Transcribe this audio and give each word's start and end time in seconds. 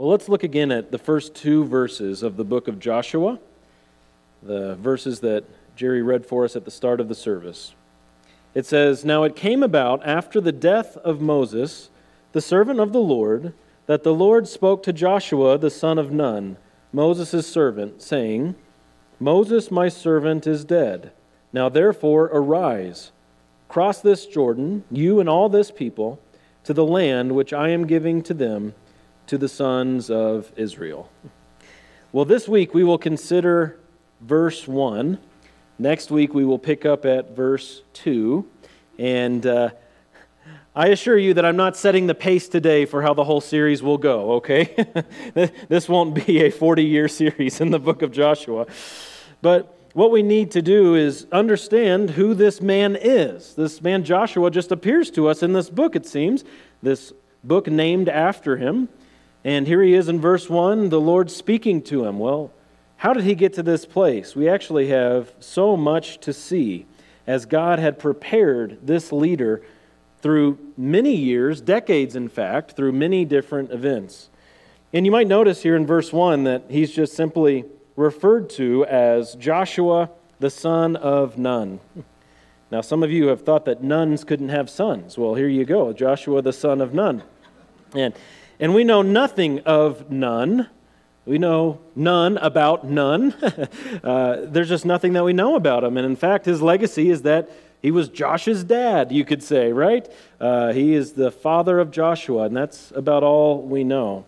Well, 0.00 0.08
let's 0.08 0.30
look 0.30 0.44
again 0.44 0.72
at 0.72 0.92
the 0.92 0.98
first 0.98 1.34
two 1.34 1.66
verses 1.66 2.22
of 2.22 2.38
the 2.38 2.44
book 2.44 2.68
of 2.68 2.80
Joshua, 2.80 3.38
the 4.42 4.76
verses 4.76 5.20
that 5.20 5.44
Jerry 5.76 6.00
read 6.00 6.24
for 6.24 6.46
us 6.46 6.56
at 6.56 6.64
the 6.64 6.70
start 6.70 7.00
of 7.02 7.08
the 7.08 7.14
service. 7.14 7.74
It 8.54 8.64
says, 8.64 9.04
Now 9.04 9.24
it 9.24 9.36
came 9.36 9.62
about 9.62 10.00
after 10.06 10.40
the 10.40 10.52
death 10.52 10.96
of 10.96 11.20
Moses, 11.20 11.90
the 12.32 12.40
servant 12.40 12.80
of 12.80 12.94
the 12.94 13.00
Lord, 13.00 13.52
that 13.84 14.02
the 14.02 14.14
Lord 14.14 14.48
spoke 14.48 14.82
to 14.84 14.92
Joshua 14.94 15.58
the 15.58 15.68
son 15.68 15.98
of 15.98 16.10
Nun, 16.10 16.56
Moses' 16.94 17.46
servant, 17.46 18.00
saying, 18.00 18.54
Moses, 19.18 19.70
my 19.70 19.90
servant, 19.90 20.46
is 20.46 20.64
dead. 20.64 21.12
Now 21.52 21.68
therefore 21.68 22.30
arise, 22.32 23.12
cross 23.68 24.00
this 24.00 24.24
Jordan, 24.24 24.82
you 24.90 25.20
and 25.20 25.28
all 25.28 25.50
this 25.50 25.70
people, 25.70 26.18
to 26.64 26.72
the 26.72 26.86
land 26.86 27.32
which 27.32 27.52
I 27.52 27.68
am 27.68 27.86
giving 27.86 28.22
to 28.22 28.32
them 28.32 28.72
to 29.30 29.38
the 29.38 29.48
sons 29.48 30.10
of 30.10 30.50
Israel. 30.56 31.08
Well, 32.10 32.24
this 32.24 32.48
week 32.48 32.74
we 32.74 32.82
will 32.82 32.98
consider 32.98 33.78
verse 34.20 34.66
1. 34.66 35.20
Next 35.78 36.10
week 36.10 36.34
we 36.34 36.44
will 36.44 36.58
pick 36.58 36.84
up 36.84 37.06
at 37.06 37.36
verse 37.36 37.82
2. 37.92 38.44
And 38.98 39.46
uh, 39.46 39.70
I 40.74 40.88
assure 40.88 41.16
you 41.16 41.34
that 41.34 41.44
I'm 41.44 41.54
not 41.54 41.76
setting 41.76 42.08
the 42.08 42.14
pace 42.16 42.48
today 42.48 42.86
for 42.86 43.02
how 43.02 43.14
the 43.14 43.22
whole 43.22 43.40
series 43.40 43.84
will 43.84 43.98
go, 43.98 44.32
okay? 44.32 44.74
this 45.68 45.88
won't 45.88 46.26
be 46.26 46.42
a 46.46 46.50
40 46.50 46.82
year 46.82 47.06
series 47.06 47.60
in 47.60 47.70
the 47.70 47.78
book 47.78 48.02
of 48.02 48.10
Joshua. 48.10 48.66
But 49.42 49.78
what 49.92 50.10
we 50.10 50.24
need 50.24 50.50
to 50.50 50.60
do 50.60 50.96
is 50.96 51.28
understand 51.30 52.10
who 52.10 52.34
this 52.34 52.60
man 52.60 52.98
is. 53.00 53.54
This 53.54 53.80
man 53.80 54.02
Joshua 54.02 54.50
just 54.50 54.72
appears 54.72 55.08
to 55.12 55.28
us 55.28 55.44
in 55.44 55.52
this 55.52 55.70
book, 55.70 55.94
it 55.94 56.04
seems. 56.04 56.42
This 56.82 57.12
book 57.44 57.68
named 57.68 58.08
after 58.08 58.56
him. 58.56 58.88
And 59.44 59.66
here 59.66 59.82
he 59.82 59.94
is 59.94 60.08
in 60.08 60.20
verse 60.20 60.50
1, 60.50 60.90
the 60.90 61.00
Lord 61.00 61.30
speaking 61.30 61.82
to 61.82 62.04
him. 62.04 62.18
Well, 62.18 62.52
how 62.96 63.14
did 63.14 63.24
he 63.24 63.34
get 63.34 63.54
to 63.54 63.62
this 63.62 63.86
place? 63.86 64.36
We 64.36 64.48
actually 64.48 64.88
have 64.88 65.32
so 65.40 65.76
much 65.76 66.18
to 66.20 66.32
see 66.32 66.86
as 67.26 67.46
God 67.46 67.78
had 67.78 67.98
prepared 67.98 68.78
this 68.86 69.12
leader 69.12 69.62
through 70.20 70.58
many 70.76 71.14
years, 71.14 71.60
decades 71.60 72.14
in 72.14 72.28
fact, 72.28 72.72
through 72.72 72.92
many 72.92 73.24
different 73.24 73.70
events. 73.70 74.28
And 74.92 75.06
you 75.06 75.12
might 75.12 75.26
notice 75.26 75.62
here 75.62 75.76
in 75.76 75.86
verse 75.86 76.12
1 76.12 76.44
that 76.44 76.64
he's 76.68 76.90
just 76.90 77.14
simply 77.14 77.64
referred 77.96 78.50
to 78.50 78.84
as 78.86 79.34
Joshua, 79.36 80.10
the 80.38 80.50
son 80.50 80.96
of 80.96 81.38
Nun. 81.38 81.80
Now, 82.70 82.82
some 82.82 83.02
of 83.02 83.10
you 83.10 83.28
have 83.28 83.42
thought 83.42 83.64
that 83.64 83.82
nuns 83.82 84.24
couldn't 84.24 84.50
have 84.50 84.68
sons. 84.68 85.16
Well, 85.16 85.34
here 85.34 85.48
you 85.48 85.64
go 85.64 85.92
Joshua, 85.92 86.42
the 86.42 86.52
son 86.52 86.80
of 86.80 86.92
Nun. 86.92 87.22
And 87.94 88.14
and 88.60 88.74
we 88.74 88.84
know 88.84 89.02
nothing 89.02 89.60
of 89.60 90.10
Nun. 90.10 90.68
We 91.24 91.38
know 91.38 91.80
none 91.96 92.36
about 92.38 92.86
Nun. 92.86 93.32
uh, 94.04 94.42
there's 94.42 94.68
just 94.68 94.84
nothing 94.84 95.14
that 95.14 95.24
we 95.24 95.32
know 95.32 95.56
about 95.56 95.82
him. 95.82 95.96
And 95.96 96.06
in 96.06 96.16
fact, 96.16 96.44
his 96.44 96.60
legacy 96.60 97.10
is 97.10 97.22
that 97.22 97.50
he 97.82 97.90
was 97.90 98.08
Josh's 98.08 98.62
dad, 98.62 99.10
you 99.10 99.24
could 99.24 99.42
say, 99.42 99.72
right? 99.72 100.06
Uh, 100.38 100.72
he 100.72 100.92
is 100.92 101.14
the 101.14 101.30
father 101.30 101.78
of 101.78 101.90
Joshua, 101.90 102.44
and 102.44 102.56
that's 102.56 102.92
about 102.94 103.22
all 103.22 103.62
we 103.62 103.82
know. 103.82 104.26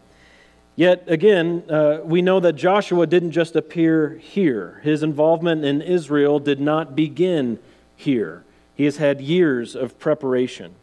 Yet 0.74 1.04
again, 1.06 1.64
uh, 1.68 1.98
we 2.02 2.22
know 2.22 2.40
that 2.40 2.54
Joshua 2.54 3.06
didn't 3.06 3.32
just 3.32 3.54
appear 3.54 4.16
here. 4.16 4.80
His 4.82 5.02
involvement 5.02 5.64
in 5.66 5.82
Israel 5.82 6.38
did 6.38 6.60
not 6.60 6.96
begin 6.96 7.58
here. 7.94 8.44
He 8.74 8.84
has 8.86 8.96
had 8.96 9.20
years 9.20 9.76
of 9.76 9.98
preparation. 9.98 10.74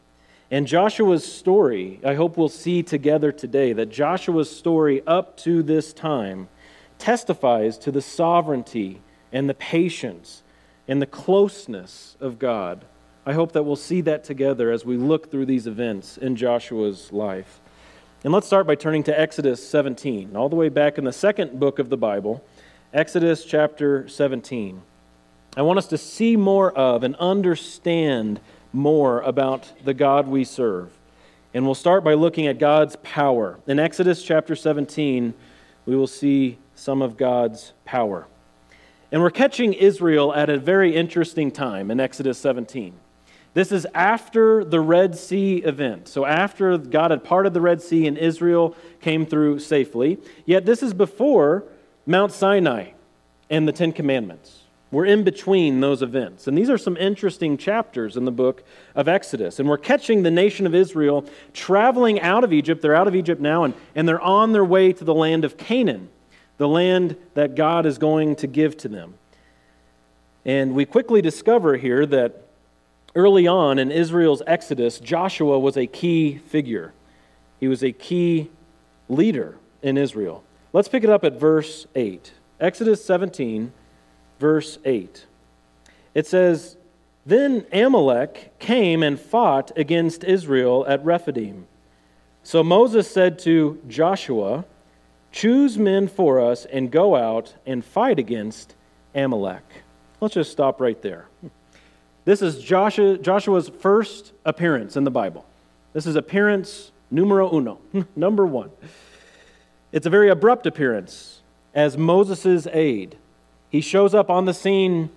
And 0.52 0.66
Joshua's 0.66 1.32
story, 1.32 2.00
I 2.04 2.16
hope 2.16 2.36
we'll 2.36 2.50
see 2.50 2.82
together 2.82 3.32
today 3.32 3.72
that 3.74 3.92
Joshua's 3.92 4.50
story 4.50 5.04
up 5.06 5.38
to 5.38 5.62
this 5.62 5.94
time 5.94 6.50
testifies 6.98 7.78
to 7.80 7.92
the 7.92 8.02
sovereignty 8.02 9.02
and 9.32 9.48
the 9.48 9.54
patience 9.54 10.42
and 10.88 11.00
the 11.00 11.06
closeness 11.06 12.18
of 12.20 12.40
God. 12.40 12.86
I 13.28 13.34
hope 13.34 13.52
that 13.52 13.62
we'll 13.62 13.76
see 13.76 14.02
that 14.02 14.24
together 14.24 14.72
as 14.72 14.84
we 14.84 14.98
look 14.98 15.30
through 15.30 15.46
these 15.46 15.68
events 15.68 16.18
in 16.18 16.36
Joshua's 16.36 17.12
life. 17.12 17.62
And 18.24 18.34
let's 18.34 18.48
start 18.48 18.66
by 18.66 18.74
turning 18.74 19.04
to 19.04 19.18
Exodus 19.18 19.66
17, 19.70 20.36
all 20.36 20.50
the 20.50 20.56
way 20.56 20.70
back 20.70 20.98
in 20.98 21.04
the 21.04 21.14
second 21.14 21.60
book 21.60 21.78
of 21.78 21.90
the 21.90 21.98
Bible, 21.98 22.44
Exodus 22.92 23.46
chapter 23.46 24.08
17. 24.10 24.82
I 25.56 25.62
want 25.62 25.78
us 25.78 25.88
to 25.88 25.98
see 25.98 26.36
more 26.36 26.72
of 26.72 27.04
and 27.04 27.16
understand 27.18 28.40
more 28.74 29.22
about 29.22 29.72
the 29.84 29.94
God 29.94 30.28
we 30.28 30.44
serve. 30.44 30.92
And 31.54 31.66
we'll 31.66 31.76
start 31.76 32.04
by 32.04 32.14
looking 32.14 32.48
at 32.48 32.60
God's 32.60 32.96
power. 32.98 33.60
In 33.66 33.80
Exodus 33.80 34.22
chapter 34.22 34.56
17, 34.56 35.34
we 35.86 35.96
will 35.96 36.08
see 36.08 36.58
some 36.76 37.02
of 37.02 37.18
God's 37.18 37.74
power. 37.86 38.28
And 39.12 39.22
we're 39.22 39.32
catching 39.32 39.74
Israel 39.74 40.34
at 40.34 40.50
a 40.50 40.60
very 40.60 40.96
interesting 40.96 41.52
time 41.52 41.90
in 41.90 42.00
Exodus 42.00 42.38
17. 42.38 42.94
This 43.56 43.72
is 43.72 43.88
after 43.96 44.64
the 44.64 44.80
Red 44.80 45.18
Sea 45.18 45.58
event. 45.58 46.08
So, 46.08 46.26
after 46.26 46.78
God 46.78 47.10
had 47.10 47.24
parted 47.24 47.56
the 47.56 47.62
Red 47.62 47.82
Sea 47.82 48.06
and 48.06 48.18
Israel 48.18 48.76
came 49.02 49.26
through 49.26 49.60
safely. 49.60 50.20
Yet, 50.46 50.68
this 50.68 50.84
is 50.84 50.94
before 50.94 51.64
Mount 52.06 52.32
Sinai 52.32 52.92
and 53.50 53.68
the 53.68 53.72
Ten 53.72 53.92
Commandments. 53.92 54.62
We're 54.92 55.06
in 55.06 55.24
between 55.24 55.82
those 55.82 56.02
events. 56.02 56.48
And 56.48 56.58
these 56.58 56.70
are 56.70 56.78
some 56.78 56.98
interesting 56.98 57.58
chapters 57.58 58.18
in 58.18 58.26
the 58.26 58.32
book 58.32 58.64
of 58.96 59.08
Exodus. 59.08 59.60
And 59.60 59.70
we're 59.70 59.78
catching 59.78 60.24
the 60.24 60.32
nation 60.32 60.66
of 60.66 60.74
Israel 60.74 61.26
traveling 61.54 62.20
out 62.20 62.44
of 62.44 62.52
Egypt. 62.52 62.82
They're 62.82 62.96
out 62.96 63.08
of 63.08 63.16
Egypt 63.16 63.40
now, 63.40 63.64
and, 63.64 63.76
and 63.94 64.08
they're 64.08 64.22
on 64.22 64.52
their 64.52 64.66
way 64.66 64.92
to 64.94 65.04
the 65.04 65.14
land 65.14 65.46
of 65.46 65.58
Canaan, 65.58 66.10
the 66.58 66.68
land 66.68 67.16
that 67.36 67.54
God 67.54 67.86
is 67.86 68.00
going 68.00 68.36
to 68.38 68.48
give 68.48 68.78
to 68.78 68.88
them. 68.88 69.14
And 70.44 70.74
we 70.74 70.86
quickly 70.86 71.22
discover 71.22 71.78
here 71.78 72.08
that 72.08 72.46
early 73.14 73.46
on 73.46 73.78
in 73.78 73.92
Israel's 73.92 74.42
exodus, 74.48 75.00
Joshua 75.00 75.60
was 75.60 75.78
a 75.78 75.86
key 75.86 76.38
figure. 76.38 76.94
He 77.60 77.68
was 77.68 77.84
a 77.84 77.92
key 77.92 78.50
leader 79.08 79.58
in 79.84 79.98
Israel. 79.98 80.44
Let's 80.74 80.88
pick 80.88 81.04
it 81.04 81.10
up 81.12 81.24
at 81.24 81.34
verse 81.34 81.86
8. 81.94 82.32
Exodus 82.60 83.04
17 83.06 83.72
verse 84.40 84.80
8. 84.86 85.26
It 86.14 86.26
says, 86.26 86.78
Then 87.26 87.66
Amalek 87.72 88.58
came 88.60 89.04
and 89.04 89.20
fought 89.20 89.72
against 89.78 90.24
Israel 90.24 90.86
at 90.88 91.04
Rephidim. 91.04 91.68
So 92.44 92.64
Moses 92.64 93.10
said 93.10 93.38
to 93.40 93.80
Joshua, 93.88 94.66
Choose 95.32 95.78
men 95.78 96.08
for 96.08 96.40
us 96.40 96.66
and 96.66 96.90
go 96.90 97.16
out 97.16 97.54
and 97.66 97.86
fight 97.86 98.18
against 98.18 98.76
Amalek. 99.14 99.64
Let's 100.20 100.34
just 100.34 100.52
stop 100.52 100.82
right 100.82 101.00
there. 101.02 101.28
This 102.26 102.42
is 102.42 102.60
Joshua, 102.60 103.18
Joshua's 103.18 103.70
first 103.70 104.34
appearance 104.46 104.98
in 104.98 105.04
the 105.04 105.12
Bible. 105.12 105.46
This 105.94 106.06
is 106.06 106.16
appearance 106.16 106.92
numero 107.12 107.52
uno, 107.52 107.80
number 108.16 108.46
one. 108.46 108.72
It's 109.92 110.06
a 110.06 110.10
very 110.10 110.30
abrupt 110.30 110.66
appearance 110.68 111.42
as 111.74 111.98
Moses' 111.98 112.68
aide. 112.72 113.18
He 113.70 113.82
shows 113.82 114.14
up 114.14 114.30
on 114.30 114.46
the 114.46 114.54
scene 114.54 115.10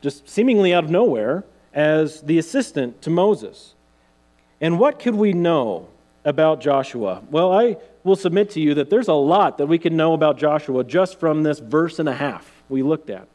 just 0.00 0.28
seemingly 0.28 0.74
out 0.74 0.84
of 0.84 0.90
nowhere 0.90 1.44
as 1.72 2.22
the 2.22 2.38
assistant 2.38 3.00
to 3.02 3.10
Moses. 3.10 3.74
And 4.60 4.78
what 4.78 4.98
could 4.98 5.14
we 5.14 5.32
know 5.32 5.88
about 6.24 6.60
Joshua? 6.60 7.22
Well, 7.30 7.52
I 7.52 7.76
will 8.04 8.16
submit 8.16 8.50
to 8.50 8.60
you 8.60 8.74
that 8.74 8.90
there's 8.90 9.08
a 9.08 9.14
lot 9.14 9.58
that 9.58 9.66
we 9.66 9.78
can 9.78 9.96
know 9.96 10.12
about 10.12 10.38
Joshua 10.38 10.84
just 10.84 11.18
from 11.18 11.42
this 11.42 11.60
verse 11.60 11.98
and 11.98 12.08
a 12.08 12.14
half 12.14 12.62
we 12.68 12.82
looked 12.82 13.10
at. 13.10 13.26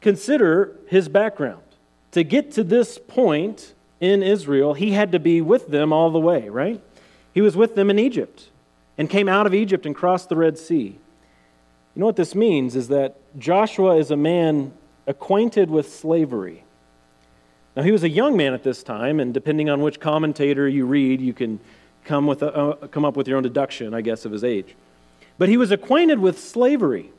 Consider 0.00 0.76
his 0.86 1.08
background. 1.08 1.62
To 2.12 2.22
get 2.22 2.52
to 2.52 2.62
this 2.62 2.98
point 2.98 3.74
in 4.00 4.22
Israel, 4.22 4.74
he 4.74 4.92
had 4.92 5.12
to 5.12 5.18
be 5.18 5.40
with 5.40 5.68
them 5.68 5.92
all 5.92 6.10
the 6.10 6.20
way, 6.20 6.48
right? 6.48 6.80
He 7.32 7.40
was 7.40 7.56
with 7.56 7.74
them 7.74 7.90
in 7.90 7.98
Egypt 7.98 8.48
and 8.96 9.10
came 9.10 9.28
out 9.28 9.46
of 9.46 9.54
Egypt 9.54 9.86
and 9.86 9.94
crossed 9.94 10.28
the 10.28 10.36
Red 10.36 10.58
Sea. 10.58 10.98
You 11.94 12.00
know 12.00 12.06
what 12.06 12.16
this 12.16 12.34
means 12.34 12.74
is 12.74 12.88
that 12.88 13.16
Joshua 13.38 13.96
is 13.96 14.10
a 14.10 14.16
man 14.16 14.72
acquainted 15.06 15.70
with 15.70 15.92
slavery. 15.92 16.64
Now, 17.76 17.82
he 17.82 17.92
was 17.92 18.02
a 18.02 18.08
young 18.08 18.36
man 18.36 18.54
at 18.54 18.62
this 18.62 18.82
time, 18.82 19.20
and 19.20 19.34
depending 19.34 19.68
on 19.68 19.80
which 19.80 20.00
commentator 20.00 20.68
you 20.68 20.86
read, 20.86 21.20
you 21.20 21.32
can 21.32 21.60
come, 22.04 22.26
with 22.26 22.42
a, 22.42 22.54
uh, 22.54 22.86
come 22.88 23.04
up 23.04 23.16
with 23.16 23.26
your 23.26 23.36
own 23.36 23.42
deduction, 23.42 23.94
I 23.94 24.00
guess, 24.00 24.24
of 24.24 24.32
his 24.32 24.44
age. 24.44 24.74
But 25.38 25.48
he 25.48 25.56
was 25.56 25.70
acquainted 25.70 26.18
with 26.18 26.38
slavery. 26.38 27.10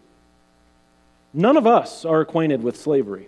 None 1.34 1.58
of 1.58 1.68
us 1.68 2.06
are 2.06 2.22
acquainted 2.22 2.64
with 2.64 2.78
slavery. 2.78 3.28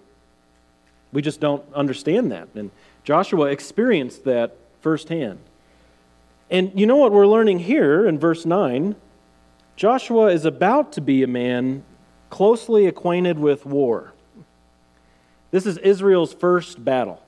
We 1.11 1.21
just 1.21 1.39
don't 1.39 1.63
understand 1.73 2.31
that. 2.31 2.47
And 2.55 2.71
Joshua 3.03 3.47
experienced 3.47 4.23
that 4.25 4.55
firsthand. 4.81 5.39
And 6.49 6.77
you 6.79 6.85
know 6.85 6.95
what 6.95 7.11
we're 7.11 7.27
learning 7.27 7.59
here 7.59 8.07
in 8.07 8.17
verse 8.17 8.45
9? 8.45 8.95
Joshua 9.77 10.27
is 10.27 10.43
about 10.43 10.91
to 10.93 11.01
be 11.01 11.23
a 11.23 11.27
man 11.27 11.83
closely 12.29 12.87
acquainted 12.87 13.39
with 13.39 13.65
war. 13.65 14.13
This 15.51 15.65
is 15.65 15.77
Israel's 15.77 16.33
first 16.33 16.83
battle. 16.83 17.21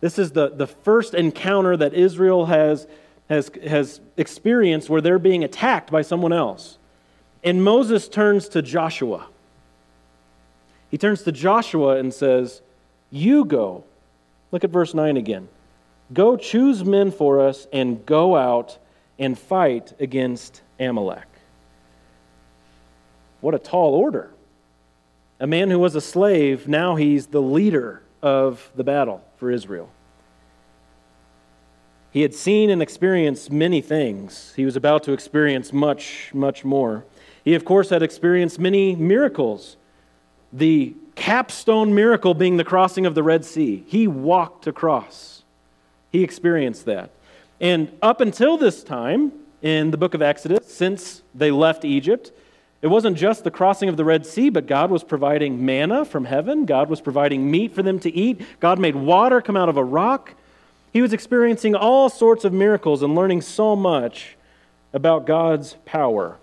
This 0.00 0.18
is 0.18 0.30
the, 0.30 0.50
the 0.50 0.68
first 0.68 1.14
encounter 1.14 1.76
that 1.76 1.94
Israel 1.94 2.46
has 2.46 2.86
has, 3.28 3.50
has 3.66 4.00
experienced 4.16 4.88
where 4.88 5.00
they're 5.00 5.18
being 5.18 5.44
attacked 5.44 5.90
by 5.90 6.02
someone 6.02 6.32
else. 6.32 6.78
And 7.42 7.62
Moses 7.62 8.08
turns 8.08 8.48
to 8.50 8.62
Joshua. 8.62 9.26
He 10.90 10.98
turns 10.98 11.22
to 11.22 11.32
Joshua 11.32 11.96
and 11.96 12.12
says, 12.14 12.62
You 13.10 13.44
go. 13.44 13.84
Look 14.52 14.64
at 14.64 14.70
verse 14.70 14.94
9 14.94 15.16
again. 15.16 15.48
Go 16.12 16.36
choose 16.36 16.84
men 16.84 17.10
for 17.10 17.40
us 17.40 17.66
and 17.72 18.04
go 18.06 18.36
out 18.36 18.78
and 19.18 19.36
fight 19.36 19.92
against 19.98 20.62
Amalek. 20.78 21.26
What 23.46 23.54
a 23.54 23.60
tall 23.60 23.94
order. 23.94 24.30
A 25.38 25.46
man 25.46 25.70
who 25.70 25.78
was 25.78 25.94
a 25.94 26.00
slave, 26.00 26.66
now 26.66 26.96
he's 26.96 27.28
the 27.28 27.40
leader 27.40 28.02
of 28.20 28.72
the 28.74 28.82
battle 28.82 29.22
for 29.36 29.52
Israel. 29.52 29.88
He 32.10 32.22
had 32.22 32.34
seen 32.34 32.70
and 32.70 32.82
experienced 32.82 33.52
many 33.52 33.80
things. 33.80 34.52
He 34.56 34.64
was 34.64 34.74
about 34.74 35.04
to 35.04 35.12
experience 35.12 35.72
much, 35.72 36.32
much 36.34 36.64
more. 36.64 37.04
He, 37.44 37.54
of 37.54 37.64
course, 37.64 37.90
had 37.90 38.02
experienced 38.02 38.58
many 38.58 38.96
miracles. 38.96 39.76
The 40.52 40.96
capstone 41.14 41.94
miracle 41.94 42.34
being 42.34 42.56
the 42.56 42.64
crossing 42.64 43.06
of 43.06 43.14
the 43.14 43.22
Red 43.22 43.44
Sea. 43.44 43.84
He 43.86 44.08
walked 44.08 44.66
across, 44.66 45.44
he 46.10 46.24
experienced 46.24 46.84
that. 46.86 47.10
And 47.60 47.96
up 48.02 48.20
until 48.20 48.58
this 48.58 48.82
time 48.82 49.30
in 49.62 49.92
the 49.92 49.96
book 49.96 50.14
of 50.14 50.20
Exodus, 50.20 50.66
since 50.66 51.22
they 51.32 51.52
left 51.52 51.84
Egypt, 51.84 52.32
it 52.82 52.88
wasn't 52.88 53.16
just 53.16 53.42
the 53.42 53.50
crossing 53.50 53.88
of 53.88 53.96
the 53.96 54.04
Red 54.04 54.26
Sea, 54.26 54.50
but 54.50 54.66
God 54.66 54.90
was 54.90 55.02
providing 55.02 55.64
manna 55.64 56.04
from 56.04 56.26
heaven. 56.26 56.66
God 56.66 56.90
was 56.90 57.00
providing 57.00 57.50
meat 57.50 57.74
for 57.74 57.82
them 57.82 57.98
to 58.00 58.14
eat. 58.14 58.42
God 58.60 58.78
made 58.78 58.94
water 58.94 59.40
come 59.40 59.56
out 59.56 59.68
of 59.68 59.76
a 59.76 59.84
rock. 59.84 60.34
He 60.92 61.00
was 61.00 61.12
experiencing 61.12 61.74
all 61.74 62.08
sorts 62.08 62.44
of 62.44 62.52
miracles 62.52 63.02
and 63.02 63.14
learning 63.14 63.40
so 63.42 63.76
much 63.76 64.36
about 64.92 65.26
God's 65.26 65.76
power, 65.84 66.36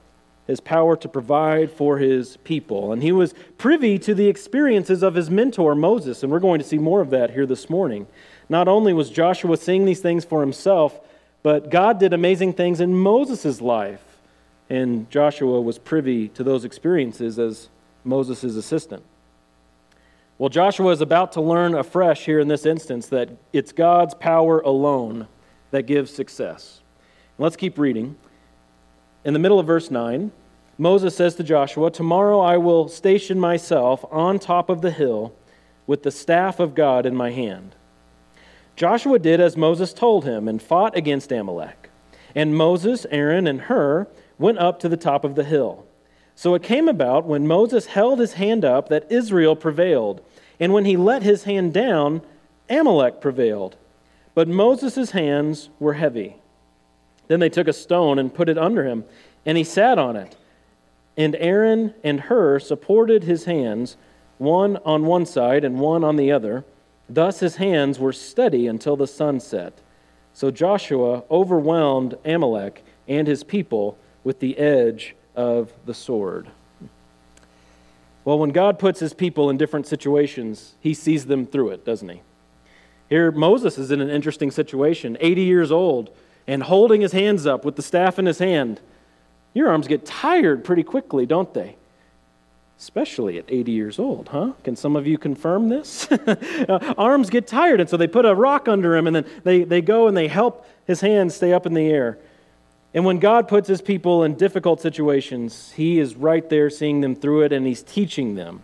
his 0.48 0.60
power 0.60 0.96
to 0.98 1.08
provide 1.08 1.72
for 1.72 2.00
his 2.00 2.38
people. 2.38 2.92
And 2.92 3.04
he 3.04 3.12
was 3.12 3.34
privy 3.58 4.00
to 4.00 4.16
the 4.16 4.28
experiences 4.28 5.04
of 5.04 5.16
his 5.16 5.30
mentor, 5.30 5.76
Moses. 5.76 6.24
And 6.24 6.32
we're 6.32 6.40
going 6.40 6.60
to 6.60 6.68
see 6.68 6.78
more 6.78 7.02
of 7.02 7.12
that 7.12 7.32
here 7.32 7.46
this 7.46 7.70
morning. 7.70 8.08
Not 8.50 8.68
only 8.68 8.92
was 8.92 9.10
Joshua 9.10 9.56
seeing 9.58 9.86
these 9.86 10.02
things 10.02 10.26
for 10.26 10.42
himself, 10.42 11.00
but 11.44 11.70
God 11.70 12.00
did 12.00 12.14
amazing 12.14 12.54
things 12.54 12.80
in 12.80 12.96
Moses' 12.96 13.62
life 13.62 14.13
and 14.74 15.08
Joshua 15.12 15.62
was 15.62 15.78
privy 15.78 16.30
to 16.30 16.44
those 16.44 16.66
experiences 16.66 17.38
as 17.38 17.70
Moses' 18.04 18.56
assistant. 18.56 19.04
Well, 20.40 20.50
Joshua 20.50 20.92
is 20.92 21.00
about 21.00 21.34
to 21.34 21.42
learn 21.42 21.76
afresh 21.76 22.26
here 22.26 22.40
in 22.40 22.48
this 22.48 22.66
instance 22.66 23.06
that 23.10 23.30
it's 23.54 23.72
God's 23.72 24.16
power 24.16 24.62
alone 24.62 25.28
that 25.70 25.84
gives 25.84 26.12
success. 26.12 26.82
Let's 27.38 27.56
keep 27.56 27.78
reading. 27.78 28.18
In 29.24 29.34
the 29.34 29.40
middle 29.40 29.60
of 29.60 29.68
verse 29.68 29.92
9, 29.92 30.32
Moses 30.80 31.16
says 31.16 31.36
to 31.36 31.44
Joshua, 31.44 31.92
Tomorrow 31.92 32.40
I 32.40 32.58
will 32.58 32.88
station 32.88 33.40
myself 33.40 34.04
on 34.10 34.40
top 34.40 34.72
of 34.72 34.82
the 34.82 34.90
hill 34.90 35.36
with 35.86 36.02
the 36.02 36.10
staff 36.10 36.60
of 36.60 36.74
God 36.74 37.06
in 37.06 37.16
my 37.16 37.30
hand. 37.30 37.76
Joshua 38.76 39.20
did 39.20 39.40
as 39.40 39.56
Moses 39.56 39.94
told 39.94 40.26
him 40.26 40.48
and 40.48 40.60
fought 40.60 40.98
against 40.98 41.32
Amalek. 41.32 41.92
And 42.34 42.58
Moses, 42.58 43.06
Aaron, 43.12 43.46
and 43.46 43.62
Hur 43.62 44.08
went 44.38 44.58
up 44.60 44.80
to 44.80 44.90
the 44.90 44.98
top 44.98 45.24
of 45.24 45.36
the 45.36 45.44
hill. 45.44 45.86
So 46.36 46.56
it 46.56 46.64
came 46.64 46.88
about 46.88 47.26
when 47.26 47.48
Moses 47.48 47.86
held 47.88 48.20
his 48.20 48.34
hand 48.34 48.66
up 48.66 48.90
that 48.90 49.12
Israel 49.12 49.56
prevailed, 49.56 50.22
and 50.60 50.74
when 50.74 50.86
he 50.86 50.98
let 50.98 51.24
his 51.24 51.44
hand 51.44 51.74
down, 51.74 52.22
Amalek 52.70 53.22
prevailed. 53.22 53.76
But 54.34 54.48
Moses' 54.48 55.12
hands 55.12 55.70
were 55.80 55.94
heavy. 55.94 56.38
Then 57.28 57.40
they 57.40 57.50
took 57.50 57.68
a 57.68 57.74
stone 57.74 58.18
and 58.18 58.34
put 58.34 58.50
it 58.50 58.58
under 58.58 58.84
him, 58.84 59.06
and 59.46 59.58
he 59.58 59.64
sat 59.64 60.00
on 60.00 60.16
it. 60.16 60.36
And 61.16 61.36
Aaron 61.36 61.94
and 62.04 62.22
Hur 62.22 62.60
supported 62.60 63.24
his 63.24 63.46
hands, 63.46 63.98
one 64.40 64.78
on 64.78 65.06
one 65.06 65.26
side 65.26 65.64
and 65.64 65.80
one 65.80 66.04
on 66.04 66.16
the 66.16 66.32
other. 66.32 66.66
Thus 67.08 67.40
his 67.40 67.58
hands 67.58 68.00
were 68.00 68.14
steady 68.14 68.66
until 68.66 68.96
the 68.96 69.08
sun 69.08 69.40
set. 69.40 69.80
So 70.34 70.50
Joshua 70.50 71.24
overwhelmed 71.30 72.18
Amalek 72.26 72.84
and 73.08 73.28
his 73.28 73.44
people 73.44 73.98
with 74.24 74.40
the 74.40 74.58
edge 74.58 75.16
of 75.36 75.72
the 75.86 75.94
sword. 75.94 76.48
Well, 78.26 78.40
when 78.40 78.52
God 78.52 78.80
puts 78.80 79.00
his 79.00 79.14
people 79.14 79.50
in 79.50 79.58
different 79.58 79.86
situations, 79.86 80.76
he 80.80 80.94
sees 80.94 81.26
them 81.26 81.46
through 81.46 81.70
it, 81.70 81.86
doesn't 81.86 82.08
he? 82.08 82.22
Here, 83.10 83.32
Moses 83.32 83.78
is 83.78 83.92
in 83.92 84.02
an 84.02 84.10
interesting 84.10 84.50
situation, 84.50 85.18
80 85.20 85.42
years 85.42 85.72
old, 85.72 86.10
and 86.48 86.64
holding 86.64 87.02
his 87.02 87.12
hands 87.12 87.46
up 87.46 87.66
with 87.66 87.76
the 87.76 87.82
staff 87.82 88.18
in 88.18 88.26
his 88.26 88.40
hand. 88.40 88.80
Your 89.54 89.70
arms 89.70 89.88
get 89.88 90.06
tired 90.06 90.64
pretty 90.64 90.84
quickly, 90.84 91.26
don't 91.26 91.54
they? 91.54 91.76
Especially 92.80 93.38
at 93.38 93.46
80 93.50 93.72
years 93.72 94.00
old, 94.00 94.30
huh? 94.30 94.54
Can 94.64 94.76
some 94.76 94.96
of 94.96 95.06
you 95.06 95.18
confirm 95.18 95.70
this? 95.70 96.08
arms 96.98 97.30
get 97.30 97.46
tired, 97.46 97.82
and 97.82 97.90
so 97.90 97.98
they 97.98 98.08
put 98.08 98.26
a 98.26 98.34
rock 98.34 98.68
under 98.68 98.96
him, 98.96 99.06
and 99.06 99.16
then 99.18 99.26
they, 99.44 99.64
they 99.64 99.82
go 99.82 100.08
and 100.08 100.16
they 100.18 100.28
help 100.28 100.66
his 100.86 101.02
hands 101.02 101.36
stay 101.36 101.54
up 101.54 101.66
in 101.66 101.74
the 101.74 101.88
air. 101.88 102.18
And 102.94 103.06
when 103.06 103.20
God 103.20 103.48
puts 103.48 103.68
his 103.68 103.82
people 103.82 104.24
in 104.24 104.36
difficult 104.36 104.80
situations, 104.80 105.72
he 105.76 106.00
is 106.00 106.16
right 106.16 106.48
there 106.48 106.70
seeing 106.70 107.02
them 107.02 107.16
through 107.16 107.42
it 107.42 107.52
and 107.52 107.66
he's 107.66 107.82
teaching 107.82 108.36
them. 108.36 108.62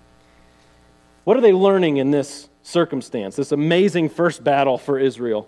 What 1.24 1.36
are 1.36 1.42
they 1.42 1.52
learning 1.52 1.98
in 1.98 2.12
this 2.12 2.48
circumstance, 2.62 3.36
this 3.36 3.52
amazing 3.52 4.10
first 4.10 4.44
battle 4.44 4.78
for 4.78 5.00
Israel? 5.00 5.48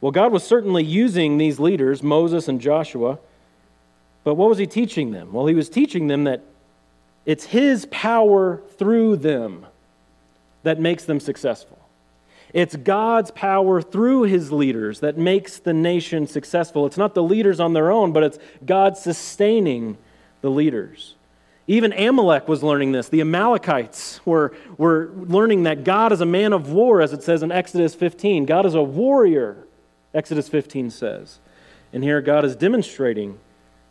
Well, 0.00 0.10
God 0.12 0.32
was 0.32 0.42
certainly 0.42 0.82
using 0.82 1.38
these 1.38 1.60
leaders, 1.60 2.02
Moses 2.02 2.48
and 2.48 2.60
Joshua, 2.60 3.18
but 4.24 4.34
what 4.34 4.48
was 4.48 4.58
he 4.58 4.66
teaching 4.66 5.12
them? 5.12 5.32
Well, 5.32 5.46
he 5.46 5.54
was 5.54 5.68
teaching 5.68 6.08
them 6.08 6.24
that 6.24 6.42
it's 7.24 7.44
his 7.44 7.86
power 7.90 8.62
through 8.78 9.16
them 9.16 9.66
that 10.62 10.80
makes 10.80 11.04
them 11.04 11.20
successful. 11.20 11.78
It's 12.54 12.76
God's 12.76 13.32
power 13.32 13.82
through 13.82 14.22
his 14.22 14.52
leaders 14.52 15.00
that 15.00 15.18
makes 15.18 15.58
the 15.58 15.72
nation 15.72 16.28
successful. 16.28 16.86
It's 16.86 16.96
not 16.96 17.12
the 17.12 17.22
leaders 17.22 17.58
on 17.58 17.72
their 17.72 17.90
own, 17.90 18.12
but 18.12 18.22
it's 18.22 18.38
God 18.64 18.96
sustaining 18.96 19.98
the 20.40 20.50
leaders. 20.50 21.16
Even 21.66 21.92
Amalek 21.92 22.46
was 22.46 22.62
learning 22.62 22.92
this. 22.92 23.08
The 23.08 23.22
Amalekites 23.22 24.20
were, 24.24 24.54
were 24.78 25.10
learning 25.16 25.64
that 25.64 25.82
God 25.82 26.12
is 26.12 26.20
a 26.20 26.26
man 26.26 26.52
of 26.52 26.70
war, 26.70 27.00
as 27.00 27.12
it 27.12 27.24
says 27.24 27.42
in 27.42 27.50
Exodus 27.50 27.92
15. 27.94 28.46
God 28.46 28.66
is 28.66 28.74
a 28.74 28.82
warrior, 28.82 29.56
Exodus 30.14 30.48
15 30.48 30.90
says. 30.90 31.40
And 31.92 32.04
here 32.04 32.20
God 32.20 32.44
is 32.44 32.54
demonstrating 32.54 33.40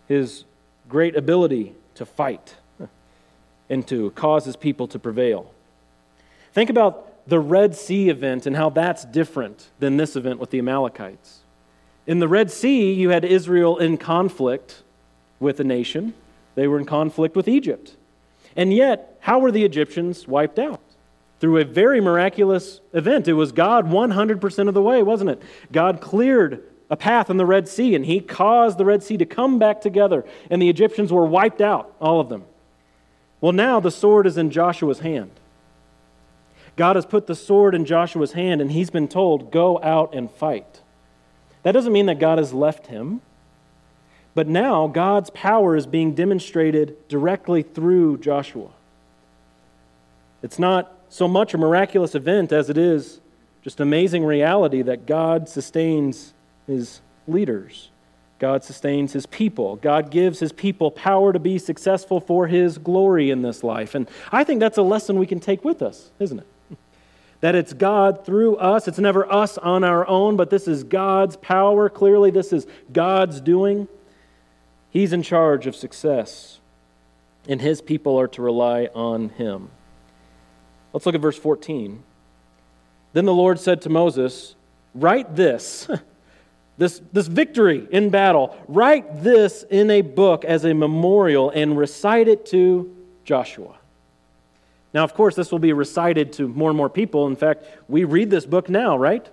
his 0.08 0.46
great 0.88 1.18
ability 1.18 1.76
to 1.96 2.06
fight 2.06 2.56
and 3.70 3.86
to 3.90 4.12
cause 4.12 4.46
his 4.46 4.56
people 4.56 4.88
to 4.88 5.00
prevail. 5.00 5.52
Think 6.54 6.70
about 6.70 7.13
the 7.26 7.40
Red 7.40 7.76
Sea 7.76 8.10
event 8.10 8.46
and 8.46 8.56
how 8.56 8.70
that's 8.70 9.06
different 9.06 9.70
than 9.80 9.98
this 9.98 10.16
event 10.16 10.40
with 10.40 10.50
the 10.50 10.60
Amalekites. 10.60 11.40
In 12.06 12.20
the 12.20 12.28
Red 12.28 12.52
Sea, 12.52 12.94
you 12.94 13.10
had 13.10 13.24
Israel 13.24 13.78
in 13.78 13.98
conflict 13.98 14.84
with 15.40 15.60
a 15.60 15.64
nation, 15.64 16.14
they 16.56 16.68
were 16.68 16.78
in 16.78 16.86
conflict 16.86 17.36
with 17.36 17.48
Egypt. 17.48 17.96
And 18.56 18.74
yet, 18.74 19.18
how 19.22 19.40
were 19.40 19.52
the 19.52 19.64
Egyptians 19.64 20.28
wiped 20.28 20.60
out? 20.60 20.82
Through 21.40 21.58
a 21.58 21.66
very 21.66 22.00
miraculous 22.00 22.82
event. 22.94 23.28
It 23.28 23.34
was 23.34 23.52
God 23.52 23.86
100% 23.88 24.68
of 24.68 24.74
the 24.74 24.82
way, 24.82 25.02
wasn't 25.02 25.32
it? 25.32 25.42
God 25.72 26.00
cleared 26.00 26.64
a 26.90 26.96
path 26.96 27.30
in 27.30 27.38
the 27.38 27.46
Red 27.46 27.68
Sea, 27.68 27.96
and 27.96 28.06
He 28.06 28.20
caused 28.20 28.78
the 28.78 28.86
Red 28.86 29.02
Sea 29.04 29.18
to 29.18 29.26
come 29.26 29.60
back 29.60 29.82
together, 29.82 30.24
and 30.50 30.62
the 30.62 30.70
Egyptians 30.70 31.12
were 31.12 31.26
wiped 31.26 31.62
out, 31.62 31.94
all 32.00 32.20
of 32.20 32.30
them. 32.30 32.44
Well, 33.42 33.52
now 33.52 33.80
the 33.80 33.92
sword 33.92 34.28
is 34.28 34.38
in 34.38 34.52
Joshua's 34.52 35.00
hand. 35.00 35.32
God 36.76 36.96
has 36.96 37.06
put 37.06 37.28
the 37.28 37.36
sword 37.36 37.76
in 37.76 37.86
Joshua's 37.86 38.34
hand, 38.34 38.62
and 38.62 38.72
he's 38.72 38.90
been 38.90 39.08
told, 39.08 39.52
Go 39.52 39.82
out 39.84 40.14
and 40.14 40.30
fight. 40.30 40.82
That 41.64 41.72
doesn't 41.72 41.94
mean 41.94 42.08
that 42.08 42.20
God 42.20 42.38
has 42.38 42.54
left 42.54 42.88
him, 42.88 43.22
but 44.36 44.48
now 44.48 44.88
God's 44.88 45.30
power 45.30 45.76
is 45.76 45.86
being 45.86 46.16
demonstrated 46.16 47.08
directly 47.08 47.62
through 47.62 48.18
Joshua. 48.18 48.70
It's 50.42 50.60
not 50.60 50.92
so 51.10 51.28
much 51.28 51.54
a 51.54 51.58
miraculous 51.58 52.16
event 52.16 52.52
as 52.52 52.70
it 52.70 52.78
is 52.78 53.22
just 53.62 53.80
amazing 53.80 54.26
reality 54.26 54.82
that 54.82 55.06
God 55.06 55.48
sustains 55.48 56.34
his 56.68 57.00
leaders. 57.28 57.90
God 58.40 58.64
sustains 58.64 59.14
his 59.14 59.26
people. 59.26 59.78
God 59.78 60.12
gives 60.12 60.40
his 60.40 60.52
people 60.52 60.92
power 60.92 61.32
to 61.32 61.40
be 61.40 61.58
successful 61.58 62.20
for 62.20 62.48
his 62.48 62.78
glory 62.78 63.30
in 63.30 63.42
this 63.42 63.64
life. 63.64 63.96
And 63.96 64.10
I 64.34 64.44
think 64.44 64.60
that's 64.60 64.78
a 64.78 64.82
lesson 64.82 65.18
we 65.18 65.28
can 65.28 65.40
take 65.40 65.64
with 65.64 65.82
us, 65.82 66.12
isn't 66.20 66.40
it? 66.40 66.48
That 67.44 67.56
it's 67.56 67.74
God 67.74 68.26
through 68.26 68.56
us. 68.56 68.88
It's 68.88 69.00
never 69.00 69.30
us 69.30 69.58
on 69.58 69.84
our 69.84 70.08
own, 70.08 70.38
but 70.38 70.50
this 70.50 70.66
is 70.66 70.86
God's 70.86 71.36
power. 71.36 71.90
Clearly, 71.90 72.32
this 72.32 72.54
is 72.54 72.66
God's 72.94 73.42
doing. 73.42 73.90
He's 74.90 75.12
in 75.12 75.24
charge 75.24 75.68
of 75.68 75.76
success, 75.76 76.62
and 77.46 77.60
his 77.60 77.82
people 77.82 78.18
are 78.18 78.30
to 78.30 78.42
rely 78.42 78.88
on 78.96 79.28
him. 79.28 79.72
Let's 80.94 81.06
look 81.06 81.16
at 81.16 81.20
verse 81.20 81.38
14. 81.38 82.02
Then 83.12 83.26
the 83.26 83.34
Lord 83.34 83.60
said 83.60 83.82
to 83.82 83.90
Moses, 83.90 84.56
Write 84.96 85.36
this 85.36 85.90
this, 86.78 87.02
this 87.12 87.28
victory 87.28 87.86
in 87.92 88.10
battle. 88.10 88.58
Write 88.70 89.22
this 89.22 89.66
in 89.70 89.92
a 89.92 90.00
book 90.00 90.46
as 90.46 90.64
a 90.64 90.74
memorial 90.74 91.50
and 91.50 91.78
recite 91.78 92.30
it 92.30 92.46
to 92.48 92.96
Joshua. 93.26 93.76
Now, 94.94 95.04
of 95.04 95.14
course, 95.14 95.36
this 95.36 95.52
will 95.52 95.60
be 95.60 95.74
recited 95.74 96.34
to 96.34 96.48
more 96.48 96.70
and 96.70 96.78
more 96.78 96.90
people. 96.90 97.28
In 97.28 97.36
fact, 97.36 97.66
we 97.88 98.04
read 98.04 98.30
this 98.30 98.46
book 98.46 98.70
now, 98.70 98.98
right? 98.98 99.28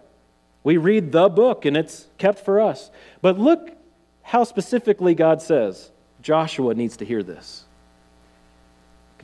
We 0.64 0.78
read 0.78 1.12
the 1.12 1.28
book 1.28 1.64
and 1.64 1.76
it's 1.76 2.06
kept 2.18 2.44
for 2.44 2.60
us. 2.60 2.90
But 3.20 3.38
look 3.38 3.76
how 4.22 4.44
specifically 4.44 5.14
God 5.14 5.42
says 5.42 5.90
Joshua 6.22 6.74
needs 6.74 6.96
to 6.98 7.04
hear 7.04 7.22
this. 7.22 7.64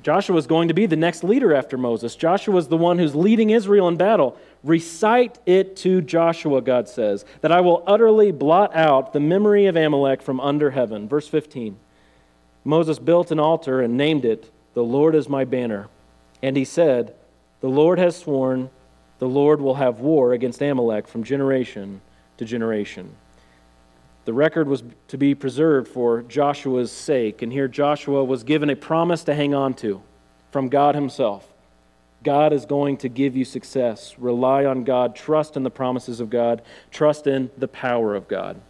Joshua 0.02 0.36
is 0.36 0.46
going 0.46 0.68
to 0.68 0.74
be 0.74 0.86
the 0.86 0.94
next 0.94 1.24
leader 1.24 1.54
after 1.54 1.76
Moses. 1.76 2.14
Joshua 2.14 2.56
is 2.58 2.68
the 2.68 2.76
one 2.76 2.98
who's 2.98 3.14
leading 3.16 3.50
Israel 3.50 3.88
in 3.88 3.96
battle. 3.96 4.38
Recite 4.62 5.38
it 5.46 5.74
to 5.78 6.00
Joshua, 6.00 6.60
God 6.60 6.88
says, 6.88 7.24
that 7.40 7.50
I 7.50 7.60
will 7.60 7.82
utterly 7.86 8.30
blot 8.30 8.76
out 8.76 9.12
the 9.12 9.20
memory 9.20 9.66
of 9.66 9.74
Amalek 9.74 10.22
from 10.22 10.38
under 10.38 10.70
heaven. 10.70 11.08
Verse 11.08 11.26
15 11.26 11.76
Moses 12.62 12.98
built 12.98 13.30
an 13.30 13.40
altar 13.40 13.80
and 13.80 13.96
named 13.96 14.24
it, 14.24 14.50
The 14.74 14.84
Lord 14.84 15.14
is 15.14 15.28
my 15.28 15.44
banner. 15.44 15.88
And 16.42 16.56
he 16.56 16.64
said, 16.64 17.14
The 17.60 17.68
Lord 17.68 17.98
has 17.98 18.16
sworn, 18.16 18.70
the 19.18 19.28
Lord 19.28 19.60
will 19.60 19.74
have 19.74 20.00
war 20.00 20.32
against 20.32 20.60
Amalek 20.60 21.08
from 21.08 21.24
generation 21.24 22.00
to 22.36 22.44
generation. 22.44 23.14
The 24.26 24.32
record 24.32 24.68
was 24.68 24.82
to 25.08 25.16
be 25.16 25.34
preserved 25.34 25.88
for 25.88 26.22
Joshua's 26.22 26.90
sake, 26.90 27.42
and 27.42 27.52
here 27.52 27.68
Joshua 27.68 28.24
was 28.24 28.42
given 28.42 28.68
a 28.70 28.76
promise 28.76 29.22
to 29.24 29.34
hang 29.34 29.54
on 29.54 29.74
to 29.74 30.02
from 30.50 30.68
God 30.68 30.94
Himself. 30.94 31.46
God 32.24 32.52
is 32.52 32.66
going 32.66 32.96
to 32.98 33.08
give 33.08 33.36
you 33.36 33.44
success. 33.44 34.16
Rely 34.18 34.64
on 34.64 34.82
God, 34.82 35.14
trust 35.14 35.56
in 35.56 35.62
the 35.62 35.70
promises 35.70 36.18
of 36.18 36.28
God, 36.28 36.62
trust 36.90 37.28
in 37.28 37.50
the 37.56 37.68
power 37.68 38.16
of 38.16 38.26
God. 38.26 38.60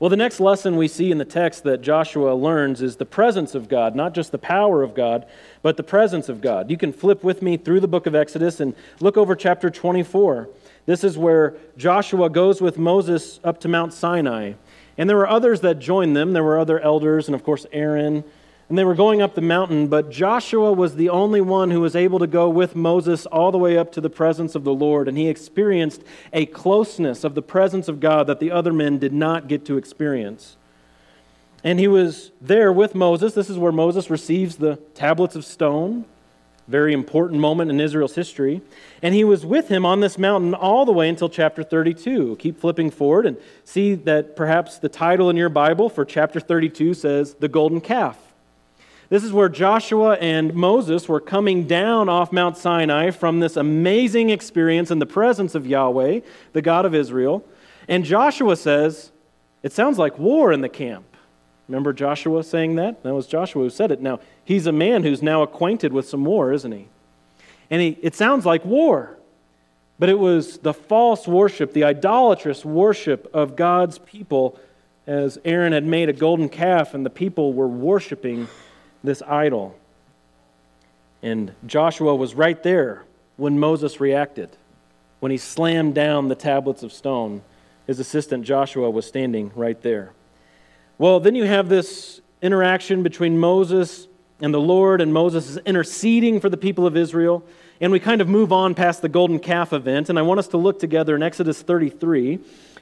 Well, 0.00 0.08
the 0.08 0.16
next 0.16 0.40
lesson 0.40 0.76
we 0.76 0.88
see 0.88 1.10
in 1.10 1.18
the 1.18 1.26
text 1.26 1.62
that 1.64 1.82
Joshua 1.82 2.32
learns 2.32 2.80
is 2.80 2.96
the 2.96 3.04
presence 3.04 3.54
of 3.54 3.68
God, 3.68 3.94
not 3.94 4.14
just 4.14 4.32
the 4.32 4.38
power 4.38 4.82
of 4.82 4.94
God, 4.94 5.26
but 5.60 5.76
the 5.76 5.82
presence 5.82 6.30
of 6.30 6.40
God. 6.40 6.70
You 6.70 6.78
can 6.78 6.90
flip 6.90 7.22
with 7.22 7.42
me 7.42 7.58
through 7.58 7.80
the 7.80 7.86
book 7.86 8.06
of 8.06 8.14
Exodus 8.14 8.60
and 8.60 8.74
look 9.00 9.18
over 9.18 9.36
chapter 9.36 9.68
24. 9.68 10.48
This 10.86 11.04
is 11.04 11.18
where 11.18 11.54
Joshua 11.76 12.30
goes 12.30 12.62
with 12.62 12.78
Moses 12.78 13.40
up 13.44 13.60
to 13.60 13.68
Mount 13.68 13.92
Sinai. 13.92 14.54
And 14.96 15.06
there 15.06 15.18
were 15.18 15.28
others 15.28 15.60
that 15.60 15.80
joined 15.80 16.16
them. 16.16 16.32
There 16.32 16.44
were 16.44 16.58
other 16.58 16.80
elders, 16.80 17.28
and 17.28 17.34
of 17.34 17.44
course, 17.44 17.66
Aaron. 17.70 18.24
And 18.70 18.78
they 18.78 18.84
were 18.84 18.94
going 18.94 19.20
up 19.20 19.34
the 19.34 19.40
mountain, 19.40 19.88
but 19.88 20.10
Joshua 20.10 20.72
was 20.72 20.94
the 20.94 21.08
only 21.08 21.40
one 21.40 21.72
who 21.72 21.80
was 21.80 21.96
able 21.96 22.20
to 22.20 22.26
go 22.28 22.48
with 22.48 22.76
Moses 22.76 23.26
all 23.26 23.50
the 23.50 23.58
way 23.58 23.76
up 23.76 23.90
to 23.92 24.00
the 24.00 24.08
presence 24.08 24.54
of 24.54 24.62
the 24.62 24.72
Lord. 24.72 25.08
And 25.08 25.18
he 25.18 25.28
experienced 25.28 26.02
a 26.32 26.46
closeness 26.46 27.24
of 27.24 27.34
the 27.34 27.42
presence 27.42 27.88
of 27.88 27.98
God 27.98 28.28
that 28.28 28.38
the 28.38 28.52
other 28.52 28.72
men 28.72 28.98
did 28.98 29.12
not 29.12 29.48
get 29.48 29.66
to 29.66 29.76
experience. 29.76 30.56
And 31.64 31.80
he 31.80 31.88
was 31.88 32.30
there 32.40 32.72
with 32.72 32.94
Moses. 32.94 33.34
This 33.34 33.50
is 33.50 33.58
where 33.58 33.72
Moses 33.72 34.08
receives 34.08 34.56
the 34.56 34.76
tablets 34.94 35.34
of 35.34 35.44
stone 35.44 36.06
very 36.68 36.92
important 36.92 37.40
moment 37.40 37.68
in 37.68 37.80
Israel's 37.80 38.14
history. 38.14 38.62
And 39.02 39.12
he 39.12 39.24
was 39.24 39.44
with 39.44 39.66
him 39.66 39.84
on 39.84 39.98
this 39.98 40.16
mountain 40.16 40.54
all 40.54 40.86
the 40.86 40.92
way 40.92 41.08
until 41.08 41.28
chapter 41.28 41.64
32. 41.64 42.36
Keep 42.36 42.60
flipping 42.60 42.90
forward 42.90 43.26
and 43.26 43.36
see 43.64 43.96
that 43.96 44.36
perhaps 44.36 44.78
the 44.78 44.88
title 44.88 45.28
in 45.28 45.36
your 45.36 45.48
Bible 45.48 45.88
for 45.88 46.04
chapter 46.04 46.38
32 46.38 46.94
says 46.94 47.34
the 47.34 47.48
golden 47.48 47.80
calf. 47.80 48.29
This 49.10 49.24
is 49.24 49.32
where 49.32 49.48
Joshua 49.48 50.14
and 50.14 50.54
Moses 50.54 51.08
were 51.08 51.18
coming 51.18 51.66
down 51.66 52.08
off 52.08 52.32
Mount 52.32 52.56
Sinai 52.56 53.10
from 53.10 53.40
this 53.40 53.56
amazing 53.56 54.30
experience 54.30 54.92
in 54.92 55.00
the 55.00 55.06
presence 55.06 55.56
of 55.56 55.66
Yahweh, 55.66 56.20
the 56.52 56.62
God 56.62 56.86
of 56.86 56.94
Israel. 56.94 57.44
And 57.88 58.04
Joshua 58.04 58.54
says, 58.54 59.10
It 59.64 59.72
sounds 59.72 59.98
like 59.98 60.16
war 60.16 60.52
in 60.52 60.60
the 60.60 60.68
camp. 60.68 61.04
Remember 61.66 61.92
Joshua 61.92 62.44
saying 62.44 62.76
that? 62.76 63.02
That 63.02 63.12
was 63.12 63.26
Joshua 63.26 63.64
who 63.64 63.70
said 63.70 63.90
it. 63.90 64.00
Now, 64.00 64.20
he's 64.44 64.68
a 64.68 64.72
man 64.72 65.02
who's 65.02 65.22
now 65.22 65.42
acquainted 65.42 65.92
with 65.92 66.08
some 66.08 66.24
war, 66.24 66.52
isn't 66.52 66.70
he? 66.70 66.86
And 67.68 67.82
he, 67.82 67.98
it 68.02 68.14
sounds 68.14 68.46
like 68.46 68.64
war. 68.64 69.18
But 69.98 70.08
it 70.08 70.20
was 70.20 70.58
the 70.58 70.72
false 70.72 71.26
worship, 71.26 71.72
the 71.72 71.82
idolatrous 71.82 72.64
worship 72.64 73.28
of 73.34 73.56
God's 73.56 73.98
people, 73.98 74.56
as 75.04 75.36
Aaron 75.44 75.72
had 75.72 75.84
made 75.84 76.08
a 76.08 76.12
golden 76.12 76.48
calf 76.48 76.94
and 76.94 77.04
the 77.04 77.10
people 77.10 77.52
were 77.52 77.66
worshiping 77.66 78.46
this 79.02 79.22
idol. 79.22 79.76
And 81.22 81.52
Joshua 81.66 82.14
was 82.14 82.34
right 82.34 82.62
there 82.62 83.04
when 83.36 83.58
Moses 83.58 84.00
reacted. 84.00 84.50
When 85.20 85.30
he 85.30 85.38
slammed 85.38 85.94
down 85.94 86.28
the 86.28 86.34
tablets 86.34 86.82
of 86.82 86.92
stone, 86.92 87.42
his 87.86 88.00
assistant 88.00 88.44
Joshua 88.44 88.90
was 88.90 89.06
standing 89.06 89.52
right 89.54 89.80
there. 89.82 90.12
Well, 90.98 91.20
then 91.20 91.34
you 91.34 91.44
have 91.44 91.68
this 91.68 92.20
interaction 92.42 93.02
between 93.02 93.38
Moses 93.38 94.06
and 94.40 94.54
the 94.54 94.60
Lord, 94.60 95.00
and 95.00 95.12
Moses 95.12 95.50
is 95.50 95.56
interceding 95.58 96.40
for 96.40 96.48
the 96.48 96.56
people 96.56 96.86
of 96.86 96.96
Israel. 96.96 97.44
And 97.80 97.92
we 97.92 98.00
kind 98.00 98.20
of 98.20 98.28
move 98.28 98.52
on 98.52 98.74
past 98.74 99.02
the 99.02 99.08
golden 99.08 99.38
calf 99.38 99.72
event, 99.72 100.10
and 100.10 100.18
I 100.18 100.22
want 100.22 100.38
us 100.38 100.48
to 100.48 100.56
look 100.56 100.78
together 100.78 101.16
in 101.16 101.22
Exodus 101.22 101.62
33, 101.62 102.38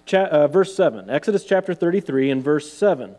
cha- 0.06 0.24
uh, 0.24 0.48
verse 0.48 0.74
7. 0.74 1.08
Exodus 1.10 1.44
chapter 1.44 1.74
33 1.74 2.30
and 2.30 2.42
verse 2.42 2.72
7. 2.72 3.14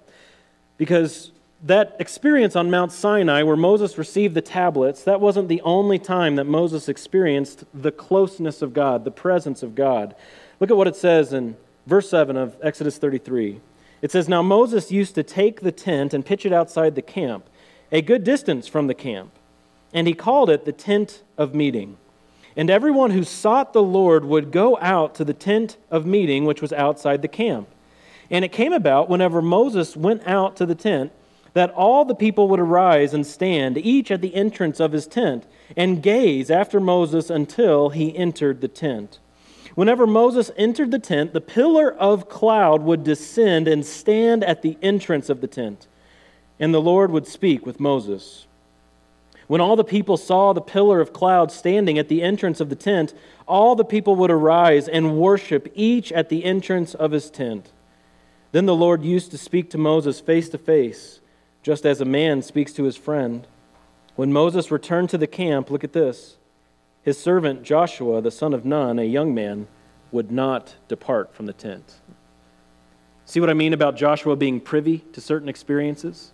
Because 0.78 1.32
that 1.64 1.96
experience 2.00 2.56
on 2.56 2.72
Mount 2.72 2.92
Sinai 2.92 3.44
where 3.44 3.58
Moses 3.58 3.98
received 3.98 4.34
the 4.34 4.42
tablets, 4.42 5.04
that 5.04 5.20
wasn't 5.20 5.50
the 5.50 5.62
only 5.62 6.00
time 6.00 6.36
that 6.38 6.46
Moses 6.46 6.88
experienced 6.88 7.66
the 7.74 7.92
closeness 7.92 8.62
of 8.62 8.74
God, 8.74 9.04
the 9.04 9.12
presence 9.12 9.62
of 9.62 9.76
God. 9.76 10.16
Look 10.60 10.72
at 10.72 10.78
what 10.78 10.88
it 10.88 10.96
says 10.96 11.34
in 11.34 11.58
verse 11.86 12.10
7 12.10 12.38
of 12.38 12.56
Exodus 12.62 12.98
33. 12.98 13.60
It 14.02 14.12
says, 14.12 14.30
Now 14.30 14.42
Moses 14.42 14.92
used 14.92 15.16
to 15.16 15.24
take 15.24 15.62
the 15.62 15.72
tent 15.72 16.14
and 16.14 16.26
pitch 16.26 16.46
it 16.46 16.54
outside 16.54 16.96
the 16.96 17.02
camp, 17.02 17.50
a 17.92 18.02
good 18.02 18.24
distance 18.24 18.68
from 18.68 18.88
the 18.88 18.94
camp, 18.94 19.32
and 19.94 20.08
he 20.08 20.14
called 20.14 20.50
it 20.50 20.64
the 20.64 20.72
tent 20.72 21.24
of 21.38 21.54
meeting. 21.54 21.98
And 22.56 22.70
everyone 22.70 23.12
who 23.12 23.24
sought 23.24 23.74
the 23.74 23.84
Lord 23.84 24.26
would 24.26 24.52
go 24.52 24.78
out 24.80 25.14
to 25.16 25.26
the 25.26 25.34
tent 25.34 25.78
of 25.92 26.06
meeting, 26.06 26.46
which 26.46 26.62
was 26.62 26.74
outside 26.74 27.22
the 27.22 27.28
camp. 27.28 27.68
And 28.32 28.46
it 28.46 28.52
came 28.52 28.74
about 28.74 29.10
whenever 29.10 29.42
Moses 29.42 29.98
went 29.98 30.26
out 30.28 30.56
to 30.58 30.66
the 30.66 30.76
tent 30.76 31.12
that 31.54 31.72
all 31.72 32.06
the 32.06 32.16
people 32.16 32.48
would 32.48 32.60
arise 32.60 33.14
and 33.14 33.26
stand, 33.26 33.78
each 33.78 34.12
at 34.12 34.22
the 34.22 34.36
entrance 34.36 34.80
of 34.80 34.92
his 34.92 35.08
tent, 35.08 35.46
and 35.76 36.04
gaze 36.04 36.52
after 36.52 36.80
Moses 36.80 37.30
until 37.30 37.90
he 37.90 38.16
entered 38.16 38.62
the 38.62 38.68
tent. 38.68 39.20
Whenever 39.76 40.06
Moses 40.06 40.52
entered 40.58 40.92
the 40.92 41.00
tent, 41.00 41.34
the 41.34 41.42
pillar 41.42 41.92
of 41.94 42.28
cloud 42.28 42.84
would 42.84 43.04
descend 43.04 43.68
and 43.68 43.86
stand 43.86 44.44
at 44.44 44.62
the 44.62 44.78
entrance 44.82 45.30
of 45.30 45.42
the 45.42 45.48
tent, 45.48 45.88
and 46.60 46.74
the 46.74 46.82
Lord 46.82 47.12
would 47.12 47.28
speak 47.28 47.66
with 47.66 47.80
Moses. 47.80 48.46
When 49.48 49.62
all 49.62 49.76
the 49.76 49.84
people 49.84 50.18
saw 50.18 50.54
the 50.54 50.62
pillar 50.62 51.02
of 51.02 51.12
cloud 51.12 51.52
standing 51.52 51.98
at 51.98 52.08
the 52.08 52.22
entrance 52.22 52.60
of 52.60 52.70
the 52.70 52.76
tent, 52.76 53.16
all 53.48 53.76
the 53.76 53.84
people 53.84 54.16
would 54.18 54.30
arise 54.30 54.88
and 54.88 55.18
worship, 55.18 55.72
each 55.74 56.12
at 56.12 56.30
the 56.30 56.46
entrance 56.46 56.94
of 56.94 57.12
his 57.12 57.32
tent. 57.32 57.72
Then 58.52 58.68
the 58.68 58.76
Lord 58.76 59.04
used 59.04 59.32
to 59.32 59.38
speak 59.40 59.72
to 59.72 59.78
Moses 59.78 60.20
face 60.20 60.50
to 60.50 60.58
face, 60.60 61.20
just 61.62 61.86
as 61.86 62.02
a 62.02 62.06
man 62.06 62.42
speaks 62.42 62.74
to 62.74 62.84
his 62.84 62.98
friend. 62.98 63.48
When 64.16 64.34
Moses 64.34 64.72
returned 64.72 65.10
to 65.12 65.18
the 65.18 65.28
camp, 65.28 65.70
look 65.70 65.84
at 65.84 65.94
this. 65.94 66.38
His 67.04 67.20
servant 67.20 67.64
Joshua, 67.64 68.22
the 68.22 68.32
son 68.32 68.54
of 68.54 68.66
Nun, 68.66 69.00
a 69.00 69.04
young 69.04 69.34
man, 69.34 69.68
would 70.12 70.32
not 70.32 70.76
depart 70.88 71.34
from 71.34 71.46
the 71.46 71.54
tent. 71.54 71.96
See 73.26 73.40
what 73.40 73.50
I 73.50 73.54
mean 73.54 73.74
about 73.74 73.96
Joshua 73.96 74.36
being 74.36 74.60
privy 74.60 75.00
to 75.14 75.22
certain 75.22 75.50
experiences? 75.50 76.32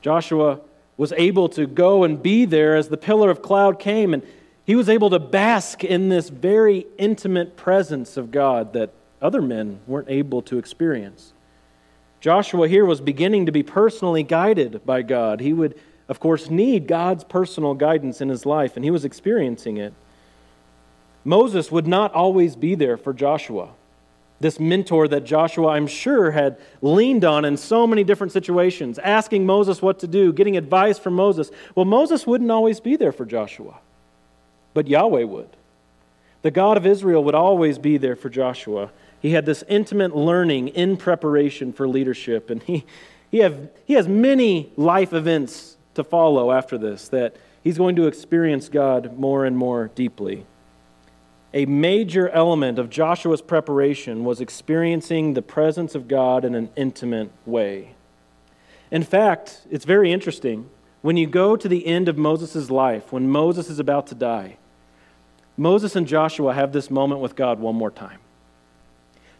Joshua 0.00 0.60
was 0.96 1.12
able 1.12 1.48
to 1.50 1.66
go 1.66 2.04
and 2.04 2.22
be 2.22 2.44
there 2.44 2.76
as 2.76 2.88
the 2.88 2.96
pillar 2.96 3.30
of 3.30 3.40
cloud 3.40 3.78
came, 3.78 4.12
and 4.12 4.22
he 4.64 4.74
was 4.74 4.88
able 4.88 5.10
to 5.10 5.18
bask 5.18 5.84
in 5.84 6.08
this 6.08 6.28
very 6.28 6.86
intimate 6.98 7.56
presence 7.56 8.16
of 8.16 8.30
God 8.30 8.72
that 8.72 8.92
other 9.20 9.40
men 9.40 9.80
weren't 9.86 10.10
able 10.10 10.42
to 10.42 10.58
experience. 10.58 11.32
Joshua 12.22 12.68
here 12.68 12.86
was 12.86 13.02
beginning 13.02 13.44
to 13.44 13.52
be 13.52 13.62
personally 13.62 14.22
guided 14.22 14.86
by 14.86 15.02
God. 15.02 15.40
He 15.40 15.52
would 15.52 15.78
of 16.12 16.20
course, 16.20 16.50
need 16.50 16.86
God's 16.86 17.24
personal 17.24 17.72
guidance 17.72 18.20
in 18.20 18.28
his 18.28 18.44
life, 18.44 18.76
and 18.76 18.84
he 18.84 18.90
was 18.90 19.04
experiencing 19.04 19.78
it. 19.78 19.94
Moses 21.24 21.72
would 21.72 21.86
not 21.86 22.12
always 22.12 22.54
be 22.54 22.74
there 22.74 22.98
for 22.98 23.14
Joshua. 23.14 23.70
This 24.38 24.60
mentor 24.60 25.08
that 25.08 25.24
Joshua, 25.24 25.68
I'm 25.68 25.86
sure, 25.86 26.32
had 26.32 26.58
leaned 26.82 27.24
on 27.24 27.46
in 27.46 27.56
so 27.56 27.86
many 27.86 28.04
different 28.04 28.34
situations, 28.34 28.98
asking 28.98 29.46
Moses 29.46 29.80
what 29.80 30.00
to 30.00 30.06
do, 30.06 30.34
getting 30.34 30.58
advice 30.58 30.98
from 30.98 31.14
Moses. 31.14 31.50
Well, 31.74 31.86
Moses 31.86 32.26
wouldn't 32.26 32.50
always 32.50 32.78
be 32.78 32.96
there 32.96 33.12
for 33.12 33.24
Joshua, 33.24 33.78
but 34.74 34.88
Yahweh 34.88 35.24
would. 35.24 35.48
The 36.42 36.50
God 36.50 36.76
of 36.76 36.84
Israel 36.84 37.24
would 37.24 37.34
always 37.36 37.78
be 37.78 37.96
there 37.96 38.16
for 38.16 38.28
Joshua. 38.28 38.90
He 39.22 39.30
had 39.30 39.46
this 39.46 39.64
intimate 39.68 40.14
learning 40.14 40.68
in 40.68 40.98
preparation 40.98 41.72
for 41.72 41.88
leadership, 41.88 42.50
and 42.50 42.62
he, 42.64 42.84
he, 43.30 43.38
have, 43.38 43.70
he 43.86 43.94
has 43.94 44.06
many 44.08 44.72
life 44.76 45.14
events 45.14 45.78
to 45.94 46.04
follow 46.04 46.52
after 46.52 46.76
this, 46.76 47.08
that 47.08 47.36
he's 47.62 47.78
going 47.78 47.96
to 47.96 48.08
experience 48.08 48.68
God 48.68 49.16
more 49.16 49.46
and 49.46 49.56
more 49.56 49.90
deeply. 49.94 50.44
a 51.54 51.66
major 51.66 52.28
element 52.30 52.78
of 52.78 52.88
Joshua's 52.88 53.42
preparation 53.42 54.24
was 54.24 54.40
experiencing 54.40 55.34
the 55.34 55.42
presence 55.42 55.94
of 55.94 56.08
God 56.08 56.44
in 56.44 56.54
an 56.54 56.70
intimate 56.76 57.30
way. 57.44 57.94
In 58.90 59.02
fact, 59.02 59.62
it's 59.70 59.84
very 59.84 60.12
interesting. 60.12 60.68
When 61.02 61.16
you 61.16 61.26
go 61.26 61.56
to 61.56 61.68
the 61.68 61.86
end 61.86 62.08
of 62.08 62.16
Moses' 62.16 62.70
life, 62.70 63.12
when 63.12 63.28
Moses 63.28 63.68
is 63.68 63.78
about 63.78 64.06
to 64.08 64.14
die, 64.14 64.56
Moses 65.56 65.94
and 65.94 66.06
Joshua 66.06 66.54
have 66.54 66.72
this 66.72 66.90
moment 66.90 67.20
with 67.20 67.36
God 67.36 67.58
one 67.60 67.74
more 67.74 67.90
time. 67.90 68.20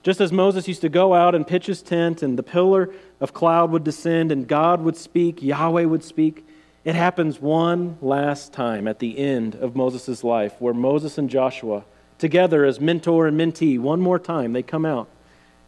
Just 0.02 0.20
as 0.20 0.32
Moses 0.32 0.66
used 0.66 0.80
to 0.80 0.88
go 0.88 1.14
out 1.14 1.34
and 1.34 1.46
pitch 1.46 1.66
his 1.66 1.80
tent, 1.80 2.22
and 2.22 2.38
the 2.38 2.42
pillar 2.42 2.92
of 3.20 3.32
cloud 3.32 3.70
would 3.70 3.84
descend, 3.84 4.32
and 4.32 4.48
God 4.48 4.82
would 4.82 4.96
speak, 4.96 5.42
Yahweh 5.42 5.84
would 5.84 6.02
speak, 6.02 6.44
it 6.84 6.96
happens 6.96 7.40
one 7.40 7.96
last 8.00 8.52
time 8.52 8.88
at 8.88 8.98
the 8.98 9.16
end 9.16 9.54
of 9.54 9.76
Moses' 9.76 10.24
life 10.24 10.54
where 10.58 10.74
Moses 10.74 11.16
and 11.16 11.30
Joshua 11.30 11.84
together 12.18 12.64
as 12.64 12.80
mentor 12.80 13.28
and 13.28 13.38
mentee. 13.38 13.78
One 13.78 14.00
more 14.00 14.18
time, 14.18 14.52
they 14.52 14.62
come 14.62 14.84
out 14.84 15.08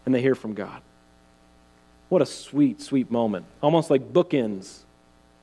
and 0.05 0.14
they 0.14 0.21
hear 0.21 0.35
from 0.35 0.55
God. 0.55 0.83
What 2.09 2.21
a 2.21 2.26
sweet, 2.26 2.83
sweet 2.83 3.12
moment. 3.12 3.47
Almost 3.62 3.91
like 3.91 4.12
bookends, 4.12 4.81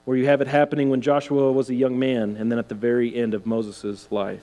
where 0.04 0.18
you 0.18 0.26
have 0.26 0.42
it 0.42 0.48
happening 0.48 0.90
when 0.90 1.02
Joshua 1.02 1.52
was 1.52 1.70
a 1.70 1.76
young 1.76 1.98
man 1.98 2.36
and 2.36 2.52
then 2.52 2.60
at 2.60 2.68
the 2.68 2.76
very 2.76 3.16
end 3.16 3.34
of 3.34 3.46
Moses' 3.46 4.12
life. 4.12 4.42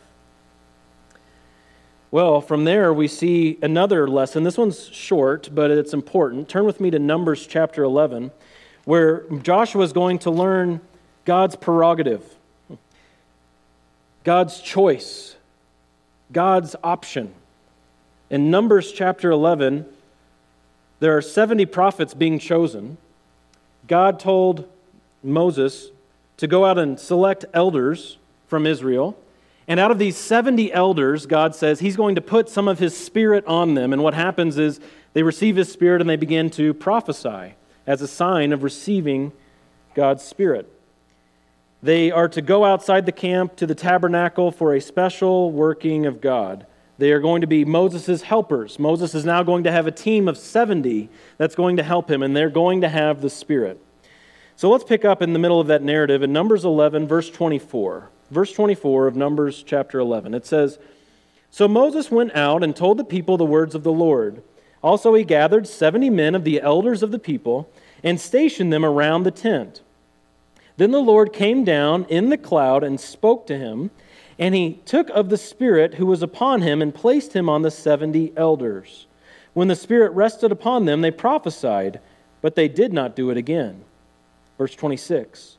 Well, 2.11 2.41
from 2.41 2.65
there 2.65 2.91
we 2.91 3.07
see 3.07 3.59
another 3.61 4.09
lesson. 4.09 4.43
This 4.43 4.57
one's 4.57 4.89
short, 4.89 5.51
but 5.55 5.71
it's 5.71 5.93
important. 5.93 6.49
Turn 6.49 6.65
with 6.65 6.81
me 6.81 6.91
to 6.91 6.99
Numbers 6.99 7.47
chapter 7.47 7.85
11, 7.85 8.31
where 8.87 9.25
Joshua 9.43 9.83
is 9.83 9.93
going 9.93 10.19
to 10.21 10.31
learn 10.31 10.81
God's 11.27 11.55
prerogative, 11.55 12.25
God's 14.25 14.59
choice, 14.63 15.37
God's 16.33 16.75
option. 16.83 17.35
In 18.31 18.51
Numbers 18.51 18.91
chapter 18.91 19.31
11, 19.31 19.85
there 21.01 21.15
are 21.15 21.21
70 21.21 21.67
prophets 21.67 22.15
being 22.15 22.39
chosen. 22.39 22.97
God 23.87 24.19
told 24.19 24.67
Moses 25.23 25.91
to 26.39 26.47
go 26.47 26.65
out 26.65 26.79
and 26.79 26.99
select 26.99 27.45
elders 27.53 28.17
from 28.47 28.67
Israel. 28.67 29.15
And 29.69 29.79
out 29.79 29.91
of 29.91 29.99
these 29.99 30.17
70 30.17 30.73
elders, 30.73 31.27
God 31.27 31.55
says 31.55 31.79
he's 31.79 31.97
going 31.97 32.15
to 32.15 32.23
put 32.23 32.49
some 32.49 32.67
of 32.67 32.79
his 32.79 32.97
spirit 32.97 33.45
on 33.47 33.75
them. 33.75 33.93
And 33.93 34.03
what 34.03 34.15
happens 34.15 34.57
is 34.57 34.81
they 35.13 35.23
receive 35.23 35.57
his 35.57 35.71
spirit 35.71 36.01
and 36.01 36.09
they 36.09 36.17
begin 36.17 36.49
to 36.53 36.73
prophesy 36.73 37.55
as 37.87 38.01
a 38.01 38.09
sign 38.09 38.53
of 38.53 38.63
receiving 38.63 39.31
God's 39.95 40.23
spirit. 40.23 40.73
They 41.83 42.11
are 42.11 42.29
to 42.29 42.41
go 42.41 42.65
outside 42.65 43.05
the 43.05 43.13
camp 43.13 43.57
to 43.57 43.67
the 43.67 43.75
tabernacle 43.75 44.51
for 44.51 44.75
a 44.75 44.81
special 44.81 45.53
working 45.53 46.07
of 46.07 46.21
God. 46.23 46.67
They 46.97 47.13
are 47.13 47.21
going 47.21 47.43
to 47.43 47.47
be 47.47 47.65
Moses' 47.65 48.23
helpers. 48.23 48.79
Moses 48.79 49.15
is 49.15 49.25
now 49.25 49.43
going 49.45 49.65
to 49.65 49.71
have 49.71 49.87
a 49.87 49.93
team 49.93 50.29
of 50.29 50.37
70 50.37 51.09
that's 51.37 51.55
going 51.55 51.77
to 51.77 51.85
help 51.85 52.11
him, 52.11 52.25
and 52.25 52.37
they're 52.37 52.51
going 52.51 52.81
to 52.81 52.89
have 52.89 53.21
the 53.21 53.31
Spirit. 53.31 53.81
So 54.57 54.69
let's 54.69 54.83
pick 54.83 55.05
up 55.05 55.23
in 55.23 55.33
the 55.33 55.39
middle 55.39 55.61
of 55.61 55.69
that 55.69 55.83
narrative 55.83 56.25
in 56.25 56.33
Numbers 56.33 56.65
11, 56.65 57.07
verse 57.07 57.31
24. 57.31 58.11
Verse 58.31 58.53
24 58.53 59.07
of 59.07 59.17
Numbers 59.17 59.63
chapter 59.63 59.99
11. 59.99 60.35
It 60.35 60.45
says 60.45 60.79
So 61.51 61.67
Moses 61.67 62.11
went 62.11 62.35
out 62.35 62.63
and 62.63 62.77
told 62.77 62.99
the 62.99 63.05
people 63.05 63.37
the 63.37 63.45
words 63.45 63.75
of 63.75 63.83
the 63.83 63.93
Lord. 63.93 64.43
Also, 64.83 65.15
he 65.15 65.25
gathered 65.25 65.67
70 65.67 66.11
men 66.11 66.35
of 66.35 66.45
the 66.45 66.61
elders 66.61 67.03
of 67.03 67.11
the 67.11 67.19
people 67.19 67.71
and 68.05 68.21
stationed 68.21 68.73
them 68.73 68.85
around 68.85 69.23
the 69.23 69.31
tent. 69.31 69.83
Then 70.77 70.93
the 70.93 71.01
Lord 71.01 71.33
came 71.33 71.65
down 71.65 72.05
in 72.05 72.29
the 72.29 72.39
cloud 72.39 72.85
and 72.85 73.01
spoke 73.01 73.49
to 73.49 73.59
him, 73.59 73.91
and 74.39 74.55
he 74.55 74.81
took 74.85 75.11
of 75.11 75.29
the 75.29 75.37
Spirit 75.37 75.95
who 75.95 76.07
was 76.07 76.23
upon 76.23 76.63
him 76.63 76.81
and 76.81 76.95
placed 76.95 77.33
him 77.33 77.49
on 77.49 77.63
the 77.63 77.71
seventy 77.71 78.33
elders. 78.37 79.07
When 79.55 79.67
the 79.67 79.75
Spirit 79.75 80.13
rested 80.13 80.53
upon 80.53 80.85
them, 80.85 81.01
they 81.01 81.11
prophesied, 81.11 81.99
but 82.41 82.55
they 82.55 82.69
did 82.69 82.93
not 82.93 83.17
do 83.17 83.31
it 83.31 83.37
again. 83.37 83.85
Verse 84.57 84.77
26. 84.77 85.58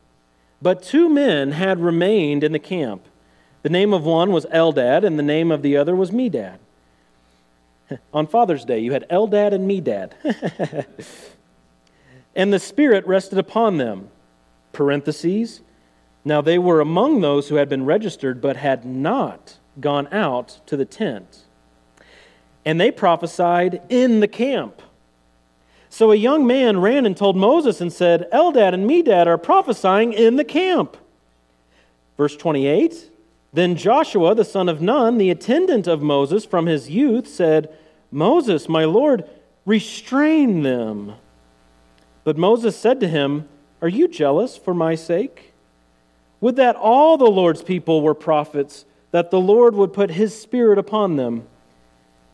But 0.61 0.83
two 0.83 1.09
men 1.09 1.51
had 1.51 1.79
remained 1.79 2.43
in 2.43 2.51
the 2.51 2.59
camp. 2.59 3.05
The 3.61 3.69
name 3.69 3.93
of 3.93 4.03
one 4.03 4.31
was 4.31 4.45
Eldad, 4.47 5.03
and 5.03 5.17
the 5.17 5.23
name 5.23 5.51
of 5.51 5.61
the 5.61 5.77
other 5.77 5.95
was 5.95 6.11
Medad. 6.11 6.57
On 8.13 8.27
Father's 8.27 8.65
Day, 8.65 8.79
you 8.79 8.93
had 8.93 9.07
Eldad 9.09 9.53
and 9.53 9.69
Medad. 9.69 10.13
and 12.35 12.53
the 12.53 12.59
Spirit 12.59 13.05
rested 13.07 13.37
upon 13.37 13.77
them 13.77 14.09
parentheses. 14.71 15.61
Now 16.23 16.41
they 16.41 16.59
were 16.59 16.79
among 16.79 17.21
those 17.21 17.49
who 17.49 17.55
had 17.55 17.69
been 17.69 17.85
registered 17.85 18.41
but 18.41 18.57
had 18.57 18.85
not 18.85 19.57
gone 19.79 20.07
out 20.11 20.59
to 20.67 20.77
the 20.77 20.85
tent. 20.85 21.45
And 22.65 22.79
they 22.79 22.91
prophesied 22.91 23.81
in 23.89 24.19
the 24.19 24.27
camp. 24.27 24.81
So 25.89 26.11
a 26.11 26.15
young 26.15 26.45
man 26.45 26.79
ran 26.79 27.05
and 27.05 27.17
told 27.17 27.35
Moses 27.35 27.81
and 27.81 27.91
said, 27.91 28.29
Eldad 28.31 28.73
and 28.73 28.89
Medad 28.89 29.27
are 29.27 29.37
prophesying 29.37 30.13
in 30.13 30.35
the 30.35 30.43
camp. 30.45 30.97
Verse 32.15 32.35
28 32.35 33.09
Then 33.51 33.75
Joshua, 33.75 34.35
the 34.35 34.45
son 34.45 34.69
of 34.69 34.81
Nun, 34.81 35.17
the 35.17 35.31
attendant 35.31 35.87
of 35.87 36.01
Moses 36.01 36.45
from 36.45 36.67
his 36.67 36.89
youth, 36.89 37.27
said, 37.27 37.75
Moses, 38.11 38.69
my 38.69 38.85
Lord, 38.85 39.27
restrain 39.65 40.63
them. 40.63 41.13
But 42.23 42.37
Moses 42.37 42.75
said 42.75 42.99
to 42.99 43.07
him, 43.07 43.47
are 43.81 43.87
you 43.87 44.07
jealous 44.07 44.57
for 44.57 44.73
my 44.73 44.95
sake? 44.95 45.53
Would 46.41 46.57
that 46.57 46.75
all 46.75 47.17
the 47.17 47.25
Lord's 47.25 47.63
people 47.63 48.01
were 48.01 48.13
prophets, 48.13 48.85
that 49.11 49.31
the 49.31 49.39
Lord 49.39 49.75
would 49.75 49.93
put 49.93 50.11
his 50.11 50.39
spirit 50.39 50.77
upon 50.77 51.15
them. 51.15 51.47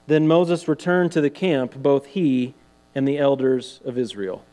Then 0.07 0.27
Moses 0.27 0.67
returned 0.67 1.11
to 1.13 1.21
the 1.21 1.29
camp, 1.29 1.75
both 1.75 2.07
he 2.07 2.53
and 2.95 3.07
the 3.07 3.17
elders 3.17 3.81
of 3.85 3.97
Israel. 3.97 4.43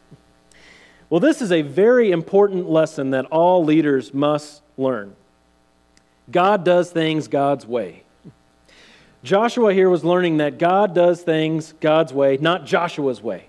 Well, 1.09 1.21
this 1.21 1.41
is 1.41 1.53
a 1.53 1.63
very 1.63 2.11
important 2.11 2.69
lesson 2.69 3.11
that 3.11 3.27
all 3.27 3.65
leaders 3.65 4.13
must 4.13 4.63
learn. 4.77 5.15
God 6.31 6.65
does 6.65 6.91
things 6.91 7.29
God's 7.29 7.67
way. 7.67 8.03
Joshua 9.23 9.73
here 9.73 9.89
was 9.89 10.05
learning 10.05 10.39
that 10.39 10.59
God 10.59 10.95
does 10.95 11.23
things 11.23 11.75
God's 11.81 12.13
way, 12.13 12.39
not 12.39 12.67
Joshua's 12.67 13.23
way 13.23 13.47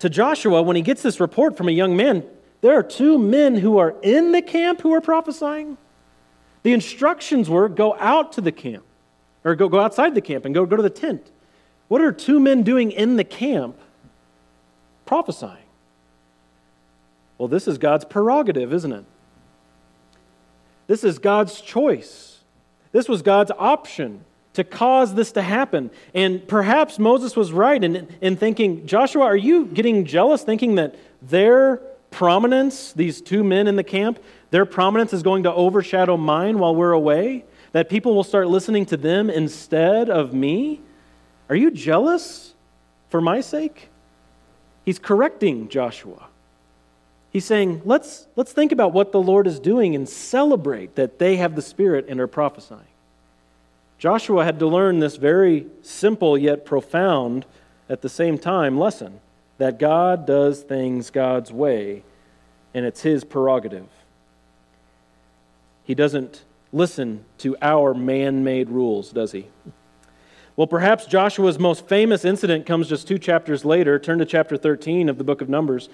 to 0.00 0.08
Joshua, 0.08 0.62
when 0.62 0.76
he 0.76 0.82
gets 0.82 1.02
this 1.02 1.20
report 1.20 1.56
from 1.56 1.68
a 1.68 1.72
young 1.72 1.96
man, 1.96 2.24
there 2.62 2.74
are 2.74 2.82
two 2.82 3.18
men 3.18 3.54
who 3.54 3.78
are 3.78 3.94
in 4.02 4.32
the 4.32 4.42
camp 4.42 4.80
who 4.80 4.92
are 4.94 5.00
prophesying. 5.00 5.76
The 6.62 6.72
instructions 6.72 7.48
were 7.48 7.68
go 7.68 7.96
out 7.98 8.32
to 8.32 8.40
the 8.40 8.52
camp, 8.52 8.84
or 9.44 9.54
go, 9.54 9.68
go 9.68 9.78
outside 9.78 10.14
the 10.14 10.20
camp 10.20 10.46
and 10.46 10.54
go, 10.54 10.66
go 10.66 10.76
to 10.76 10.82
the 10.82 10.90
tent. 10.90 11.30
What 11.90 12.00
are 12.00 12.12
two 12.12 12.38
men 12.38 12.62
doing 12.62 12.92
in 12.92 13.16
the 13.16 13.24
camp 13.24 13.76
prophesying? 15.06 15.56
Well, 17.36 17.48
this 17.48 17.66
is 17.66 17.78
God's 17.78 18.04
prerogative, 18.04 18.72
isn't 18.72 18.92
it? 18.92 19.04
This 20.86 21.02
is 21.02 21.18
God's 21.18 21.60
choice. 21.60 22.44
This 22.92 23.08
was 23.08 23.22
God's 23.22 23.50
option 23.58 24.24
to 24.52 24.62
cause 24.62 25.16
this 25.16 25.32
to 25.32 25.42
happen. 25.42 25.90
And 26.14 26.46
perhaps 26.46 27.00
Moses 27.00 27.34
was 27.34 27.50
right 27.50 27.82
in, 27.82 28.06
in 28.20 28.36
thinking, 28.36 28.86
Joshua, 28.86 29.24
are 29.24 29.36
you 29.36 29.66
getting 29.66 30.04
jealous 30.04 30.44
thinking 30.44 30.76
that 30.76 30.94
their 31.20 31.78
prominence, 32.12 32.92
these 32.92 33.20
two 33.20 33.42
men 33.42 33.66
in 33.66 33.74
the 33.74 33.82
camp, 33.82 34.20
their 34.52 34.64
prominence 34.64 35.12
is 35.12 35.24
going 35.24 35.42
to 35.42 35.52
overshadow 35.52 36.16
mine 36.16 36.60
while 36.60 36.76
we're 36.76 36.92
away? 36.92 37.46
That 37.72 37.88
people 37.88 38.14
will 38.14 38.22
start 38.22 38.46
listening 38.46 38.86
to 38.86 38.96
them 38.96 39.28
instead 39.28 40.08
of 40.08 40.32
me? 40.32 40.82
Are 41.50 41.56
you 41.56 41.72
jealous 41.72 42.54
for 43.08 43.20
my 43.20 43.40
sake? 43.40 43.88
He's 44.84 45.00
correcting 45.00 45.68
Joshua. 45.68 46.28
He's 47.30 47.44
saying, 47.44 47.82
let's, 47.84 48.28
let's 48.36 48.52
think 48.52 48.70
about 48.72 48.92
what 48.92 49.10
the 49.10 49.20
Lord 49.20 49.48
is 49.48 49.58
doing 49.58 49.94
and 49.96 50.08
celebrate 50.08 50.94
that 50.94 51.18
they 51.18 51.36
have 51.36 51.56
the 51.56 51.62
Spirit 51.62 52.06
and 52.08 52.20
are 52.20 52.28
prophesying. 52.28 52.80
Joshua 53.98 54.44
had 54.44 54.60
to 54.60 54.66
learn 54.66 55.00
this 55.00 55.16
very 55.16 55.66
simple 55.82 56.38
yet 56.38 56.64
profound 56.64 57.44
at 57.88 58.00
the 58.00 58.08
same 58.08 58.38
time 58.38 58.78
lesson 58.78 59.20
that 59.58 59.78
God 59.78 60.26
does 60.26 60.62
things 60.62 61.10
God's 61.10 61.52
way, 61.52 62.04
and 62.72 62.86
it's 62.86 63.02
his 63.02 63.24
prerogative. 63.24 63.88
He 65.84 65.94
doesn't 65.94 66.44
listen 66.72 67.24
to 67.38 67.56
our 67.60 67.92
man 67.92 68.42
made 68.44 68.70
rules, 68.70 69.10
does 69.10 69.32
he? 69.32 69.48
Well, 70.60 70.66
perhaps 70.66 71.06
Joshua's 71.06 71.58
most 71.58 71.88
famous 71.88 72.22
incident 72.22 72.66
comes 72.66 72.86
just 72.86 73.08
two 73.08 73.18
chapters 73.18 73.64
later. 73.64 73.98
Turn 73.98 74.18
to 74.18 74.26
chapter 74.26 74.58
13 74.58 75.08
of 75.08 75.16
the 75.16 75.24
book 75.24 75.40
of 75.40 75.48
Numbers. 75.48 75.88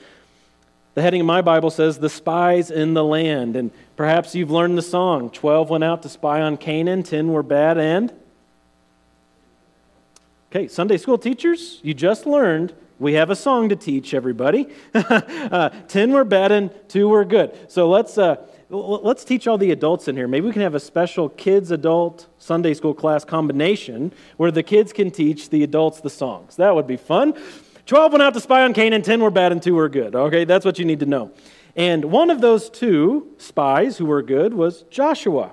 The 0.95 1.03
heading 1.03 1.21
of 1.21 1.27
my 1.29 1.41
Bible 1.41 1.71
says, 1.71 2.01
The 2.01 2.11
Spies 2.11 2.69
in 2.69 2.93
the 2.93 3.05
Land. 3.05 3.55
And 3.55 3.71
perhaps 3.95 4.35
you've 4.35 4.51
learned 4.51 4.77
the 4.77 4.83
song 4.83 5.31
12 5.31 5.71
went 5.71 5.85
out 5.85 6.03
to 6.03 6.09
spy 6.09 6.43
on 6.43 6.57
Canaan, 6.57 7.05
10 7.05 7.29
were 7.29 7.45
bad, 7.45 7.79
and. 7.79 8.13
Okay, 10.51 10.67
Sunday 10.67 10.97
school 10.97 11.17
teachers, 11.17 11.79
you 11.85 11.95
just 11.95 12.27
learned 12.27 12.73
we 12.99 13.15
have 13.15 13.31
a 13.31 13.37
song 13.37 13.69
to 13.69 13.77
teach 13.77 14.15
everybody. 14.15 14.69
uh, 14.95 15.71
10 15.89 16.13
were 16.13 16.25
bad 16.25 16.53
and 16.53 16.71
2 16.89 17.09
were 17.09 17.25
good. 17.25 17.57
So 17.71 17.89
let's, 17.89 18.17
uh, 18.17 18.37
let's 18.71 19.25
teach 19.25 19.47
all 19.47 19.59
the 19.59 19.71
adults 19.71 20.09
in 20.09 20.17
here. 20.17 20.27
Maybe 20.27 20.47
we 20.47 20.53
can 20.53 20.63
have 20.63 20.75
a 20.75 20.81
special 20.81 21.29
kids 21.29 21.71
adult 21.71 22.27
Sunday 22.39 22.75
school 22.75 22.95
class 22.95 23.25
combination 23.25 24.13
where 24.37 24.51
the 24.51 24.63
kids 24.63 24.93
can 24.93 25.11
teach 25.11 25.51
the 25.51 25.63
adults 25.63 26.01
the 26.01 26.11
songs. 26.11 26.57
That 26.57 26.75
would 26.75 26.87
be 26.87 26.97
fun. 26.97 27.35
12 27.87 28.13
went 28.13 28.23
out 28.23 28.35
to 28.35 28.41
spy 28.41 28.63
on 28.63 28.73
Canaan, 28.73 29.03
10 29.03 29.21
were 29.21 29.31
bad, 29.31 29.53
and 29.53 29.63
2 29.63 29.75
were 29.75 29.89
good. 29.89 30.15
Okay, 30.17 30.45
that's 30.45 30.65
what 30.65 30.79
you 30.79 30.85
need 30.85 31.01
to 31.01 31.07
know. 31.07 31.31
And 31.77 32.07
one 32.07 32.31
of 32.31 32.41
those 32.41 32.71
two 32.71 33.35
spies 33.37 33.99
who 33.99 34.07
were 34.07 34.23
good 34.23 34.55
was 34.55 34.83
Joshua. 34.85 35.53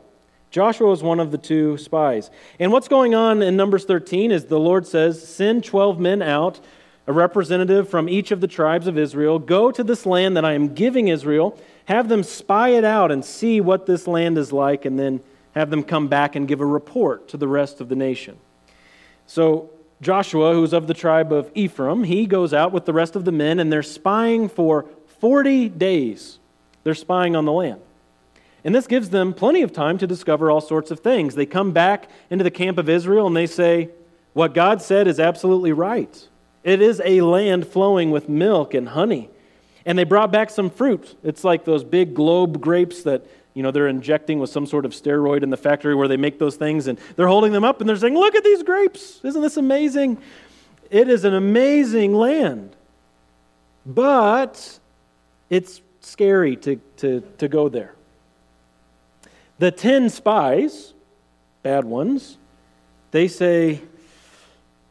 Joshua 0.49 0.87
was 0.87 1.01
one 1.01 1.19
of 1.19 1.31
the 1.31 1.37
two 1.37 1.77
spies. 1.77 2.29
And 2.59 2.71
what's 2.71 2.87
going 2.87 3.15
on 3.15 3.41
in 3.41 3.57
Numbers 3.57 3.85
13 3.85 4.31
is 4.31 4.45
the 4.45 4.59
Lord 4.59 4.85
says, 4.85 5.27
Send 5.27 5.63
12 5.63 5.99
men 5.99 6.21
out, 6.21 6.59
a 7.05 7.13
representative 7.13 7.89
from 7.89 8.07
each 8.07 8.31
of 8.31 8.41
the 8.41 8.47
tribes 8.47 8.87
of 8.87 8.97
Israel. 8.97 9.39
Go 9.39 9.71
to 9.71 9.83
this 9.83 10.05
land 10.05 10.37
that 10.37 10.45
I 10.45 10.53
am 10.53 10.73
giving 10.73 11.09
Israel. 11.09 11.57
Have 11.85 12.07
them 12.07 12.23
spy 12.23 12.69
it 12.69 12.85
out 12.85 13.11
and 13.11 13.23
see 13.25 13.59
what 13.59 13.85
this 13.85 14.07
land 14.07 14.37
is 14.37 14.53
like, 14.53 14.85
and 14.85 14.97
then 14.97 15.21
have 15.53 15.69
them 15.69 15.83
come 15.83 16.07
back 16.07 16.35
and 16.35 16.47
give 16.47 16.61
a 16.61 16.65
report 16.65 17.27
to 17.29 17.37
the 17.37 17.47
rest 17.47 17.81
of 17.81 17.89
the 17.89 17.95
nation. 17.95 18.37
So 19.27 19.69
Joshua, 20.01 20.53
who's 20.53 20.73
of 20.73 20.87
the 20.87 20.93
tribe 20.93 21.31
of 21.31 21.51
Ephraim, 21.55 22.03
he 22.03 22.25
goes 22.25 22.53
out 22.53 22.71
with 22.71 22.85
the 22.85 22.93
rest 22.93 23.15
of 23.15 23.25
the 23.25 23.31
men, 23.31 23.59
and 23.59 23.71
they're 23.71 23.83
spying 23.83 24.49
for 24.49 24.85
40 25.19 25.69
days. 25.69 26.39
They're 26.83 26.95
spying 26.95 27.35
on 27.35 27.45
the 27.45 27.51
land. 27.51 27.81
And 28.63 28.73
this 28.73 28.87
gives 28.87 29.09
them 29.09 29.33
plenty 29.33 29.61
of 29.61 29.73
time 29.73 29.97
to 29.97 30.07
discover 30.07 30.49
all 30.49 30.61
sorts 30.61 30.89
of 30.89 31.01
things. 31.01 31.35
They 31.35 31.45
come 31.45 31.71
back 31.71 32.09
into 32.29 32.43
the 32.43 32.51
camp 32.51 32.77
of 32.77 32.87
Israel 32.87 33.27
and 33.27 33.35
they 33.35 33.47
say, 33.47 33.89
What 34.31 34.53
God 34.53 34.81
said 34.81 35.07
is 35.07 35.19
absolutely 35.19 35.73
right. 35.73 36.27
It 36.63 36.81
is 36.81 37.01
a 37.03 37.21
land 37.21 37.67
flowing 37.67 38.11
with 38.11 38.29
milk 38.29 38.73
and 38.73 38.89
honey. 38.89 39.29
And 39.85 39.97
they 39.97 40.05
brought 40.05 40.31
back 40.31 40.49
some 40.49 40.69
fruit. 40.69 41.15
It's 41.23 41.43
like 41.43 41.65
those 41.65 41.83
big 41.83 42.13
globe 42.13 42.61
grapes 42.61 43.03
that 43.03 43.25
you 43.53 43.61
know 43.61 43.71
they're 43.71 43.87
injecting 43.87 44.39
with 44.39 44.49
some 44.49 44.65
sort 44.65 44.85
of 44.85 44.91
steroid 44.91 45.43
in 45.43 45.49
the 45.49 45.57
factory 45.57 45.93
where 45.93 46.07
they 46.07 46.17
make 46.17 46.39
those 46.39 46.55
things 46.55 46.87
and 46.87 46.97
they're 47.15 47.27
holding 47.27 47.51
them 47.51 47.63
up 47.63 47.81
and 47.81 47.87
they're 47.87 47.97
saying 47.97 48.15
look 48.15 48.33
at 48.33 48.43
these 48.43 48.63
grapes 48.63 49.19
isn't 49.23 49.43
this 49.43 49.57
amazing 49.57 50.17
it 50.89 51.07
is 51.07 51.23
an 51.23 51.35
amazing 51.35 52.15
land 52.15 52.75
but 53.85 54.79
it's 55.51 55.81
scary 56.01 56.55
to, 56.55 56.77
to, 56.97 57.21
to 57.37 57.47
go 57.47 57.69
there 57.69 57.93
the 59.59 59.71
10 59.71 60.09
spies, 60.09 60.93
bad 61.61 61.85
ones, 61.85 62.37
they 63.11 63.27
say, 63.27 63.81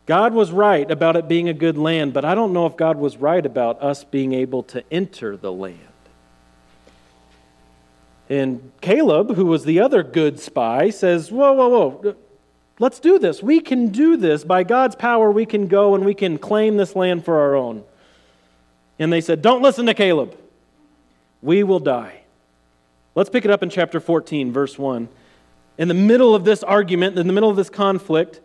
God 0.06 0.34
was 0.34 0.50
right 0.50 0.90
about 0.90 1.16
it 1.16 1.28
being 1.28 1.48
a 1.48 1.54
good 1.54 1.78
land, 1.78 2.12
but 2.12 2.24
I 2.24 2.34
don't 2.34 2.52
know 2.52 2.66
if 2.66 2.76
God 2.76 2.96
was 2.96 3.16
right 3.16 3.44
about 3.44 3.80
us 3.82 4.02
being 4.02 4.32
able 4.32 4.62
to 4.64 4.82
enter 4.90 5.36
the 5.36 5.52
land. 5.52 5.78
And 8.28 8.72
Caleb, 8.80 9.34
who 9.34 9.46
was 9.46 9.64
the 9.64 9.80
other 9.80 10.02
good 10.02 10.40
spy, 10.40 10.90
says, 10.90 11.30
Whoa, 11.30 11.52
whoa, 11.52 11.68
whoa, 11.68 12.16
let's 12.78 12.98
do 12.98 13.18
this. 13.18 13.42
We 13.42 13.60
can 13.60 13.88
do 13.88 14.16
this. 14.16 14.42
By 14.42 14.64
God's 14.64 14.96
power, 14.96 15.30
we 15.30 15.46
can 15.46 15.68
go 15.68 15.94
and 15.94 16.04
we 16.04 16.14
can 16.14 16.38
claim 16.38 16.76
this 16.76 16.96
land 16.96 17.24
for 17.24 17.38
our 17.38 17.54
own. 17.54 17.84
And 18.98 19.12
they 19.12 19.20
said, 19.20 19.42
Don't 19.42 19.62
listen 19.62 19.86
to 19.86 19.94
Caleb. 19.94 20.36
We 21.42 21.62
will 21.62 21.80
die. 21.80 22.22
Let's 23.14 23.30
pick 23.30 23.44
it 23.44 23.50
up 23.50 23.62
in 23.62 23.68
chapter 23.68 24.00
14, 24.00 24.52
verse 24.52 24.78
1. 24.78 25.08
In 25.78 25.88
the 25.88 25.94
middle 25.94 26.34
of 26.34 26.44
this 26.44 26.62
argument, 26.62 27.18
in 27.18 27.26
the 27.26 27.32
middle 27.32 27.50
of 27.50 27.56
this 27.56 27.70
conflict, 27.70 28.40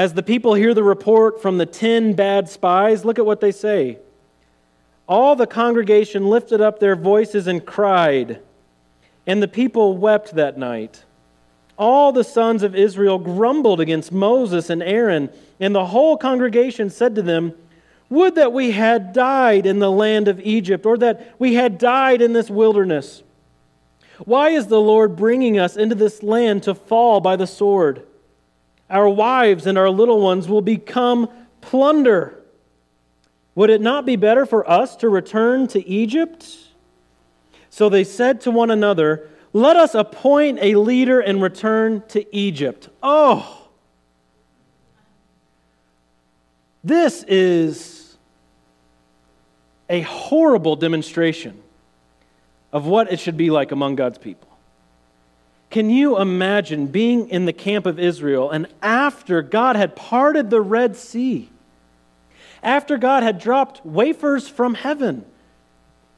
as 0.00 0.14
the 0.14 0.22
people 0.22 0.54
hear 0.54 0.72
the 0.72 0.82
report 0.82 1.42
from 1.42 1.58
the 1.58 1.66
10 1.66 2.14
bad 2.14 2.48
spies, 2.48 3.04
look 3.04 3.18
at 3.18 3.26
what 3.26 3.42
they 3.42 3.52
say. 3.52 3.98
All 5.06 5.36
the 5.36 5.46
congregation 5.46 6.30
lifted 6.30 6.62
up 6.62 6.80
their 6.80 6.96
voices 6.96 7.46
and 7.46 7.66
cried, 7.66 8.40
and 9.26 9.42
the 9.42 9.46
people 9.46 9.98
wept 9.98 10.36
that 10.36 10.56
night. 10.56 11.04
All 11.76 12.12
the 12.12 12.24
sons 12.24 12.62
of 12.62 12.74
Israel 12.74 13.18
grumbled 13.18 13.78
against 13.78 14.10
Moses 14.10 14.70
and 14.70 14.82
Aaron, 14.82 15.28
and 15.60 15.74
the 15.74 15.84
whole 15.84 16.16
congregation 16.16 16.88
said 16.88 17.14
to 17.16 17.20
them, 17.20 17.52
Would 18.08 18.36
that 18.36 18.54
we 18.54 18.70
had 18.70 19.12
died 19.12 19.66
in 19.66 19.80
the 19.80 19.92
land 19.92 20.28
of 20.28 20.40
Egypt, 20.40 20.86
or 20.86 20.96
that 20.96 21.34
we 21.38 21.52
had 21.52 21.76
died 21.76 22.22
in 22.22 22.32
this 22.32 22.48
wilderness. 22.48 23.22
Why 24.24 24.48
is 24.48 24.68
the 24.68 24.80
Lord 24.80 25.14
bringing 25.14 25.58
us 25.58 25.76
into 25.76 25.94
this 25.94 26.22
land 26.22 26.62
to 26.62 26.74
fall 26.74 27.20
by 27.20 27.36
the 27.36 27.46
sword? 27.46 28.06
Our 28.90 29.08
wives 29.08 29.66
and 29.66 29.78
our 29.78 29.88
little 29.88 30.20
ones 30.20 30.48
will 30.48 30.62
become 30.62 31.28
plunder. 31.60 32.42
Would 33.54 33.70
it 33.70 33.80
not 33.80 34.04
be 34.04 34.16
better 34.16 34.44
for 34.44 34.68
us 34.68 34.96
to 34.96 35.08
return 35.08 35.68
to 35.68 35.86
Egypt? 35.86 36.56
So 37.70 37.88
they 37.88 38.04
said 38.04 38.40
to 38.42 38.50
one 38.50 38.70
another, 38.70 39.28
Let 39.52 39.76
us 39.76 39.94
appoint 39.94 40.58
a 40.60 40.74
leader 40.74 41.20
and 41.20 41.40
return 41.40 42.02
to 42.08 42.36
Egypt. 42.36 42.88
Oh! 43.02 43.68
This 46.82 47.24
is 47.28 48.16
a 49.88 50.00
horrible 50.02 50.76
demonstration 50.76 51.60
of 52.72 52.86
what 52.86 53.12
it 53.12 53.20
should 53.20 53.36
be 53.36 53.50
like 53.50 53.72
among 53.72 53.96
God's 53.96 54.18
people. 54.18 54.49
Can 55.70 55.88
you 55.88 56.18
imagine 56.18 56.88
being 56.88 57.28
in 57.28 57.44
the 57.44 57.52
camp 57.52 57.86
of 57.86 57.98
Israel 57.98 58.50
and 58.50 58.66
after 58.82 59.40
God 59.40 59.76
had 59.76 59.94
parted 59.94 60.50
the 60.50 60.60
Red 60.60 60.96
Sea, 60.96 61.48
after 62.62 62.98
God 62.98 63.22
had 63.22 63.38
dropped 63.38 63.86
wafers 63.86 64.48
from 64.48 64.74
heaven, 64.74 65.24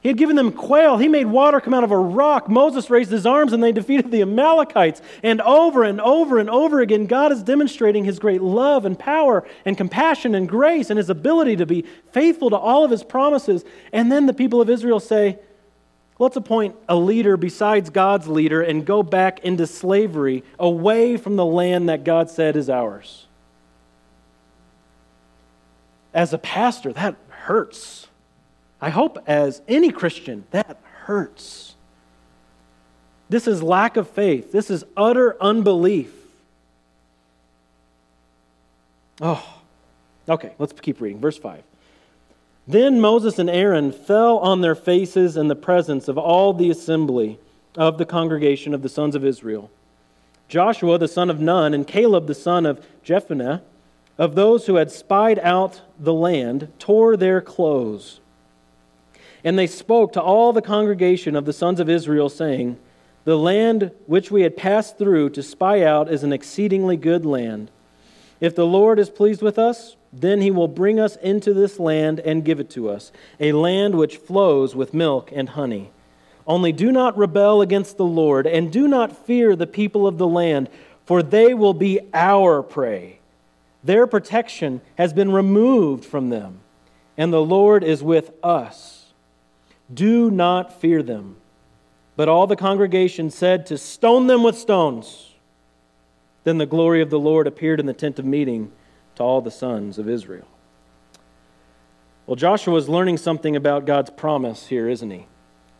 he 0.01 0.09
had 0.09 0.17
given 0.17 0.35
them 0.35 0.51
quail. 0.51 0.97
He 0.97 1.07
made 1.07 1.27
water 1.27 1.61
come 1.61 1.73
out 1.73 1.85
of 1.85 1.91
a 1.91 1.97
rock. 1.97 2.49
Moses 2.49 2.89
raised 2.89 3.09
his 3.09 3.25
arms 3.25 3.53
and 3.53 3.63
they 3.63 3.71
defeated 3.71 4.11
the 4.11 4.21
Amalekites. 4.21 5.01
And 5.23 5.39
over 5.39 5.85
and 5.85 6.01
over 6.01 6.39
and 6.39 6.49
over 6.49 6.81
again, 6.81 7.05
God 7.05 7.31
is 7.31 7.41
demonstrating 7.41 8.03
his 8.03 8.19
great 8.19 8.41
love 8.41 8.83
and 8.83 8.99
power 8.99 9.47
and 9.63 9.77
compassion 9.77 10.35
and 10.35 10.49
grace 10.49 10.89
and 10.89 10.97
his 10.97 11.09
ability 11.09 11.55
to 11.55 11.65
be 11.65 11.85
faithful 12.11 12.49
to 12.49 12.57
all 12.57 12.83
of 12.83 12.91
his 12.91 13.01
promises. 13.01 13.63
And 13.93 14.11
then 14.11 14.25
the 14.25 14.33
people 14.33 14.59
of 14.59 14.69
Israel 14.69 14.99
say, 14.99 15.39
Let's 16.19 16.35
appoint 16.35 16.75
a 16.87 16.95
leader 16.95 17.37
besides 17.37 17.89
God's 17.89 18.27
leader 18.27 18.61
and 18.61 18.85
go 18.85 19.01
back 19.03 19.39
into 19.39 19.65
slavery 19.65 20.43
away 20.59 21.17
from 21.17 21.35
the 21.35 21.45
land 21.45 21.89
that 21.89 22.03
God 22.03 22.29
said 22.29 22.55
is 22.55 22.69
ours. 22.69 23.25
As 26.13 26.31
a 26.31 26.37
pastor, 26.37 26.93
that 26.93 27.15
hurts. 27.29 28.07
I 28.79 28.89
hope 28.89 29.17
as 29.25 29.61
any 29.67 29.91
Christian, 29.91 30.45
that 30.51 30.79
hurts. 31.05 31.75
This 33.29 33.47
is 33.47 33.63
lack 33.63 33.97
of 33.97 34.07
faith. 34.09 34.51
This 34.51 34.69
is 34.69 34.83
utter 34.95 35.35
unbelief. 35.41 36.13
Oh, 39.21 39.43
okay, 40.29 40.53
let's 40.59 40.73
keep 40.73 41.01
reading. 41.01 41.19
Verse 41.19 41.37
5. 41.37 41.63
Then 42.67 43.01
Moses 43.01 43.39
and 43.39 43.49
Aaron 43.49 43.91
fell 43.91 44.37
on 44.39 44.61
their 44.61 44.75
faces 44.75 45.35
in 45.35 45.47
the 45.47 45.55
presence 45.55 46.07
of 46.07 46.17
all 46.17 46.53
the 46.53 46.69
assembly 46.69 47.39
of 47.75 47.97
the 47.97 48.05
congregation 48.05 48.73
of 48.73 48.81
the 48.81 48.89
sons 48.89 49.15
of 49.15 49.25
Israel. 49.25 49.69
Joshua 50.47 50.97
the 50.97 51.07
son 51.07 51.29
of 51.29 51.39
Nun 51.39 51.73
and 51.73 51.87
Caleb 51.87 52.27
the 52.27 52.35
son 52.35 52.65
of 52.65 52.85
Jephunneh, 53.03 53.61
of 54.17 54.35
those 54.35 54.67
who 54.67 54.75
had 54.75 54.91
spied 54.91 55.39
out 55.39 55.81
the 55.99 56.13
land, 56.13 56.71
tore 56.79 57.17
their 57.17 57.41
clothes. 57.41 58.19
And 59.43 59.57
they 59.57 59.67
spoke 59.67 60.13
to 60.13 60.21
all 60.21 60.53
the 60.53 60.61
congregation 60.61 61.35
of 61.35 61.45
the 61.45 61.53
sons 61.53 61.79
of 61.79 61.89
Israel, 61.89 62.29
saying, 62.29 62.77
The 63.25 63.37
land 63.37 63.91
which 64.05 64.31
we 64.31 64.43
had 64.43 64.55
passed 64.55 64.97
through 64.97 65.31
to 65.31 65.43
spy 65.43 65.83
out 65.83 66.09
is 66.09 66.23
an 66.23 66.31
exceedingly 66.31 66.95
good 66.95 67.25
land. 67.25 67.71
If 68.39 68.55
the 68.55 68.67
Lord 68.67 68.99
is 68.99 69.09
pleased 69.09 69.41
with 69.41 69.57
us, 69.57 69.95
then 70.13 70.41
he 70.41 70.51
will 70.51 70.67
bring 70.67 70.99
us 70.99 71.15
into 71.17 71.53
this 71.53 71.79
land 71.79 72.19
and 72.19 72.45
give 72.45 72.59
it 72.59 72.69
to 72.69 72.87
us, 72.87 73.11
a 73.39 73.51
land 73.51 73.95
which 73.95 74.17
flows 74.17 74.75
with 74.75 74.93
milk 74.93 75.31
and 75.33 75.49
honey. 75.49 75.89
Only 76.45 76.71
do 76.71 76.91
not 76.91 77.17
rebel 77.17 77.61
against 77.61 77.97
the 77.97 78.05
Lord, 78.05 78.45
and 78.45 78.71
do 78.71 78.87
not 78.87 79.25
fear 79.25 79.55
the 79.55 79.65
people 79.65 80.05
of 80.05 80.19
the 80.19 80.27
land, 80.27 80.69
for 81.05 81.23
they 81.23 81.55
will 81.55 81.73
be 81.73 81.99
our 82.13 82.61
prey. 82.61 83.19
Their 83.83 84.05
protection 84.05 84.81
has 84.97 85.13
been 85.13 85.31
removed 85.31 86.05
from 86.05 86.29
them, 86.29 86.59
and 87.17 87.33
the 87.33 87.41
Lord 87.41 87.83
is 87.83 88.03
with 88.03 88.31
us. 88.43 89.07
Do 89.91 90.29
not 90.29 90.79
fear 90.79 91.01
them. 91.01 91.37
But 92.15 92.29
all 92.29 92.45
the 92.45 92.55
congregation 92.55 93.31
said 93.31 93.65
to 93.65 93.77
stone 93.77 94.27
them 94.27 94.43
with 94.43 94.57
stones. 94.57 95.31
Then 96.43 96.59
the 96.59 96.65
glory 96.67 97.01
of 97.01 97.09
the 97.09 97.19
Lord 97.19 97.47
appeared 97.47 97.79
in 97.79 97.87
the 97.87 97.93
tent 97.93 98.19
of 98.19 98.25
meeting 98.25 98.71
to 99.15 99.23
all 99.23 99.41
the 99.41 99.51
sons 99.51 99.97
of 99.97 100.09
Israel. 100.09 100.47
Well, 102.25 102.35
Joshua 102.35 102.75
is 102.77 102.87
learning 102.87 103.17
something 103.17 103.55
about 103.55 103.85
God's 103.85 104.09
promise 104.09 104.67
here, 104.67 104.87
isn't 104.87 105.11
he? 105.11 105.27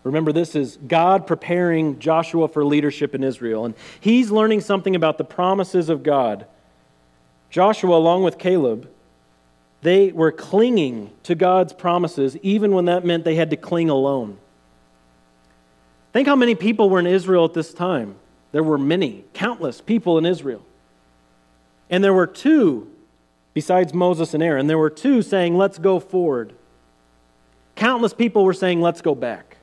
Remember, 0.03 0.33
this 0.33 0.55
is 0.55 0.77
God 0.85 1.25
preparing 1.25 1.99
Joshua 1.99 2.49
for 2.49 2.65
leadership 2.65 3.15
in 3.15 3.23
Israel, 3.23 3.63
and 3.63 3.73
he's 4.01 4.31
learning 4.31 4.59
something 4.59 4.95
about 4.95 5.17
the 5.17 5.23
promises 5.23 5.87
of 5.87 6.03
God. 6.03 6.45
Joshua, 7.49 7.95
along 7.95 8.23
with 8.23 8.37
Caleb, 8.37 8.89
They 9.83 10.13
were 10.13 10.31
clinging 10.31 11.11
to 11.23 11.35
God's 11.35 11.73
promises, 11.73 12.37
even 12.37 12.71
when 12.71 12.85
that 12.85 13.05
meant 13.05 13.25
they 13.25 13.35
had 13.35 13.49
to 13.49 13.57
cling 13.57 13.89
alone. 13.89 14.37
Think 16.13 16.27
how 16.27 16.37
many 16.37 16.55
people 16.55 16.89
were 16.89 16.99
in 16.99 17.07
Israel 17.07 17.43
at 17.43 17.53
this 17.53 17.73
time. 17.73 18.15
There 18.53 18.63
were 18.63 18.77
many, 18.77 19.25
countless 19.33 19.81
people 19.81 20.17
in 20.17 20.25
Israel. 20.25 20.65
And 21.89 22.01
there 22.01 22.13
were 22.13 22.27
two, 22.27 22.89
besides 23.53 23.93
Moses 23.93 24.33
and 24.33 24.43
Aaron, 24.43 24.67
there 24.67 24.77
were 24.77 24.89
two 24.89 25.21
saying, 25.21 25.57
Let's 25.57 25.77
go 25.77 25.99
forward. 25.99 26.53
Countless 27.75 28.13
people 28.13 28.43
were 28.43 28.53
saying, 28.53 28.81
Let's 28.81 29.01
go 29.01 29.15
back. 29.15 29.57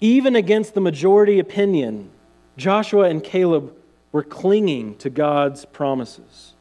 Even 0.00 0.34
against 0.34 0.74
the 0.74 0.80
majority 0.80 1.38
opinion, 1.38 2.10
Joshua 2.56 3.08
and 3.08 3.22
Caleb 3.22 3.74
were 4.10 4.22
clinging 4.22 4.96
to 4.96 5.08
God's 5.08 5.64
promises. 5.64 6.54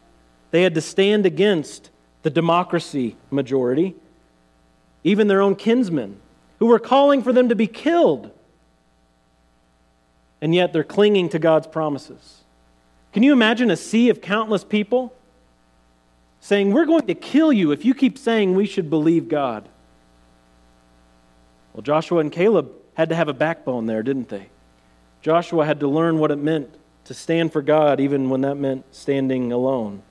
They 0.52 0.64
had 0.64 0.76
to 0.76 0.82
stand 0.82 1.26
against 1.26 1.90
the 2.24 2.30
democracy 2.30 3.16
majority, 3.30 3.96
even 5.04 5.28
their 5.28 5.42
own 5.42 5.56
kinsmen, 5.56 6.20
who 6.60 6.68
were 6.68 6.80
calling 6.80 7.24
for 7.24 7.34
them 7.34 7.50
to 7.50 7.56
be 7.56 7.68
killed. 7.68 8.32
And 10.40 10.54
yet 10.54 10.74
they're 10.74 10.84
clinging 10.84 11.30
to 11.30 11.40
God's 11.40 11.68
promises. 11.68 12.42
Can 13.14 13.24
you 13.24 13.34
imagine 13.34 13.72
a 13.72 13.78
sea 13.78 14.10
of 14.10 14.22
countless 14.22 14.64
people 14.64 15.14
saying, 16.42 16.74
We're 16.74 16.86
going 16.86 17.08
to 17.08 17.14
kill 17.14 17.54
you 17.54 17.72
if 17.72 17.86
you 17.86 17.94
keep 17.94 18.18
saying 18.18 18.54
we 18.54 18.66
should 18.66 18.90
believe 18.90 19.30
God? 19.30 19.70
Well, 21.74 21.84
Joshua 21.84 22.20
and 22.20 22.32
Caleb 22.32 22.72
had 22.96 23.10
to 23.10 23.16
have 23.16 23.30
a 23.30 23.34
backbone 23.34 23.86
there, 23.86 24.04
didn't 24.04 24.28
they? 24.28 24.50
Joshua 25.22 25.66
had 25.66 25.80
to 25.80 25.88
learn 25.88 26.20
what 26.20 26.32
it 26.32 26.38
meant 26.38 26.70
to 27.06 27.14
stand 27.14 27.54
for 27.54 27.62
God, 27.62 28.00
even 28.00 28.30
when 28.30 28.42
that 28.42 28.56
meant 28.56 28.84
standing 28.94 29.52
alone. 29.52 30.02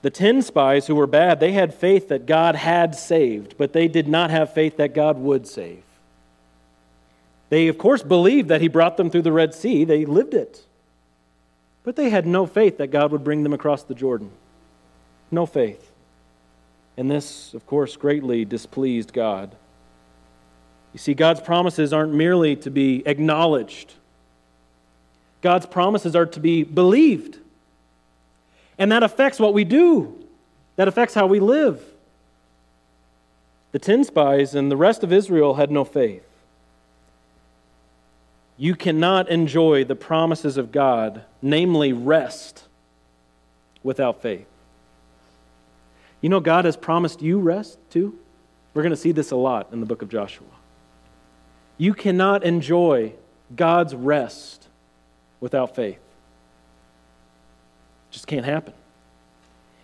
The 0.00 0.10
ten 0.10 0.42
spies 0.42 0.86
who 0.86 0.94
were 0.94 1.08
bad, 1.08 1.40
they 1.40 1.52
had 1.52 1.74
faith 1.74 2.08
that 2.08 2.24
God 2.24 2.54
had 2.54 2.94
saved, 2.94 3.56
but 3.58 3.72
they 3.72 3.88
did 3.88 4.06
not 4.06 4.30
have 4.30 4.54
faith 4.54 4.76
that 4.76 4.94
God 4.94 5.18
would 5.18 5.46
save. 5.46 5.82
They, 7.50 7.68
of 7.68 7.78
course, 7.78 8.02
believed 8.02 8.48
that 8.48 8.60
He 8.60 8.68
brought 8.68 8.96
them 8.96 9.10
through 9.10 9.22
the 9.22 9.32
Red 9.32 9.54
Sea, 9.54 9.84
they 9.84 10.04
lived 10.04 10.34
it. 10.34 10.64
But 11.82 11.96
they 11.96 12.10
had 12.10 12.26
no 12.26 12.46
faith 12.46 12.78
that 12.78 12.88
God 12.88 13.10
would 13.12 13.24
bring 13.24 13.42
them 13.42 13.52
across 13.52 13.82
the 13.82 13.94
Jordan. 13.94 14.30
No 15.30 15.46
faith. 15.46 15.92
And 16.96 17.10
this, 17.10 17.54
of 17.54 17.66
course, 17.66 17.96
greatly 17.96 18.44
displeased 18.44 19.12
God. 19.12 19.54
You 20.92 20.98
see, 20.98 21.14
God's 21.14 21.40
promises 21.40 21.92
aren't 21.92 22.14
merely 22.14 22.56
to 22.56 22.70
be 22.70 23.02
acknowledged, 23.06 23.94
God's 25.40 25.66
promises 25.66 26.16
are 26.16 26.26
to 26.26 26.40
be 26.40 26.64
believed. 26.64 27.38
And 28.78 28.90
that 28.92 29.02
affects 29.02 29.38
what 29.38 29.54
we 29.54 29.64
do, 29.64 30.24
that 30.76 30.88
affects 30.88 31.14
how 31.14 31.26
we 31.26 31.40
live. 31.40 31.82
The 33.72 33.78
ten 33.78 34.02
spies 34.02 34.54
and 34.54 34.70
the 34.70 34.76
rest 34.76 35.04
of 35.04 35.12
Israel 35.12 35.54
had 35.54 35.70
no 35.70 35.84
faith. 35.84 36.24
You 38.56 38.74
cannot 38.74 39.28
enjoy 39.28 39.84
the 39.84 39.94
promises 39.94 40.56
of 40.56 40.72
God, 40.72 41.22
namely 41.40 41.92
rest, 41.92 42.64
without 43.84 44.20
faith. 44.20 44.46
You 46.20 46.28
know, 46.28 46.40
God 46.40 46.64
has 46.64 46.76
promised 46.76 47.22
you 47.22 47.38
rest 47.38 47.78
too. 47.90 48.18
We're 48.74 48.82
going 48.82 48.90
to 48.90 48.96
see 48.96 49.12
this 49.12 49.30
a 49.30 49.36
lot 49.36 49.68
in 49.72 49.80
the 49.80 49.86
book 49.86 50.02
of 50.02 50.08
Joshua. 50.08 50.46
You 51.76 51.94
cannot 51.94 52.44
enjoy 52.44 53.12
God's 53.54 53.94
rest 53.94 54.68
without 55.40 55.76
faith. 55.76 56.00
Just 58.10 58.26
can't 58.26 58.44
happen. 58.44 58.74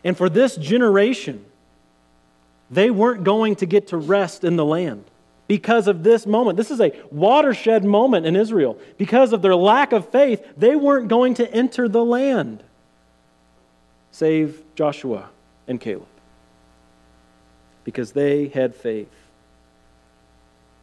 And 0.02 0.16
for 0.16 0.28
this 0.28 0.56
generation, 0.56 1.44
they 2.70 2.90
weren't 2.90 3.24
going 3.24 3.56
to 3.56 3.66
get 3.66 3.88
to 3.88 3.96
rest 3.96 4.44
in 4.44 4.56
the 4.56 4.64
land 4.64 5.04
because 5.46 5.86
of 5.88 6.02
this 6.02 6.26
moment. 6.26 6.56
This 6.56 6.70
is 6.70 6.80
a 6.80 6.92
watershed 7.10 7.84
moment 7.84 8.26
in 8.26 8.36
Israel. 8.36 8.78
Because 8.98 9.32
of 9.32 9.42
their 9.42 9.54
lack 9.54 9.92
of 9.92 10.08
faith, 10.08 10.44
they 10.56 10.74
weren't 10.74 11.08
going 11.08 11.34
to 11.34 11.52
enter 11.52 11.88
the 11.88 12.04
land, 12.04 12.62
save 14.10 14.62
Joshua 14.74 15.28
and 15.68 15.80
Caleb, 15.80 16.06
because 17.84 18.12
they 18.12 18.48
had 18.48 18.74
faith. 18.74 19.08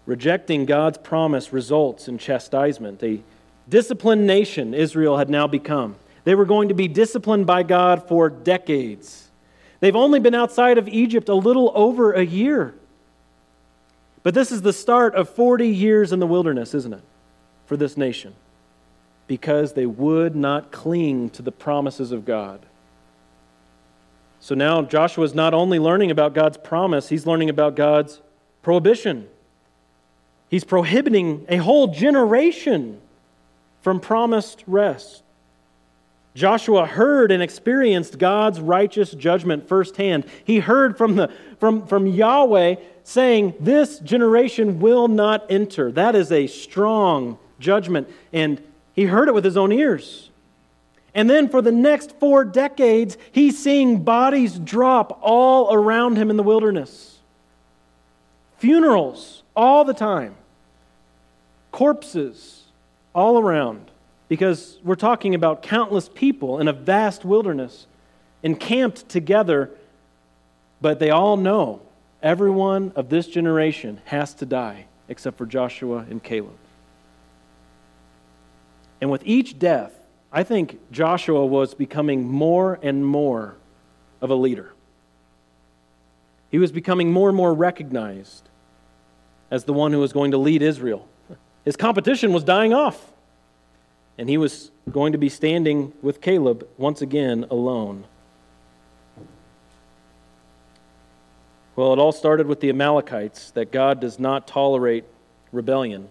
Rejecting 0.06 0.66
God's 0.66 0.98
promise 0.98 1.52
results 1.52 2.08
in 2.08 2.18
chastisement, 2.18 3.04
a 3.04 3.22
disciplined 3.70 4.26
nation 4.26 4.74
Israel 4.74 5.18
had 5.18 5.30
now 5.30 5.48
become. 5.48 5.96
They 6.24 6.36
were 6.36 6.46
going 6.46 6.70
to 6.70 6.74
be 6.74 6.88
disciplined 6.88 7.46
by 7.46 7.64
God 7.64 8.08
for 8.08 8.30
decades. 8.30 9.30
They've 9.80 9.96
only 9.96 10.20
been 10.20 10.36
outside 10.36 10.78
of 10.78 10.88
Egypt 10.88 11.30
a 11.30 11.34
little 11.34 11.72
over 11.74 12.14
a 12.14 12.24
year. 12.24 12.76
But 14.24 14.36
this 14.36 14.52
is 14.52 14.62
the 14.62 14.74
start 14.74 15.16
of 15.16 15.30
40 15.30 15.68
years 15.68 16.12
in 16.12 16.20
the 16.20 16.28
wilderness, 16.28 16.76
isn't 16.76 16.94
it, 16.94 17.02
for 17.66 17.76
this 17.76 17.98
nation? 17.98 18.36
Because 19.26 19.74
they 19.74 19.88
would 19.88 20.36
not 20.36 20.72
cling 20.72 21.32
to 21.32 21.42
the 21.42 21.52
promises 21.52 22.12
of 22.12 22.26
God. 22.26 22.60
So 24.41 24.56
now 24.56 24.82
Joshua 24.82 25.23
is 25.23 25.36
not 25.36 25.54
only 25.54 25.77
learning 25.77 26.10
about 26.10 26.34
God's 26.34 26.58
promise, 26.58 27.08
he's 27.08 27.27
learning 27.27 27.51
about 27.51 27.75
God's 27.75 28.19
prohibition. 28.63 29.27
He's 30.49 30.63
prohibiting 30.63 31.45
a 31.47 31.58
whole 31.58 31.88
generation 31.88 32.99
from 33.84 33.99
promised 33.99 34.63
rest. 34.65 35.21
Joshua 36.34 36.88
heard 36.88 37.32
and 37.32 37.43
experienced 37.43 38.17
God's 38.17 38.60
righteous 38.60 39.12
judgment 39.12 39.67
firsthand. 39.67 40.25
He 40.43 40.60
heard 40.60 40.97
from, 40.97 41.17
the, 41.17 41.32
from, 41.60 41.86
from 41.86 42.08
Yahweh 42.08 42.75
saying, 43.04 43.54
This 43.60 43.99
generation 43.99 44.80
will 44.80 45.08
not 45.08 45.45
enter. 45.51 45.91
That 45.91 46.15
is 46.15 46.32
a 46.32 46.47
strong 46.47 47.38
judgment. 47.60 48.10
And 48.34 48.60
he 48.93 49.04
heard 49.06 49.27
it 49.27 49.36
with 49.36 49.45
his 49.45 49.58
own 49.58 49.71
ears. 49.71 50.31
And 51.13 51.30
then 51.30 51.50
for 51.50 51.62
the 51.62 51.71
next 51.71 52.13
four 52.19 52.45
decades, 52.45 53.17
he's 53.32 53.62
seeing 53.62 54.04
bodies 54.04 54.58
drop 54.58 55.19
all 55.21 55.74
around 55.74 56.15
him 56.17 56.30
in 56.30 56.38
the 56.38 56.43
wilderness. 56.43 57.19
Funerals 58.60 59.43
all 59.56 59.84
the 59.84 59.93
time, 59.93 60.36
corpses 61.71 62.63
all 63.13 63.39
around 63.39 63.91
because 64.30 64.80
we're 64.84 64.95
talking 64.95 65.36
about 65.36 65.62
countless 65.62 66.08
people 66.08 66.60
in 66.60 66.69
a 66.69 66.74
vast 66.74 67.26
wilderness 67.26 67.88
encamped 68.43 69.10
together, 69.10 69.69
but 70.80 71.00
they 71.00 71.10
all 71.10 71.36
know 71.36 71.82
everyone 72.24 72.93
of 72.95 73.10
this 73.10 73.28
generation 73.28 74.00
has 74.06 74.34
to 74.36 74.45
die 74.45 74.86
except 75.10 75.38
for 75.38 75.45
Joshua 75.45 76.06
and 76.10 76.24
Caleb. 76.24 76.56
And 79.02 79.12
with 79.12 79.24
each 79.26 79.60
death, 79.60 79.91
I 80.32 80.44
think 80.44 80.80
Joshua 80.91 81.46
was 81.46 81.74
becoming 81.74 82.28
more 82.28 82.80
and 82.82 83.06
more 83.06 83.56
of 84.22 84.30
a 84.30 84.36
leader. 84.36 84.74
He 86.50 86.60
was 86.60 86.72
becoming 86.72 87.12
more 87.12 87.30
and 87.30 87.36
more 87.36 87.54
recognized 87.54 88.50
as 89.50 89.65
the 89.65 89.74
one 89.74 89.91
who 89.91 90.00
was 90.00 90.13
going 90.13 90.32
to 90.32 90.38
lead 90.38 90.62
Israel. 90.62 91.08
His 91.65 91.76
competition 91.76 92.34
was 92.34 92.44
dying 92.44 92.74
off 92.74 93.12
and 94.17 94.30
he 94.30 94.38
was 94.38 94.72
going 94.91 95.12
to 95.12 95.17
be 95.17 95.30
standing 95.30 95.94
with 96.02 96.22
Caleb 96.22 96.67
once 96.78 97.02
again 97.02 97.46
alone. 97.50 98.06
Well, 101.76 101.94
it 101.94 102.00
all 102.00 102.12
started 102.12 102.48
with 102.48 102.60
the 102.60 102.70
Amalekites, 102.70 103.52
that 103.52 103.72
God 103.72 104.00
does 104.00 104.20
not 104.20 104.46
tolerate 104.46 105.06
rebellion. 105.52 106.10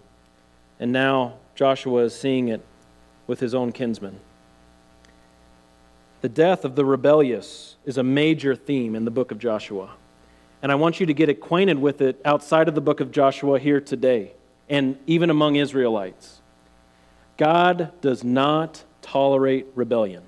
And 0.79 0.91
now 0.91 1.35
Joshua 1.55 2.03
is 2.03 2.19
seeing 2.19 2.49
it 2.49 2.65
with 3.31 3.39
his 3.39 3.55
own 3.55 3.71
kinsmen. 3.71 4.19
The 6.19 6.27
death 6.27 6.65
of 6.65 6.75
the 6.75 6.83
rebellious 6.83 7.77
is 7.85 7.97
a 7.97 8.03
major 8.03 8.57
theme 8.57 8.93
in 8.93 9.05
the 9.05 9.09
book 9.09 9.31
of 9.31 9.39
Joshua. 9.39 9.91
And 10.61 10.69
I 10.69 10.75
want 10.75 10.99
you 10.99 11.05
to 11.05 11.13
get 11.13 11.29
acquainted 11.29 11.79
with 11.79 12.01
it 12.01 12.19
outside 12.25 12.67
of 12.67 12.75
the 12.75 12.81
book 12.81 12.99
of 12.99 13.09
Joshua 13.09 13.57
here 13.57 13.79
today, 13.79 14.33
and 14.69 14.97
even 15.07 15.29
among 15.29 15.55
Israelites. 15.55 16.41
God 17.37 17.93
does 18.01 18.21
not 18.21 18.83
tolerate 19.01 19.67
rebellion. 19.75 20.23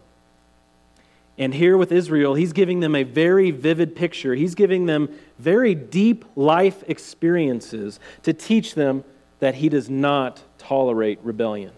And 1.37 1.53
here 1.53 1.75
with 1.75 1.91
Israel, 1.91 2.35
he's 2.35 2.53
giving 2.53 2.79
them 2.79 2.95
a 2.95 3.03
very 3.03 3.51
vivid 3.51 3.97
picture. 3.97 4.33
He's 4.33 4.55
giving 4.55 4.85
them 4.85 5.09
very 5.37 5.75
deep 5.75 6.23
life 6.37 6.85
experiences 6.87 7.99
to 8.21 8.31
teach 8.31 8.75
them 8.75 9.03
that 9.39 9.55
he 9.55 9.67
does 9.67 9.89
not 9.89 10.41
tolerate 10.57 11.19
rebellion. 11.21 11.73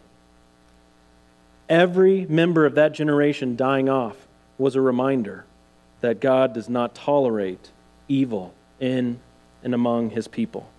Every 1.68 2.26
member 2.28 2.66
of 2.66 2.76
that 2.76 2.94
generation 2.94 3.56
dying 3.56 3.90
off 3.90 4.16
was 4.58 4.76
a 4.76 4.82
reminder 4.82 5.46
that 6.02 6.20
God 6.20 6.54
does 6.54 6.70
not 6.70 6.94
tolerate 6.94 7.72
evil 8.08 8.54
in 8.80 9.20
and 9.64 9.74
among 9.74 10.12
his 10.12 10.28
people. 10.28 10.70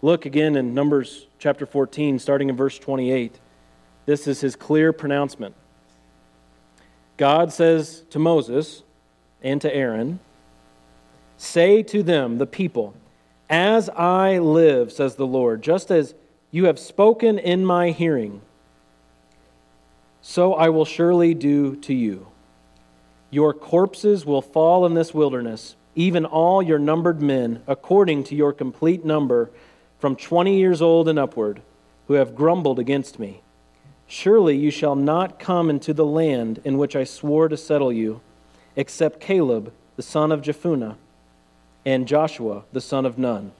Look 0.00 0.26
again 0.26 0.56
in 0.56 0.74
Numbers 0.74 1.26
chapter 1.38 1.64
14, 1.64 2.18
starting 2.18 2.48
in 2.48 2.56
verse 2.56 2.78
28. 2.78 3.38
This 4.04 4.26
is 4.26 4.40
his 4.40 4.56
clear 4.56 4.92
pronouncement. 4.92 5.54
God 7.16 7.52
says 7.52 8.02
to 8.10 8.18
Moses, 8.18 8.82
and 9.42 9.60
to 9.60 9.74
Aaron, 9.74 10.20
Say 11.36 11.82
to 11.84 12.02
them, 12.02 12.38
the 12.38 12.46
people, 12.46 12.94
As 13.50 13.88
I 13.90 14.38
live, 14.38 14.92
says 14.92 15.16
the 15.16 15.26
Lord, 15.26 15.62
just 15.62 15.90
as 15.90 16.14
you 16.50 16.66
have 16.66 16.78
spoken 16.78 17.38
in 17.38 17.64
my 17.64 17.90
hearing, 17.90 18.42
so 20.22 20.54
I 20.54 20.70
will 20.70 20.84
surely 20.84 21.34
do 21.34 21.76
to 21.76 21.92
you. 21.92 22.28
Your 23.30 23.52
corpses 23.52 24.24
will 24.24 24.40
fall 24.40 24.86
in 24.86 24.94
this 24.94 25.12
wilderness, 25.12 25.76
even 25.94 26.24
all 26.24 26.62
your 26.62 26.78
numbered 26.78 27.20
men, 27.20 27.62
according 27.66 28.24
to 28.24 28.34
your 28.34 28.52
complete 28.52 29.04
number, 29.04 29.50
from 29.98 30.16
twenty 30.16 30.58
years 30.58 30.80
old 30.80 31.08
and 31.08 31.18
upward, 31.18 31.60
who 32.06 32.14
have 32.14 32.34
grumbled 32.34 32.78
against 32.78 33.18
me. 33.18 33.42
Surely 34.06 34.56
you 34.56 34.70
shall 34.70 34.96
not 34.96 35.38
come 35.38 35.68
into 35.68 35.92
the 35.92 36.04
land 36.04 36.60
in 36.64 36.78
which 36.78 36.94
I 36.94 37.04
swore 37.04 37.48
to 37.48 37.56
settle 37.56 37.92
you, 37.92 38.20
except 38.76 39.20
Caleb, 39.20 39.72
the 39.96 40.02
son 40.02 40.32
of 40.32 40.42
Jephunneh 40.42 40.96
and 41.84 42.06
Joshua 42.06 42.64
the 42.72 42.80
son 42.80 43.04
of 43.06 43.18
Nun. 43.18 43.52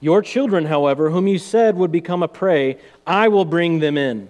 Your 0.00 0.22
children, 0.22 0.64
however, 0.64 1.10
whom 1.10 1.28
you 1.28 1.38
said 1.38 1.76
would 1.76 1.92
become 1.92 2.22
a 2.22 2.28
prey, 2.28 2.78
I 3.06 3.28
will 3.28 3.44
bring 3.44 3.80
them 3.80 3.98
in, 3.98 4.28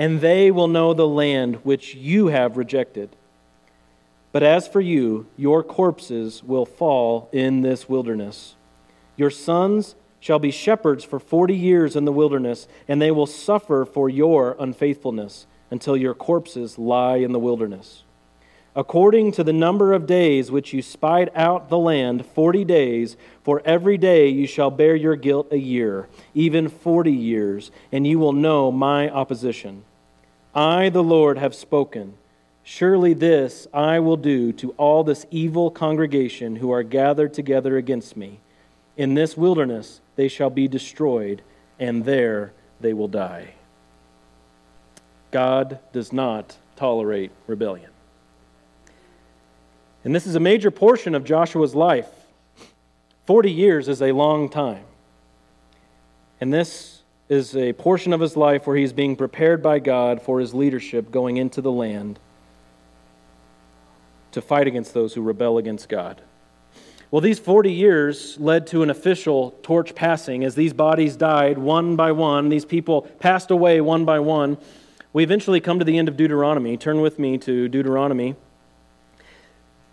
and 0.00 0.22
they 0.22 0.50
will 0.50 0.66
know 0.66 0.94
the 0.94 1.06
land 1.06 1.56
which 1.56 1.94
you 1.94 2.28
have 2.28 2.56
rejected. 2.56 3.14
But 4.32 4.42
as 4.42 4.66
for 4.66 4.80
you, 4.80 5.26
your 5.36 5.62
corpses 5.62 6.42
will 6.42 6.64
fall 6.64 7.28
in 7.32 7.60
this 7.60 7.86
wilderness. 7.86 8.54
Your 9.18 9.28
sons 9.28 9.96
shall 10.18 10.38
be 10.38 10.50
shepherds 10.50 11.04
for 11.04 11.18
forty 11.18 11.54
years 11.54 11.96
in 11.96 12.06
the 12.06 12.12
wilderness, 12.12 12.66
and 12.88 13.02
they 13.02 13.10
will 13.10 13.26
suffer 13.26 13.84
for 13.84 14.08
your 14.08 14.56
unfaithfulness 14.58 15.46
until 15.70 15.98
your 15.98 16.14
corpses 16.14 16.78
lie 16.78 17.16
in 17.16 17.32
the 17.32 17.38
wilderness 17.38 18.04
according 18.76 19.32
to 19.32 19.42
the 19.42 19.52
number 19.52 19.92
of 19.92 20.06
days 20.06 20.50
which 20.50 20.72
you 20.72 20.80
spied 20.80 21.30
out 21.34 21.68
the 21.68 21.78
land, 21.78 22.24
forty 22.24 22.64
days, 22.64 23.16
for 23.42 23.60
every 23.64 23.98
day 23.98 24.28
you 24.28 24.46
shall 24.46 24.70
bear 24.70 24.94
your 24.94 25.16
guilt 25.16 25.48
a 25.50 25.58
year, 25.58 26.08
even 26.34 26.68
forty 26.68 27.12
years, 27.12 27.70
and 27.90 28.06
you 28.06 28.18
will 28.18 28.32
know 28.32 28.70
my 28.70 29.10
opposition. 29.10 29.82
I, 30.54 30.88
the 30.88 31.02
Lord, 31.02 31.38
have 31.38 31.54
spoken. 31.54 32.14
Surely 32.62 33.14
this 33.14 33.66
I 33.72 34.00
will 34.00 34.16
do 34.16 34.52
to 34.54 34.72
all 34.72 35.04
this 35.04 35.26
evil 35.30 35.70
congregation 35.70 36.56
who 36.56 36.70
are 36.70 36.82
gathered 36.82 37.34
together 37.34 37.76
against 37.76 38.16
me. 38.16 38.40
In 38.96 39.14
this 39.14 39.36
wilderness 39.36 40.00
they 40.16 40.28
shall 40.28 40.50
be 40.50 40.68
destroyed, 40.68 41.42
and 41.78 42.04
there 42.04 42.52
they 42.80 42.92
will 42.92 43.08
die. 43.08 43.54
God 45.30 45.78
does 45.92 46.12
not 46.12 46.56
tolerate 46.76 47.30
rebellion. 47.46 47.90
And 50.04 50.14
this 50.14 50.26
is 50.26 50.34
a 50.34 50.40
major 50.40 50.70
portion 50.70 51.14
of 51.14 51.24
Joshua's 51.24 51.74
life. 51.74 52.08
40 53.26 53.50
years 53.50 53.88
is 53.88 54.02
a 54.02 54.12
long 54.12 54.48
time. 54.48 54.84
And 56.40 56.52
this 56.52 56.99
is 57.30 57.54
a 57.54 57.72
portion 57.74 58.12
of 58.12 58.20
his 58.20 58.36
life 58.36 58.66
where 58.66 58.76
he's 58.76 58.92
being 58.92 59.14
prepared 59.14 59.62
by 59.62 59.78
God 59.78 60.20
for 60.20 60.40
his 60.40 60.52
leadership 60.52 61.12
going 61.12 61.36
into 61.36 61.62
the 61.62 61.70
land 61.70 62.18
to 64.32 64.42
fight 64.42 64.66
against 64.66 64.92
those 64.92 65.14
who 65.14 65.22
rebel 65.22 65.56
against 65.56 65.88
God. 65.88 66.20
Well, 67.12 67.20
these 67.20 67.38
40 67.38 67.72
years 67.72 68.38
led 68.40 68.66
to 68.68 68.82
an 68.82 68.90
official 68.90 69.52
torch 69.62 69.94
passing. 69.94 70.42
As 70.42 70.56
these 70.56 70.72
bodies 70.72 71.16
died 71.16 71.56
one 71.56 71.94
by 71.94 72.10
one, 72.10 72.48
these 72.48 72.64
people 72.64 73.02
passed 73.02 73.52
away 73.52 73.80
one 73.80 74.04
by 74.04 74.18
one. 74.18 74.58
We 75.12 75.22
eventually 75.22 75.60
come 75.60 75.78
to 75.78 75.84
the 75.84 75.98
end 75.98 76.08
of 76.08 76.16
Deuteronomy. 76.16 76.76
Turn 76.76 77.00
with 77.00 77.20
me 77.20 77.38
to 77.38 77.68
Deuteronomy 77.68 78.34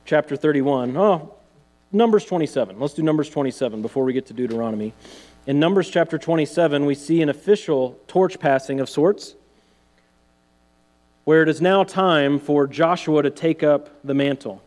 chapter 0.05 0.35
31. 0.35 0.97
Oh, 0.97 1.35
Numbers 1.91 2.25
27. 2.25 2.79
Let's 2.79 2.95
do 2.95 3.03
Numbers 3.03 3.29
27 3.29 3.81
before 3.83 4.03
we 4.03 4.13
get 4.13 4.25
to 4.27 4.33
Deuteronomy. 4.33 4.93
In 5.47 5.61
Numbers 5.61 5.89
chapter 5.89 6.17
27, 6.17 6.85
we 6.85 6.93
see 6.93 7.21
an 7.21 7.29
official 7.29 7.97
torch 8.05 8.37
passing 8.37 8.81
of 8.81 8.89
sorts, 8.89 9.35
where 11.23 11.41
it 11.41 11.47
is 11.47 11.61
now 11.61 11.85
time 11.85 12.37
for 12.37 12.67
Joshua 12.67 13.23
to 13.23 13.29
take 13.29 13.63
up 13.63 13.89
the 14.03 14.13
mantle. 14.13 14.61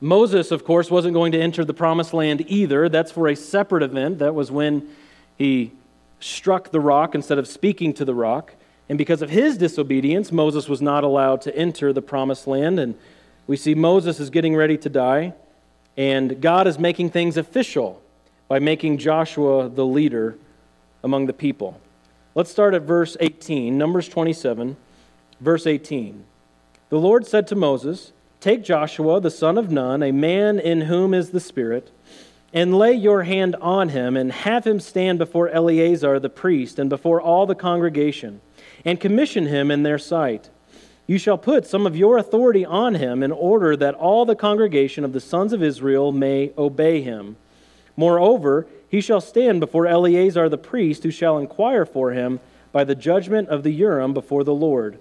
Moses, 0.00 0.52
of 0.52 0.64
course, 0.64 0.92
wasn't 0.92 1.14
going 1.14 1.32
to 1.32 1.40
enter 1.40 1.64
the 1.64 1.74
promised 1.74 2.14
land 2.14 2.44
either. 2.46 2.88
That's 2.88 3.10
for 3.10 3.26
a 3.26 3.34
separate 3.34 3.82
event. 3.82 4.20
That 4.20 4.32
was 4.32 4.52
when 4.52 4.88
he 5.36 5.72
struck 6.20 6.70
the 6.70 6.78
rock 6.78 7.16
instead 7.16 7.38
of 7.38 7.48
speaking 7.48 7.94
to 7.94 8.04
the 8.04 8.14
rock. 8.14 8.54
And 8.88 8.96
because 8.96 9.22
of 9.22 9.30
his 9.30 9.58
disobedience, 9.58 10.30
Moses 10.30 10.68
was 10.68 10.80
not 10.80 11.02
allowed 11.02 11.40
to 11.42 11.56
enter 11.56 11.92
the 11.92 12.02
promised 12.02 12.46
land. 12.46 12.78
And 12.78 12.96
we 13.48 13.56
see 13.56 13.74
Moses 13.74 14.20
is 14.20 14.30
getting 14.30 14.54
ready 14.54 14.78
to 14.78 14.88
die, 14.88 15.34
and 15.96 16.40
God 16.40 16.68
is 16.68 16.78
making 16.78 17.10
things 17.10 17.36
official 17.36 18.01
by 18.52 18.58
making 18.58 18.98
Joshua 18.98 19.66
the 19.70 19.86
leader 19.86 20.36
among 21.02 21.24
the 21.24 21.32
people. 21.32 21.80
Let's 22.34 22.50
start 22.50 22.74
at 22.74 22.82
verse 22.82 23.16
18, 23.18 23.78
Numbers 23.78 24.10
27, 24.10 24.76
verse 25.40 25.66
18. 25.66 26.22
The 26.90 26.98
Lord 26.98 27.26
said 27.26 27.46
to 27.46 27.54
Moses, 27.54 28.12
Take 28.40 28.62
Joshua, 28.62 29.22
the 29.22 29.30
son 29.30 29.56
of 29.56 29.70
Nun, 29.70 30.02
a 30.02 30.12
man 30.12 30.60
in 30.60 30.82
whom 30.82 31.14
is 31.14 31.30
the 31.30 31.40
Spirit, 31.40 31.92
and 32.52 32.76
lay 32.76 32.92
your 32.92 33.22
hand 33.22 33.56
on 33.58 33.88
him, 33.88 34.18
and 34.18 34.30
have 34.30 34.66
him 34.66 34.80
stand 34.80 35.18
before 35.18 35.48
Eleazar 35.48 36.20
the 36.20 36.28
priest, 36.28 36.78
and 36.78 36.90
before 36.90 37.22
all 37.22 37.46
the 37.46 37.54
congregation, 37.54 38.42
and 38.84 39.00
commission 39.00 39.46
him 39.46 39.70
in 39.70 39.82
their 39.82 39.98
sight 39.98 40.50
you 41.06 41.16
shall 41.16 41.38
put 41.38 41.66
some 41.66 41.86
of 41.86 41.96
your 41.96 42.18
authority 42.18 42.66
on 42.66 42.96
him 42.96 43.22
in 43.22 43.32
order 43.32 43.76
that 43.76 43.94
all 43.94 44.26
the 44.26 44.36
congregation 44.36 45.04
of 45.04 45.14
the 45.14 45.20
sons 45.20 45.54
of 45.54 45.62
Israel 45.62 46.12
may 46.12 46.52
obey 46.58 47.00
him. 47.00 47.36
Moreover, 47.96 48.66
he 48.88 49.00
shall 49.00 49.20
stand 49.20 49.60
before 49.60 49.86
Eleazar 49.86 50.48
the 50.48 50.58
priest, 50.58 51.02
who 51.02 51.10
shall 51.10 51.38
inquire 51.38 51.84
for 51.84 52.12
him 52.12 52.40
by 52.72 52.84
the 52.84 52.94
judgment 52.94 53.48
of 53.48 53.62
the 53.62 53.72
Urim 53.72 54.14
before 54.14 54.44
the 54.44 54.54
Lord. 54.54 54.98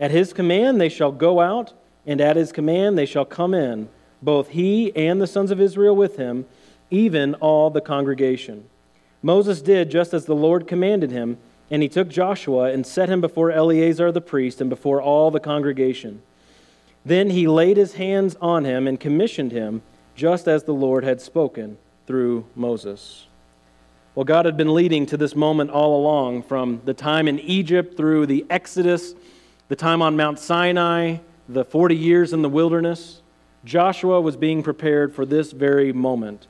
At 0.00 0.10
his 0.10 0.32
command 0.32 0.80
they 0.80 0.88
shall 0.88 1.12
go 1.12 1.40
out, 1.40 1.72
and 2.06 2.20
at 2.20 2.36
his 2.36 2.52
command 2.52 2.98
they 2.98 3.06
shall 3.06 3.24
come 3.24 3.54
in, 3.54 3.88
both 4.20 4.48
he 4.48 4.94
and 4.96 5.20
the 5.20 5.26
sons 5.26 5.50
of 5.50 5.60
Israel 5.60 5.94
with 5.94 6.16
him, 6.16 6.46
even 6.90 7.34
all 7.34 7.70
the 7.70 7.80
congregation. 7.80 8.64
Moses 9.22 9.62
did 9.62 9.90
just 9.90 10.12
as 10.12 10.24
the 10.24 10.34
Lord 10.34 10.66
commanded 10.66 11.10
him 11.10 11.38
and 11.72 11.82
he 11.82 11.88
took 11.88 12.08
Joshua 12.08 12.70
and 12.70 12.86
set 12.86 13.08
him 13.08 13.22
before 13.22 13.50
Eleazar 13.50 14.12
the 14.12 14.20
priest 14.20 14.60
and 14.60 14.68
before 14.68 15.00
all 15.00 15.30
the 15.30 15.40
congregation. 15.40 16.20
Then 17.02 17.30
he 17.30 17.48
laid 17.48 17.78
his 17.78 17.94
hands 17.94 18.36
on 18.42 18.66
him 18.66 18.86
and 18.86 19.00
commissioned 19.00 19.52
him, 19.52 19.80
just 20.14 20.46
as 20.46 20.64
the 20.64 20.74
Lord 20.74 21.02
had 21.02 21.22
spoken 21.22 21.78
through 22.06 22.46
Moses. 22.54 23.26
Well, 24.14 24.24
God 24.24 24.44
had 24.44 24.56
been 24.56 24.74
leading 24.74 25.06
to 25.06 25.16
this 25.16 25.34
moment 25.34 25.70
all 25.70 25.98
along, 25.98 26.42
from 26.42 26.82
the 26.84 26.92
time 26.92 27.28
in 27.28 27.38
Egypt 27.38 27.96
through 27.96 28.26
the 28.26 28.44
Exodus, 28.50 29.14
the 29.68 29.76
time 29.76 30.02
on 30.02 30.16
Mount 30.16 30.38
Sinai, 30.38 31.16
the 31.48 31.64
40 31.64 31.96
years 31.96 32.32
in 32.32 32.42
the 32.42 32.48
wilderness. 32.48 33.22
Joshua 33.64 34.20
was 34.20 34.36
being 34.36 34.62
prepared 34.62 35.14
for 35.14 35.24
this 35.24 35.52
very 35.52 35.92
moment. 35.92 36.46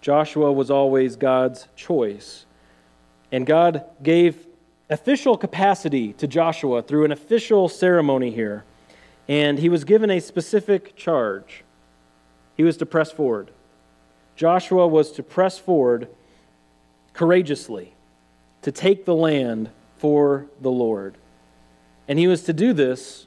Joshua 0.00 0.52
was 0.52 0.70
always 0.70 1.16
God's 1.16 1.68
choice. 1.76 2.46
And 3.30 3.46
God 3.46 3.84
gave 4.02 4.46
official 4.90 5.36
capacity 5.36 6.12
to 6.14 6.26
Joshua 6.26 6.82
through 6.82 7.04
an 7.04 7.12
official 7.12 7.68
ceremony 7.68 8.30
here. 8.30 8.64
And 9.28 9.58
he 9.58 9.68
was 9.68 9.84
given 9.84 10.10
a 10.10 10.20
specific 10.20 10.96
charge. 10.96 11.64
He 12.56 12.62
was 12.62 12.76
to 12.78 12.86
press 12.86 13.10
forward. 13.10 13.50
Joshua 14.36 14.86
was 14.86 15.12
to 15.12 15.22
press 15.22 15.58
forward 15.58 16.08
courageously 17.12 17.94
to 18.62 18.72
take 18.72 19.04
the 19.04 19.14
land 19.14 19.70
for 19.98 20.46
the 20.60 20.70
Lord. 20.70 21.16
And 22.08 22.18
he 22.18 22.26
was 22.26 22.42
to 22.44 22.52
do 22.52 22.72
this 22.72 23.26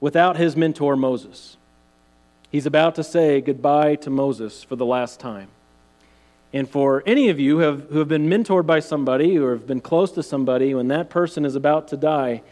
without 0.00 0.36
his 0.36 0.56
mentor 0.56 0.96
Moses. 0.96 1.56
He's 2.50 2.66
about 2.66 2.94
to 2.96 3.04
say 3.04 3.40
goodbye 3.40 3.96
to 3.96 4.10
Moses 4.10 4.62
for 4.62 4.76
the 4.76 4.86
last 4.86 5.18
time. 5.18 5.48
And 6.52 6.68
for 6.68 7.02
any 7.04 7.30
of 7.30 7.40
you 7.40 7.56
who 7.56 7.62
have, 7.64 7.90
who 7.90 7.98
have 7.98 8.06
been 8.06 8.28
mentored 8.28 8.64
by 8.64 8.78
somebody 8.78 9.36
or 9.36 9.52
have 9.52 9.66
been 9.66 9.80
close 9.80 10.12
to 10.12 10.22
somebody, 10.22 10.72
when 10.72 10.86
that 10.88 11.10
person 11.10 11.44
is 11.44 11.56
about 11.56 11.88
to 11.88 11.96
die, 11.96 12.42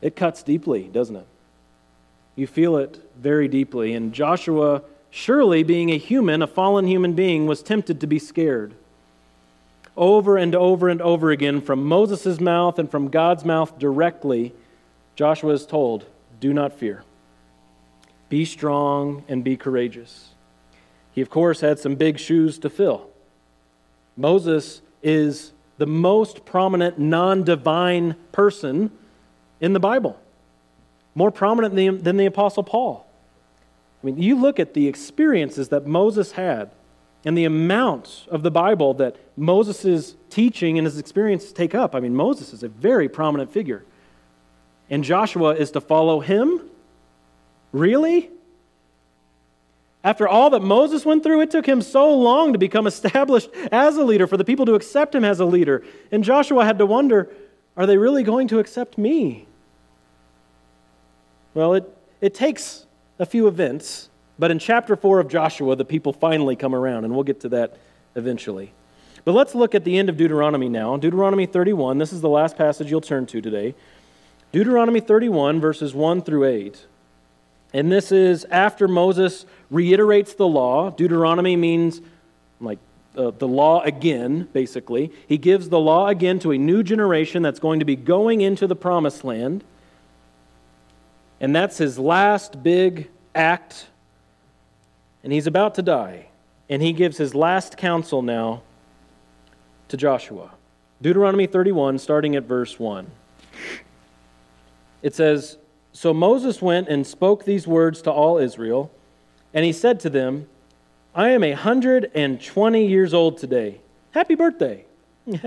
it 0.00 0.14
cuts 0.14 0.44
deeply, 0.44 0.84
doesn't 0.84 1.16
it? 1.16 1.26
You 2.36 2.46
feel 2.46 2.76
it 2.76 3.02
very 3.16 3.48
deeply. 3.48 3.94
And 3.94 4.12
Joshua, 4.12 4.82
surely 5.10 5.62
being 5.62 5.90
a 5.90 5.98
human, 5.98 6.42
a 6.42 6.46
fallen 6.46 6.86
human 6.86 7.12
being, 7.12 7.46
was 7.46 7.62
tempted 7.62 8.00
to 8.00 8.06
be 8.06 8.18
scared. 8.18 8.74
Over 9.96 10.36
and 10.36 10.54
over 10.54 10.88
and 10.88 11.02
over 11.02 11.30
again, 11.30 11.60
from 11.60 11.84
Moses' 11.84 12.40
mouth 12.40 12.78
and 12.78 12.90
from 12.90 13.08
God's 13.08 13.44
mouth 13.44 13.78
directly, 13.78 14.54
Joshua 15.16 15.52
is 15.52 15.66
told, 15.66 16.06
Do 16.40 16.54
not 16.54 16.72
fear. 16.72 17.04
Be 18.28 18.44
strong 18.44 19.24
and 19.28 19.42
be 19.42 19.56
courageous. 19.56 20.28
He, 21.12 21.20
of 21.20 21.28
course, 21.28 21.60
had 21.60 21.78
some 21.78 21.96
big 21.96 22.18
shoes 22.18 22.58
to 22.60 22.70
fill. 22.70 23.08
Moses 24.16 24.80
is 25.02 25.52
the 25.78 25.86
most 25.86 26.44
prominent 26.44 26.98
non 26.98 27.42
divine 27.42 28.14
person 28.32 28.90
in 29.60 29.72
the 29.72 29.80
Bible, 29.80 30.18
more 31.14 31.30
prominent 31.30 31.74
than 31.74 31.96
the, 31.96 32.02
than 32.02 32.16
the 32.16 32.26
Apostle 32.26 32.62
Paul. 32.62 33.06
I 34.02 34.06
mean, 34.06 34.20
you 34.20 34.36
look 34.36 34.58
at 34.58 34.74
the 34.74 34.88
experiences 34.88 35.68
that 35.68 35.86
Moses 35.86 36.32
had 36.32 36.70
and 37.24 37.36
the 37.36 37.44
amount 37.44 38.26
of 38.30 38.42
the 38.42 38.50
Bible 38.50 38.94
that 38.94 39.16
Moses' 39.36 40.16
teaching 40.30 40.78
and 40.78 40.86
his 40.86 40.98
experiences 40.98 41.52
take 41.52 41.74
up. 41.74 41.94
I 41.94 42.00
mean, 42.00 42.14
Moses 42.14 42.52
is 42.52 42.62
a 42.62 42.68
very 42.68 43.08
prominent 43.08 43.52
figure. 43.52 43.84
And 44.88 45.04
Joshua 45.04 45.54
is 45.54 45.70
to 45.72 45.80
follow 45.80 46.20
him? 46.20 46.62
Really? 47.72 48.30
After 50.02 50.26
all 50.26 50.50
that 50.50 50.62
Moses 50.62 51.04
went 51.04 51.22
through, 51.22 51.42
it 51.42 51.50
took 51.50 51.66
him 51.66 51.82
so 51.82 52.14
long 52.14 52.54
to 52.54 52.58
become 52.58 52.86
established 52.86 53.50
as 53.70 53.96
a 53.96 54.04
leader, 54.04 54.26
for 54.26 54.38
the 54.38 54.44
people 54.44 54.64
to 54.66 54.74
accept 54.74 55.14
him 55.14 55.24
as 55.24 55.40
a 55.40 55.44
leader. 55.44 55.84
And 56.10 56.24
Joshua 56.24 56.64
had 56.64 56.78
to 56.78 56.86
wonder 56.86 57.30
are 57.76 57.86
they 57.86 57.96
really 57.96 58.22
going 58.22 58.48
to 58.48 58.58
accept 58.58 58.98
me? 58.98 59.46
Well, 61.54 61.74
it, 61.74 61.96
it 62.20 62.34
takes 62.34 62.86
a 63.20 63.26
few 63.26 63.46
events, 63.46 64.08
but 64.38 64.50
in 64.50 64.58
chapter 64.58 64.96
4 64.96 65.20
of 65.20 65.28
Joshua, 65.28 65.76
the 65.76 65.84
people 65.84 66.14
finally 66.14 66.56
come 66.56 66.74
around, 66.74 67.04
and 67.04 67.14
we'll 67.14 67.22
get 67.22 67.40
to 67.40 67.50
that 67.50 67.76
eventually. 68.16 68.72
But 69.26 69.32
let's 69.32 69.54
look 69.54 69.74
at 69.74 69.84
the 69.84 69.98
end 69.98 70.08
of 70.08 70.16
Deuteronomy 70.16 70.70
now. 70.70 70.96
Deuteronomy 70.96 71.44
31, 71.44 71.98
this 71.98 72.14
is 72.14 72.22
the 72.22 72.30
last 72.30 72.56
passage 72.56 72.90
you'll 72.90 73.02
turn 73.02 73.26
to 73.26 73.42
today. 73.42 73.74
Deuteronomy 74.52 75.00
31, 75.00 75.60
verses 75.60 75.94
1 75.94 76.22
through 76.22 76.46
8. 76.46 76.86
And 77.74 77.92
this 77.92 78.10
is 78.10 78.46
after 78.46 78.88
Moses 78.88 79.44
reiterates 79.70 80.32
the 80.32 80.48
law. 80.48 80.90
Deuteronomy 80.90 81.56
means 81.56 82.00
like 82.58 82.78
uh, 83.16 83.32
the 83.32 83.46
law 83.46 83.82
again, 83.82 84.48
basically. 84.54 85.12
He 85.28 85.36
gives 85.36 85.68
the 85.68 85.78
law 85.78 86.08
again 86.08 86.38
to 86.40 86.52
a 86.52 86.58
new 86.58 86.82
generation 86.82 87.42
that's 87.42 87.60
going 87.60 87.80
to 87.80 87.84
be 87.84 87.96
going 87.96 88.40
into 88.40 88.66
the 88.66 88.74
promised 88.74 89.24
land. 89.24 89.62
And 91.40 91.56
that's 91.56 91.78
his 91.78 91.98
last 91.98 92.62
big 92.62 93.08
act. 93.34 93.86
And 95.24 95.32
he's 95.32 95.46
about 95.46 95.74
to 95.76 95.82
die. 95.82 96.26
And 96.68 96.82
he 96.82 96.92
gives 96.92 97.16
his 97.16 97.34
last 97.34 97.76
counsel 97.76 98.22
now 98.22 98.62
to 99.88 99.96
Joshua. 99.96 100.50
Deuteronomy 101.02 101.46
31, 101.46 101.98
starting 101.98 102.36
at 102.36 102.44
verse 102.44 102.78
1. 102.78 103.10
It 105.02 105.14
says, 105.14 105.56
So 105.92 106.12
Moses 106.12 106.60
went 106.60 106.88
and 106.88 107.06
spoke 107.06 107.44
these 107.44 107.66
words 107.66 108.02
to 108.02 108.12
all 108.12 108.38
Israel, 108.38 108.90
and 109.54 109.64
he 109.64 109.72
said 109.72 109.98
to 110.00 110.10
them, 110.10 110.46
I 111.14 111.30
am 111.30 111.42
a 111.42 111.52
120 111.52 112.86
years 112.86 113.14
old 113.14 113.38
today. 113.38 113.80
Happy 114.12 114.34
birthday! 114.34 114.84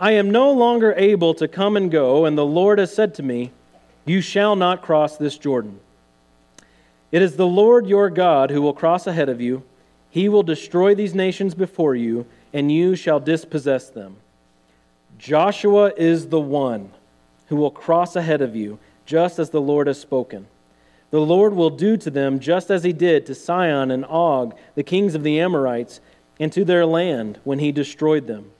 I 0.00 0.12
am 0.12 0.30
no 0.30 0.52
longer 0.52 0.94
able 0.96 1.34
to 1.34 1.48
come 1.48 1.76
and 1.76 1.90
go, 1.90 2.24
and 2.24 2.38
the 2.38 2.46
Lord 2.46 2.78
has 2.78 2.94
said 2.94 3.14
to 3.16 3.22
me, 3.22 3.50
You 4.04 4.20
shall 4.20 4.56
not 4.56 4.82
cross 4.82 5.16
this 5.16 5.38
Jordan. 5.38 5.78
It 7.10 7.22
is 7.22 7.36
the 7.36 7.46
Lord 7.46 7.86
your 7.86 8.10
God 8.10 8.50
who 8.50 8.62
will 8.62 8.72
cross 8.72 9.06
ahead 9.06 9.28
of 9.28 9.40
you. 9.40 9.62
He 10.10 10.28
will 10.28 10.42
destroy 10.42 10.94
these 10.94 11.14
nations 11.14 11.54
before 11.54 11.94
you, 11.94 12.26
and 12.52 12.72
you 12.72 12.96
shall 12.96 13.20
dispossess 13.20 13.90
them. 13.90 14.16
Joshua 15.18 15.92
is 15.96 16.28
the 16.28 16.40
one 16.40 16.90
who 17.46 17.56
will 17.56 17.70
cross 17.70 18.16
ahead 18.16 18.42
of 18.42 18.56
you, 18.56 18.78
just 19.06 19.38
as 19.38 19.50
the 19.50 19.60
Lord 19.60 19.86
has 19.86 20.00
spoken. 20.00 20.46
The 21.10 21.20
Lord 21.20 21.54
will 21.54 21.70
do 21.70 21.96
to 21.98 22.10
them 22.10 22.40
just 22.40 22.70
as 22.70 22.82
he 22.82 22.92
did 22.92 23.26
to 23.26 23.34
Sihon 23.34 23.90
and 23.90 24.04
Og, 24.06 24.56
the 24.74 24.82
kings 24.82 25.14
of 25.14 25.22
the 25.22 25.38
Amorites, 25.38 26.00
and 26.40 26.50
to 26.52 26.64
their 26.64 26.86
land 26.86 27.38
when 27.44 27.58
he 27.58 27.70
destroyed 27.70 28.26
them. 28.26 28.50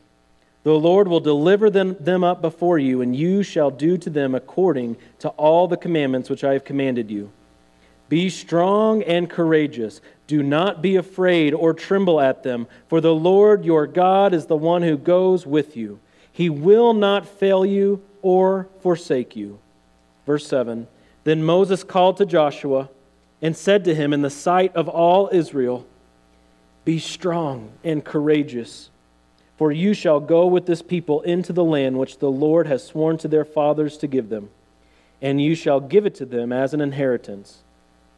The 0.65 0.73
Lord 0.73 1.09
will 1.09 1.21
deliver 1.21 1.71
them, 1.71 1.97
them 1.99 2.23
up 2.23 2.41
before 2.41 2.79
you, 2.79 3.01
and 3.01 3.17
you 3.17 3.43
shall 3.43 3.71
do 3.71 3.97
to 3.99 4.11
them 4.11 4.35
according 4.35 4.97
to 5.19 5.29
all 5.31 5.67
the 5.67 5.77
commandments 5.77 6.31
which 6.31 6.45
I 6.45 6.53
have 6.53 6.65
commanded 6.65 7.11
you. 7.11 7.33
Be 8.09 8.29
strong 8.29 9.03
and 9.03 9.29
courageous. 9.29 10.01
Do 10.27 10.43
not 10.43 10.83
be 10.83 10.97
afraid 10.97 11.55
or 11.55 11.75
tremble 11.75 12.21
at 12.21 12.43
them, 12.43 12.69
for 12.89 13.01
the 13.01 13.15
Lord 13.15 13.65
your 13.65 13.87
God 13.87 14.35
is 14.35 14.47
the 14.47 14.57
one 14.57 14.83
who 14.83 14.97
goes 14.97 15.47
with 15.47 15.77
you. 15.77 15.99
He 16.31 16.49
will 16.49 16.95
not 16.95 17.27
fail 17.27 17.67
you 17.67 18.03
or 18.21 18.69
forsake 18.81 19.35
you. 19.35 19.59
Verse 20.27 20.47
7 20.47 20.87
Then 21.25 21.43
Moses 21.43 21.83
called 21.83 22.19
to 22.19 22.27
Joshua 22.27 22.89
and 23.41 23.57
said 23.57 23.85
to 23.85 23.95
him 23.95 24.13
in 24.13 24.23
the 24.23 24.31
sight 24.31 24.75
of 24.77 24.89
all 24.89 25.29
Israel, 25.33 25.85
Be 26.85 26.99
strong 27.01 27.73
and 27.83 28.05
courageous, 28.05 28.91
for 29.63 29.71
you 29.71 29.95
shall 29.95 30.19
go 30.19 30.45
with 30.45 30.67
this 30.67 30.83
people 30.83 31.21
into 31.21 31.53
the 31.53 31.63
land 31.63 31.97
which 31.97 32.19
the 32.19 32.29
Lord 32.29 32.67
has 32.67 32.85
sworn 32.85 33.17
to 33.19 33.29
their 33.29 33.45
fathers 33.45 33.97
to 33.99 34.09
give 34.09 34.29
them, 34.29 34.51
and 35.21 35.41
you 35.41 35.55
shall 35.55 35.79
give 35.79 36.05
it 36.05 36.17
to 36.17 36.27
them 36.27 36.53
as 36.53 36.75
an 36.75 36.81
inheritance. 36.81 37.63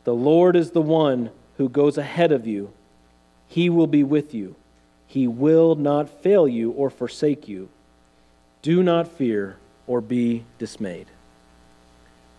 The 0.05 0.15
Lord 0.15 0.57
is 0.57 0.71
the 0.71 0.81
one 0.81 1.29
who 1.59 1.69
goes 1.69 1.99
ahead 1.99 2.33
of 2.33 2.47
you, 2.47 2.73
He 3.47 3.69
will 3.69 3.87
be 3.87 4.03
with 4.03 4.33
you. 4.33 4.57
He 5.07 5.27
will 5.29 5.75
not 5.75 6.09
fail 6.09 6.49
you 6.49 6.71
or 6.71 6.89
forsake 6.89 7.47
you. 7.47 7.69
Do 8.63 8.83
not 8.83 9.07
fear 9.07 9.59
or 9.87 10.01
be 10.01 10.45
dismayed. 10.59 11.09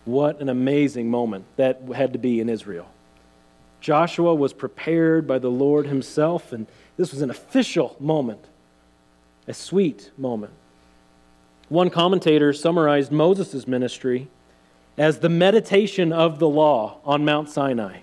What 0.04 0.40
an 0.40 0.48
amazing 0.48 1.12
moment 1.12 1.44
that 1.54 1.80
had 1.94 2.12
to 2.14 2.18
be 2.18 2.40
in 2.40 2.48
Israel. 2.48 2.88
Joshua 3.80 4.34
was 4.34 4.52
prepared 4.52 5.28
by 5.28 5.38
the 5.38 5.48
Lord 5.48 5.86
himself, 5.86 6.52
and 6.52 6.66
this 6.96 7.12
was 7.12 7.22
an 7.22 7.30
official 7.30 7.94
moment, 8.00 8.44
a 9.46 9.54
sweet 9.54 10.10
moment. 10.16 10.52
One 11.68 11.90
commentator 11.90 12.52
summarized 12.52 13.10
Moses' 13.10 13.66
ministry 13.66 14.28
as 14.96 15.18
the 15.18 15.28
meditation 15.28 16.12
of 16.12 16.38
the 16.38 16.48
law 16.48 16.98
on 17.04 17.24
Mount 17.24 17.48
Sinai. 17.50 17.98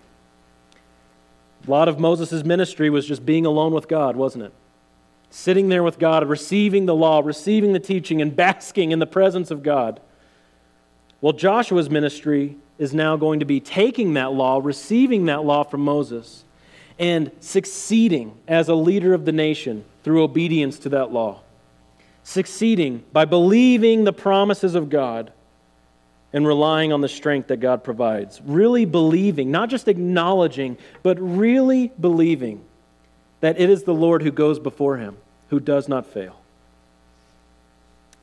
A 1.66 1.72
lot 1.72 1.88
of 1.88 2.00
Moses' 2.00 2.44
ministry 2.44 2.90
was 2.90 3.08
just 3.08 3.26
being 3.26 3.46
alone 3.46 3.74
with 3.74 3.88
God, 3.88 4.16
wasn't 4.16 4.44
it? 4.46 4.54
sitting 5.34 5.70
there 5.70 5.82
with 5.82 5.98
God, 5.98 6.30
receiving 6.30 6.86
the 6.86 6.94
law, 6.94 7.20
receiving 7.24 7.74
the 7.74 7.80
teaching, 7.80 8.22
and 8.22 8.36
basking 8.36 8.92
in 8.92 9.00
the 9.00 9.08
presence 9.08 9.50
of 9.50 9.64
God. 9.64 10.00
Well, 11.22 11.34
Joshua's 11.34 11.90
ministry 11.90 12.58
is 12.78 12.94
now 12.94 13.18
going 13.18 13.40
to 13.40 13.46
be 13.46 13.60
taking 13.60 14.14
that 14.14 14.32
law, 14.34 14.62
receiving 14.64 15.26
that 15.26 15.44
law 15.44 15.64
from 15.64 15.82
Moses, 15.82 16.44
and 17.00 17.32
succeeding 17.40 18.38
as 18.48 18.70
a 18.70 18.76
leader 18.76 19.14
of 19.14 19.26
the 19.26 19.32
nation 19.32 19.86
through 20.04 20.24
obedience 20.24 20.80
to 20.80 20.90
that 20.90 21.12
law. 21.12 21.42
Succeeding 22.24 23.04
by 23.12 23.26
believing 23.26 24.04
the 24.04 24.14
promises 24.14 24.76
of 24.76 24.90
God 24.90 25.32
and 26.32 26.48
relying 26.48 26.92
on 26.92 27.02
the 27.02 27.10
strength 27.10 27.48
that 27.50 27.58
God 27.58 27.84
provides. 27.84 28.42
Really 28.44 28.86
believing, 28.86 29.52
not 29.52 29.70
just 29.70 29.88
acknowledging, 29.88 30.78
but 31.04 31.18
really 31.20 31.92
believing 32.00 32.64
that 33.42 33.60
it 33.60 33.70
is 33.70 33.84
the 33.84 33.94
Lord 33.94 34.24
who 34.24 34.32
goes 34.32 34.58
before 34.58 34.98
him 34.98 35.18
who 35.50 35.60
does 35.60 35.88
not 35.88 36.08
fail. 36.08 36.40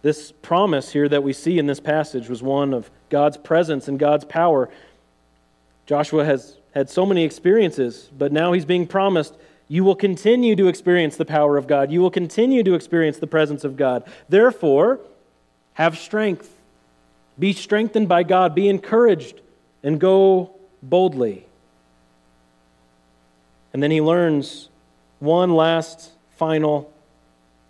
This 0.03 0.33
promise 0.33 0.91
here 0.91 1.09
that 1.09 1.23
we 1.23 1.33
see 1.33 1.59
in 1.59 1.67
this 1.67 1.79
passage 1.79 2.29
was 2.29 2.43
one 2.43 2.73
of 2.73 2.91
God's 3.11 3.37
presence 3.37 3.87
and 3.87 3.99
God's 3.99 4.25
power. 4.25 4.71
Joshua 5.87 6.25
has 6.25 6.57
had 6.75 6.89
so 6.89 7.05
many 7.05 7.23
experiences, 7.23 8.11
but 8.17 8.33
now 8.33 8.53
he's 8.53 8.65
being 8.65 8.87
promised 8.87 9.37
you 9.71 9.85
will 9.85 9.95
continue 9.95 10.57
to 10.57 10.67
experience 10.67 11.17
the 11.17 11.25
power 11.25 11.57
of 11.57 11.69
God. 11.69 11.93
You 11.93 12.01
will 12.01 12.11
continue 12.11 12.65
to 12.65 12.75
experience 12.75 13.19
the 13.19 13.29
presence 13.29 13.63
of 13.63 13.77
God. 13.77 14.03
Therefore, 14.29 14.99
have 15.75 15.97
strength. 15.97 16.57
Be 17.39 17.53
strengthened 17.53 18.09
by 18.09 18.25
God. 18.25 18.53
Be 18.53 18.69
encouraged 18.69 19.41
and 19.85 20.01
go 20.01 20.51
boldly. 20.83 21.47
And 23.73 23.81
then 23.81 23.93
he 23.93 24.01
learns 24.01 24.69
one 25.21 25.55
last 25.55 26.11
final 26.37 26.93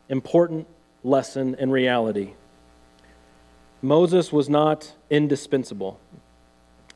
important 0.09 0.66
lesson 1.05 1.55
in 1.57 1.70
reality. 1.70 2.32
Moses 3.82 4.32
was 4.32 4.48
not 4.48 4.94
indispensable. 5.11 6.01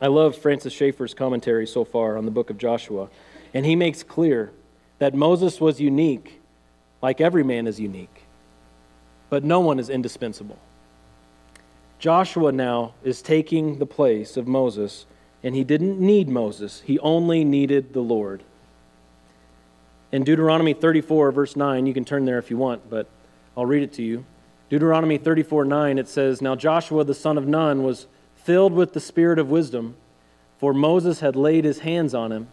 I 0.01 0.07
love 0.07 0.35
Francis 0.35 0.73
Schaeffer's 0.73 1.13
commentary 1.13 1.67
so 1.67 1.85
far 1.85 2.17
on 2.17 2.25
the 2.25 2.31
book 2.31 2.49
of 2.49 2.57
Joshua, 2.57 3.09
and 3.53 3.67
he 3.67 3.75
makes 3.75 4.01
clear 4.01 4.51
that 4.99 5.13
Moses 5.13 5.59
was 5.59 5.79
unique, 5.79 6.39
like 7.01 7.19
every 7.19 7.43
man 7.43 7.67
is 7.67 7.79
unique, 7.79 8.23
but 9.29 9.43
no 9.43 9.59
one 9.59 9.79
is 9.79 9.89
indispensable. 9.89 10.57
Joshua 11.99 12.51
now 12.51 12.93
is 13.03 13.21
taking 13.21 13.79
the 13.79 13.85
place 13.85 14.37
of 14.37 14.47
Moses, 14.47 15.05
and 15.43 15.55
he 15.55 15.63
didn't 15.63 15.99
need 15.99 16.29
Moses, 16.29 16.81
he 16.85 16.99
only 16.99 17.43
needed 17.43 17.93
the 17.93 18.01
Lord. 18.01 18.43
In 20.11 20.23
Deuteronomy 20.23 20.73
34, 20.73 21.31
verse 21.31 21.55
9, 21.55 21.85
you 21.85 21.93
can 21.93 22.05
turn 22.05 22.25
there 22.25 22.37
if 22.37 22.49
you 22.49 22.57
want, 22.57 22.89
but 22.89 23.07
I'll 23.57 23.65
read 23.65 23.83
it 23.83 23.93
to 23.93 24.03
you. 24.03 24.25
Deuteronomy 24.69 25.17
34, 25.17 25.65
9, 25.65 25.97
it 25.97 26.07
says, 26.07 26.41
Now 26.41 26.55
Joshua 26.55 27.03
the 27.03 27.13
son 27.13 27.37
of 27.37 27.47
Nun 27.47 27.83
was 27.83 28.07
filled 28.35 28.73
with 28.73 28.93
the 28.93 28.99
spirit 28.99 29.39
of 29.39 29.49
wisdom, 29.49 29.95
for 30.57 30.73
Moses 30.73 31.19
had 31.19 31.35
laid 31.35 31.65
his 31.65 31.79
hands 31.79 32.13
on 32.13 32.31
him, 32.31 32.47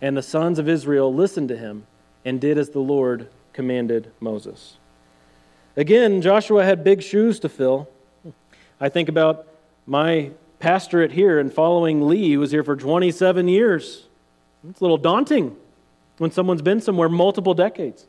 and 0.00 0.16
the 0.16 0.22
sons 0.22 0.58
of 0.58 0.68
Israel 0.68 1.12
listened 1.12 1.48
to 1.48 1.56
him 1.56 1.86
and 2.24 2.40
did 2.40 2.58
as 2.58 2.70
the 2.70 2.80
Lord 2.80 3.28
commanded 3.52 4.10
Moses. 4.20 4.76
Again, 5.76 6.22
Joshua 6.22 6.64
had 6.64 6.84
big 6.84 7.02
shoes 7.02 7.40
to 7.40 7.48
fill. 7.48 7.88
I 8.80 8.88
think 8.88 9.08
about 9.08 9.46
my 9.86 10.30
pastorate 10.58 11.12
here 11.12 11.38
and 11.38 11.52
following 11.52 12.06
Lee, 12.08 12.32
who 12.32 12.40
was 12.40 12.50
here 12.50 12.64
for 12.64 12.76
27 12.76 13.48
years. 13.48 14.06
It's 14.68 14.80
a 14.80 14.84
little 14.84 14.98
daunting 14.98 15.56
when 16.18 16.30
someone's 16.30 16.62
been 16.62 16.80
somewhere 16.80 17.08
multiple 17.08 17.54
decades. 17.54 18.06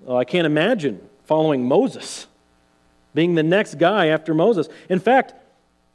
Well, 0.00 0.16
I 0.16 0.24
can't 0.24 0.46
imagine 0.46 1.00
following 1.24 1.66
Moses, 1.66 2.26
being 3.14 3.34
the 3.34 3.42
next 3.42 3.76
guy 3.76 4.06
after 4.06 4.34
Moses. 4.34 4.68
In 4.88 5.00
fact, 5.00 5.34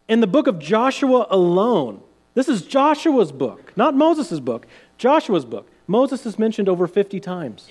in 0.07 0.19
the 0.19 0.27
book 0.27 0.47
of 0.47 0.59
Joshua 0.59 1.27
alone, 1.29 2.01
this 2.39 2.47
is 2.47 2.61
Joshua's 2.61 3.33
book, 3.33 3.73
not 3.75 3.93
Moses' 3.95 4.39
book, 4.39 4.65
Joshua's 4.97 5.43
book. 5.43 5.69
Moses 5.87 6.25
is 6.25 6.39
mentioned 6.39 6.69
over 6.69 6.87
50 6.87 7.19
times. 7.19 7.67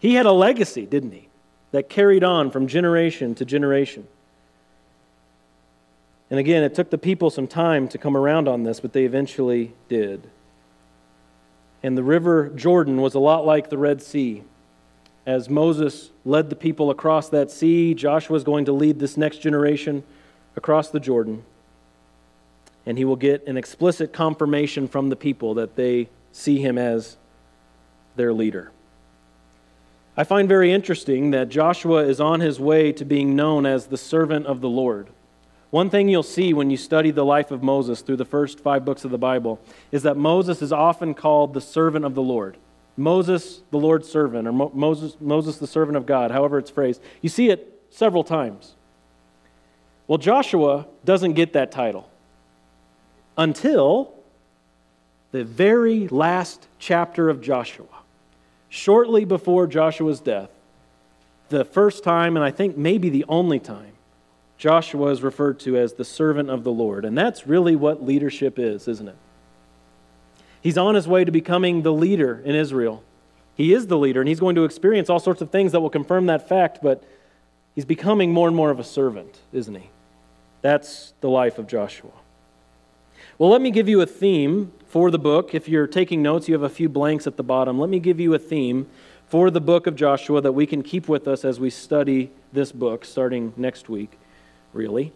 He 0.00 0.14
had 0.14 0.26
a 0.26 0.32
legacy, 0.32 0.86
didn't 0.86 1.12
he, 1.12 1.28
that 1.70 1.88
carried 1.88 2.24
on 2.24 2.50
from 2.50 2.66
generation 2.66 3.36
to 3.36 3.44
generation. 3.44 4.08
And 6.28 6.40
again, 6.40 6.64
it 6.64 6.74
took 6.74 6.90
the 6.90 6.98
people 6.98 7.30
some 7.30 7.46
time 7.46 7.86
to 7.90 7.96
come 7.96 8.16
around 8.16 8.48
on 8.48 8.64
this, 8.64 8.80
but 8.80 8.92
they 8.92 9.04
eventually 9.04 9.72
did. 9.88 10.28
And 11.80 11.96
the 11.96 12.02
river 12.02 12.48
Jordan 12.48 13.00
was 13.00 13.14
a 13.14 13.20
lot 13.20 13.46
like 13.46 13.70
the 13.70 13.78
Red 13.78 14.02
Sea. 14.02 14.42
As 15.24 15.48
Moses 15.48 16.10
led 16.24 16.50
the 16.50 16.56
people 16.56 16.90
across 16.90 17.28
that 17.28 17.52
sea, 17.52 17.94
Joshua 17.94 18.36
is 18.36 18.42
going 18.42 18.64
to 18.64 18.72
lead 18.72 18.98
this 18.98 19.16
next 19.16 19.38
generation 19.38 20.02
across 20.56 20.90
the 20.90 20.98
Jordan. 20.98 21.44
And 22.88 22.96
he 22.96 23.04
will 23.04 23.16
get 23.16 23.46
an 23.46 23.58
explicit 23.58 24.14
confirmation 24.14 24.88
from 24.88 25.10
the 25.10 25.14
people 25.14 25.52
that 25.54 25.76
they 25.76 26.08
see 26.32 26.58
him 26.58 26.78
as 26.78 27.18
their 28.16 28.32
leader. 28.32 28.72
I 30.16 30.24
find 30.24 30.48
very 30.48 30.72
interesting 30.72 31.32
that 31.32 31.50
Joshua 31.50 32.04
is 32.04 32.18
on 32.18 32.40
his 32.40 32.58
way 32.58 32.92
to 32.92 33.04
being 33.04 33.36
known 33.36 33.66
as 33.66 33.88
the 33.88 33.98
servant 33.98 34.46
of 34.46 34.62
the 34.62 34.70
Lord. 34.70 35.08
One 35.68 35.90
thing 35.90 36.08
you'll 36.08 36.22
see 36.22 36.54
when 36.54 36.70
you 36.70 36.78
study 36.78 37.10
the 37.10 37.26
life 37.26 37.50
of 37.50 37.62
Moses 37.62 38.00
through 38.00 38.16
the 38.16 38.24
first 38.24 38.58
five 38.58 38.86
books 38.86 39.04
of 39.04 39.10
the 39.10 39.18
Bible 39.18 39.60
is 39.92 40.04
that 40.04 40.16
Moses 40.16 40.62
is 40.62 40.72
often 40.72 41.12
called 41.12 41.52
the 41.52 41.60
servant 41.60 42.06
of 42.06 42.14
the 42.14 42.22
Lord. 42.22 42.56
Moses, 42.96 43.60
the 43.70 43.78
Lord's 43.78 44.08
servant, 44.08 44.48
or 44.48 44.52
Mo- 44.52 44.72
Moses, 44.72 45.14
Moses, 45.20 45.58
the 45.58 45.66
servant 45.66 45.98
of 45.98 46.06
God, 46.06 46.30
however 46.30 46.58
it's 46.58 46.70
phrased. 46.70 47.02
You 47.20 47.28
see 47.28 47.50
it 47.50 47.82
several 47.90 48.24
times. 48.24 48.76
Well, 50.06 50.16
Joshua 50.16 50.86
doesn't 51.04 51.34
get 51.34 51.52
that 51.52 51.70
title 51.70 52.08
until 53.38 54.12
the 55.30 55.44
very 55.44 56.08
last 56.08 56.66
chapter 56.78 57.30
of 57.30 57.40
Joshua, 57.40 57.86
shortly 58.68 59.24
before 59.24 59.66
Joshua's 59.66 60.20
death. 60.20 60.50
The 61.48 61.64
first 61.64 62.04
time, 62.04 62.36
and 62.36 62.44
I 62.44 62.50
think 62.50 62.76
maybe 62.76 63.08
the 63.08 63.24
only 63.28 63.60
time, 63.60 63.92
Joshua 64.58 65.10
is 65.10 65.22
referred 65.22 65.60
to 65.60 65.78
as 65.78 65.94
the 65.94 66.04
servant 66.04 66.50
of 66.50 66.64
the 66.64 66.72
Lord. 66.72 67.04
And 67.04 67.16
that's 67.16 67.46
really 67.46 67.76
what 67.76 68.04
leadership 68.04 68.58
is, 68.58 68.88
isn't 68.88 69.08
it? 69.08 69.16
He's 70.60 70.76
on 70.76 70.96
his 70.96 71.06
way 71.06 71.24
to 71.24 71.30
becoming 71.30 71.82
the 71.82 71.92
leader 71.92 72.42
in 72.44 72.56
Israel. 72.56 73.04
He 73.54 73.72
is 73.72 73.86
the 73.86 73.96
leader, 73.96 74.20
and 74.20 74.28
he's 74.28 74.40
going 74.40 74.56
to 74.56 74.64
experience 74.64 75.08
all 75.08 75.20
sorts 75.20 75.40
of 75.40 75.50
things 75.50 75.72
that 75.72 75.80
will 75.80 75.90
confirm 75.90 76.26
that 76.26 76.48
fact, 76.48 76.80
but 76.82 77.04
he's 77.74 77.84
becoming 77.84 78.32
more 78.32 78.48
and 78.48 78.56
more 78.56 78.70
of 78.70 78.80
a 78.80 78.84
servant, 78.84 79.38
isn't 79.52 79.74
he? 79.76 79.90
That's 80.60 81.14
the 81.20 81.30
life 81.30 81.58
of 81.58 81.68
Joshua. 81.68 82.10
Well, 83.38 83.50
let 83.50 83.62
me 83.62 83.70
give 83.70 83.88
you 83.88 84.00
a 84.00 84.06
theme 84.06 84.72
for 84.88 85.10
the 85.10 85.18
book. 85.18 85.54
If 85.54 85.68
you're 85.68 85.86
taking 85.86 86.22
notes, 86.22 86.48
you 86.48 86.54
have 86.54 86.62
a 86.62 86.68
few 86.68 86.88
blanks 86.88 87.26
at 87.26 87.36
the 87.36 87.44
bottom. 87.44 87.78
Let 87.78 87.88
me 87.88 88.00
give 88.00 88.18
you 88.18 88.34
a 88.34 88.38
theme 88.38 88.88
for 89.28 89.50
the 89.50 89.60
book 89.60 89.86
of 89.86 89.94
Joshua 89.94 90.40
that 90.40 90.52
we 90.52 90.66
can 90.66 90.82
keep 90.82 91.08
with 91.08 91.28
us 91.28 91.44
as 91.44 91.60
we 91.60 91.70
study 91.70 92.32
this 92.52 92.72
book 92.72 93.04
starting 93.04 93.52
next 93.56 93.88
week 93.88 94.18
really. 94.72 95.12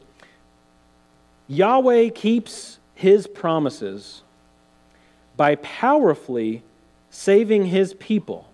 Yahweh 1.48 2.10
keeps 2.10 2.78
his 2.94 3.26
promises 3.26 4.22
by 5.36 5.56
powerfully 5.56 6.62
saving 7.10 7.66
his 7.66 7.94
people 7.94 8.48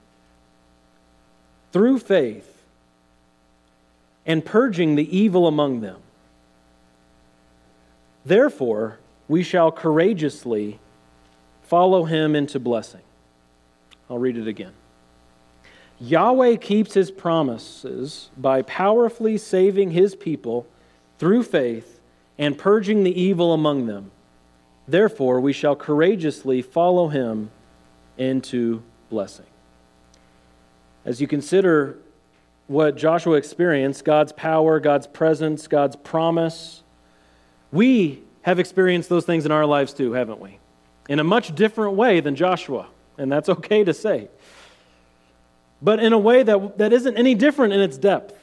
through 1.72 1.98
faith 1.98 2.62
and 4.26 4.44
purging 4.44 4.94
the 4.94 5.16
evil 5.16 5.46
among 5.46 5.80
them. 5.80 6.00
Therefore, 8.24 8.98
we 9.28 9.42
shall 9.42 9.70
courageously 9.70 10.80
follow 11.62 12.04
him 12.04 12.34
into 12.34 12.58
blessing. 12.58 13.02
I'll 14.08 14.18
read 14.18 14.38
it 14.38 14.48
again. 14.48 14.72
Yahweh 16.00 16.56
keeps 16.56 16.94
his 16.94 17.10
promises 17.10 18.30
by 18.36 18.62
powerfully 18.62 19.36
saving 19.36 19.90
his 19.90 20.14
people 20.14 20.66
through 21.18 21.42
faith 21.42 22.00
and 22.38 22.56
purging 22.56 23.02
the 23.02 23.20
evil 23.20 23.52
among 23.52 23.86
them. 23.86 24.10
Therefore, 24.86 25.40
we 25.40 25.52
shall 25.52 25.76
courageously 25.76 26.62
follow 26.62 27.08
him 27.08 27.50
into 28.16 28.82
blessing. 29.10 29.46
As 31.04 31.20
you 31.20 31.26
consider 31.26 31.98
what 32.68 32.96
Joshua 32.96 33.36
experienced 33.36 34.04
God's 34.04 34.32
power, 34.32 34.78
God's 34.80 35.06
presence, 35.06 35.66
God's 35.66 35.96
promise 35.96 36.82
we 37.70 38.22
have 38.42 38.58
experienced 38.58 39.08
those 39.08 39.24
things 39.24 39.46
in 39.46 39.52
our 39.52 39.66
lives 39.66 39.92
too, 39.92 40.12
haven't 40.12 40.40
we? 40.40 40.58
In 41.08 41.18
a 41.18 41.24
much 41.24 41.54
different 41.54 41.94
way 41.94 42.20
than 42.20 42.36
Joshua, 42.36 42.86
and 43.16 43.30
that's 43.30 43.48
okay 43.56 43.84
to 43.84 43.94
say. 43.94 44.28
But 45.80 46.00
in 46.00 46.12
a 46.12 46.18
way 46.18 46.42
that, 46.42 46.78
that 46.78 46.92
isn't 46.92 47.16
any 47.16 47.34
different 47.34 47.72
in 47.72 47.80
its 47.80 47.96
depth 47.96 48.38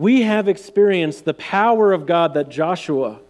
we 0.00 0.22
have 0.22 0.48
experienced 0.48 1.26
the 1.26 1.34
power 1.34 1.92
of 1.92 2.06
God 2.06 2.32
that 2.32 2.48
Joshua 2.48 3.20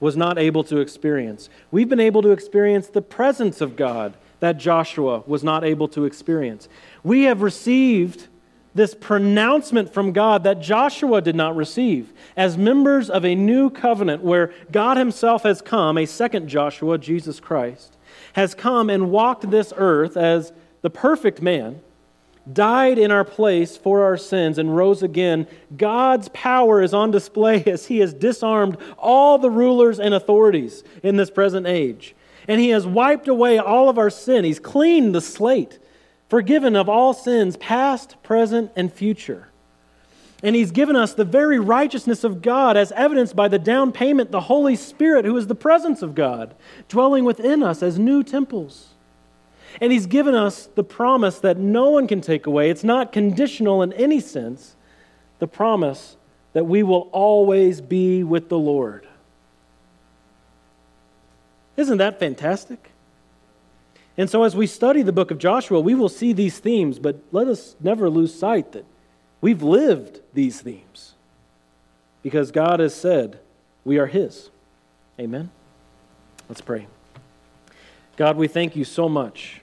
was 0.00 0.16
not 0.16 0.38
able 0.38 0.64
to 0.64 0.78
experience. 0.78 1.50
We've 1.70 1.88
been 1.88 2.00
able 2.00 2.22
to 2.22 2.30
experience 2.30 2.86
the 2.86 3.02
presence 3.02 3.60
of 3.60 3.76
God 3.76 4.14
that 4.40 4.56
Joshua 4.56 5.22
was 5.26 5.44
not 5.44 5.64
able 5.64 5.86
to 5.88 6.06
experience. 6.06 6.66
We 7.02 7.24
have 7.24 7.42
received 7.42 8.28
this 8.78 8.94
pronouncement 8.94 9.92
from 9.92 10.12
God 10.12 10.44
that 10.44 10.60
Joshua 10.60 11.20
did 11.20 11.36
not 11.36 11.54
receive 11.54 12.12
as 12.36 12.56
members 12.56 13.10
of 13.10 13.24
a 13.24 13.34
new 13.34 13.68
covenant 13.68 14.22
where 14.22 14.52
God 14.72 14.96
Himself 14.96 15.42
has 15.42 15.60
come, 15.60 15.98
a 15.98 16.06
second 16.06 16.48
Joshua, 16.48 16.96
Jesus 16.96 17.40
Christ, 17.40 17.96
has 18.32 18.54
come 18.54 18.88
and 18.88 19.10
walked 19.10 19.50
this 19.50 19.72
earth 19.76 20.16
as 20.16 20.52
the 20.80 20.90
perfect 20.90 21.42
man 21.42 21.80
died 22.52 22.98
in 22.98 23.10
our 23.10 23.24
place 23.24 23.76
for 23.76 24.04
our 24.04 24.16
sins, 24.16 24.58
and 24.58 24.74
rose 24.74 25.02
again, 25.02 25.46
God's 25.76 26.28
power 26.30 26.82
is 26.82 26.94
on 26.94 27.10
display 27.10 27.62
as 27.64 27.86
He 27.86 27.98
has 27.98 28.14
disarmed 28.14 28.76
all 28.96 29.38
the 29.38 29.50
rulers 29.50 30.00
and 30.00 30.14
authorities 30.14 30.82
in 31.02 31.16
this 31.16 31.30
present 31.30 31.66
age. 31.66 32.14
And 32.46 32.60
He 32.60 32.70
has 32.70 32.86
wiped 32.86 33.28
away 33.28 33.58
all 33.58 33.88
of 33.88 33.98
our 33.98 34.10
sin. 34.10 34.44
He's 34.44 34.58
cleaned 34.58 35.14
the 35.14 35.20
slate, 35.20 35.78
forgiven 36.28 36.76
of 36.76 36.88
all 36.88 37.14
sins, 37.14 37.56
past, 37.56 38.22
present, 38.22 38.70
and 38.76 38.92
future. 38.92 39.48
And 40.42 40.54
He's 40.54 40.70
given 40.70 40.94
us 40.94 41.14
the 41.14 41.24
very 41.24 41.58
righteousness 41.58 42.22
of 42.22 42.42
God 42.42 42.76
as 42.76 42.92
evidenced 42.92 43.34
by 43.34 43.48
the 43.48 43.58
down 43.58 43.90
payment, 43.90 44.30
the 44.30 44.42
Holy 44.42 44.76
Spirit, 44.76 45.24
who 45.24 45.36
is 45.36 45.48
the 45.48 45.54
presence 45.54 46.02
of 46.02 46.14
God, 46.14 46.54
dwelling 46.88 47.24
within 47.24 47.62
us 47.62 47.82
as 47.82 47.98
new 47.98 48.22
temples. 48.22 48.88
And 49.80 49.92
He's 49.92 50.06
given 50.06 50.34
us 50.34 50.66
the 50.66 50.84
promise 50.84 51.40
that 51.40 51.58
no 51.58 51.90
one 51.90 52.06
can 52.06 52.20
take 52.20 52.46
away. 52.46 52.70
It's 52.70 52.84
not 52.84 53.12
conditional 53.12 53.82
in 53.82 53.92
any 53.94 54.20
sense, 54.20 54.76
the 55.40 55.48
promise 55.48 56.16
that 56.52 56.64
we 56.64 56.82
will 56.82 57.08
always 57.12 57.80
be 57.80 58.22
with 58.22 58.48
the 58.48 58.58
Lord. 58.58 59.06
Isn't 61.76 61.98
that 61.98 62.18
fantastic? 62.18 62.87
And 64.18 64.28
so, 64.28 64.42
as 64.42 64.56
we 64.56 64.66
study 64.66 65.02
the 65.02 65.12
book 65.12 65.30
of 65.30 65.38
Joshua, 65.38 65.80
we 65.80 65.94
will 65.94 66.08
see 66.08 66.32
these 66.32 66.58
themes, 66.58 66.98
but 66.98 67.20
let 67.30 67.46
us 67.46 67.76
never 67.80 68.10
lose 68.10 68.36
sight 68.36 68.72
that 68.72 68.84
we've 69.40 69.62
lived 69.62 70.20
these 70.34 70.60
themes 70.60 71.14
because 72.22 72.50
God 72.50 72.80
has 72.80 72.94
said 72.94 73.38
we 73.84 73.96
are 73.96 74.06
His. 74.06 74.50
Amen? 75.20 75.50
Let's 76.48 76.60
pray. 76.60 76.88
God, 78.16 78.36
we 78.36 78.48
thank 78.48 78.74
you 78.74 78.84
so 78.84 79.08
much 79.08 79.60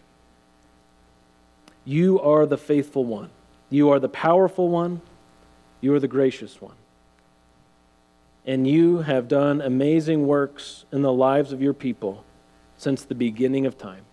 you 1.83 2.19
are 2.21 2.45
the 2.45 2.57
faithful 2.57 3.05
one. 3.05 3.29
You 3.69 3.89
are 3.89 3.99
the 3.99 4.09
powerful 4.09 4.69
one. 4.69 5.01
You 5.81 5.93
are 5.93 5.99
the 5.99 6.07
gracious 6.07 6.59
one. 6.59 6.73
And 8.45 8.67
you 8.67 8.99
have 8.99 9.27
done 9.27 9.61
amazing 9.61 10.25
works 10.25 10.85
in 10.91 11.03
the 11.03 11.13
lives 11.13 11.51
of 11.51 11.61
your 11.61 11.73
people 11.73 12.23
since 12.77 13.03
the 13.03 13.13
beginning 13.13 13.65
of 13.65 13.77
time. 13.77 14.03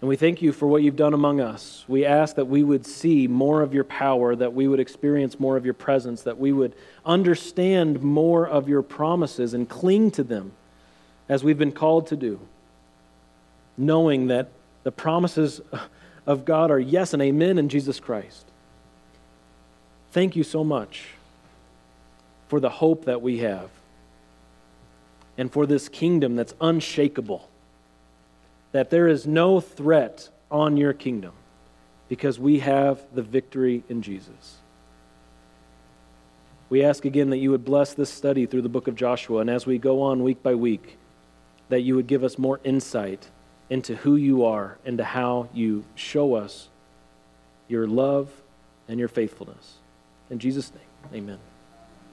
And 0.00 0.08
we 0.08 0.16
thank 0.16 0.40
you 0.40 0.52
for 0.52 0.66
what 0.66 0.82
you've 0.82 0.96
done 0.96 1.12
among 1.12 1.40
us. 1.40 1.84
We 1.86 2.06
ask 2.06 2.36
that 2.36 2.46
we 2.46 2.62
would 2.62 2.86
see 2.86 3.28
more 3.28 3.60
of 3.60 3.74
your 3.74 3.84
power, 3.84 4.34
that 4.34 4.54
we 4.54 4.66
would 4.66 4.80
experience 4.80 5.38
more 5.38 5.58
of 5.58 5.64
your 5.64 5.74
presence, 5.74 6.22
that 6.22 6.38
we 6.38 6.52
would 6.52 6.74
understand 7.04 8.02
more 8.02 8.48
of 8.48 8.66
your 8.66 8.80
promises 8.82 9.52
and 9.52 9.68
cling 9.68 10.10
to 10.12 10.22
them 10.22 10.52
as 11.28 11.44
we've 11.44 11.58
been 11.58 11.72
called 11.72 12.06
to 12.06 12.16
do, 12.16 12.40
knowing 13.76 14.28
that 14.28 14.48
the 14.84 14.92
promises 14.92 15.60
of 16.26 16.46
God 16.46 16.70
are 16.70 16.80
yes 16.80 17.12
and 17.12 17.22
amen 17.22 17.58
in 17.58 17.68
Jesus 17.68 18.00
Christ. 18.00 18.46
Thank 20.12 20.34
you 20.34 20.44
so 20.44 20.64
much 20.64 21.08
for 22.48 22.58
the 22.58 22.70
hope 22.70 23.04
that 23.04 23.20
we 23.20 23.38
have 23.38 23.68
and 25.36 25.52
for 25.52 25.66
this 25.66 25.88
kingdom 25.88 26.36
that's 26.36 26.54
unshakable. 26.60 27.48
That 28.72 28.90
there 28.90 29.08
is 29.08 29.26
no 29.26 29.60
threat 29.60 30.28
on 30.50 30.76
your 30.76 30.92
kingdom 30.92 31.32
because 32.08 32.38
we 32.38 32.60
have 32.60 33.00
the 33.14 33.22
victory 33.22 33.84
in 33.88 34.02
Jesus. 34.02 34.56
We 36.68 36.84
ask 36.84 37.04
again 37.04 37.30
that 37.30 37.38
you 37.38 37.50
would 37.50 37.64
bless 37.64 37.94
this 37.94 38.10
study 38.10 38.46
through 38.46 38.62
the 38.62 38.68
book 38.68 38.86
of 38.86 38.94
Joshua, 38.94 39.40
and 39.40 39.50
as 39.50 39.66
we 39.66 39.78
go 39.78 40.02
on 40.02 40.22
week 40.22 40.42
by 40.42 40.54
week, 40.54 40.98
that 41.68 41.80
you 41.80 41.96
would 41.96 42.06
give 42.06 42.22
us 42.22 42.38
more 42.38 42.60
insight 42.62 43.28
into 43.68 43.96
who 43.96 44.16
you 44.16 44.44
are 44.44 44.78
and 44.84 44.98
to 44.98 45.04
how 45.04 45.48
you 45.52 45.84
show 45.94 46.34
us 46.34 46.68
your 47.68 47.86
love 47.86 48.30
and 48.88 48.98
your 48.98 49.08
faithfulness. 49.08 49.78
In 50.30 50.38
Jesus' 50.38 50.72
name, 50.72 51.22
amen. 51.22 51.38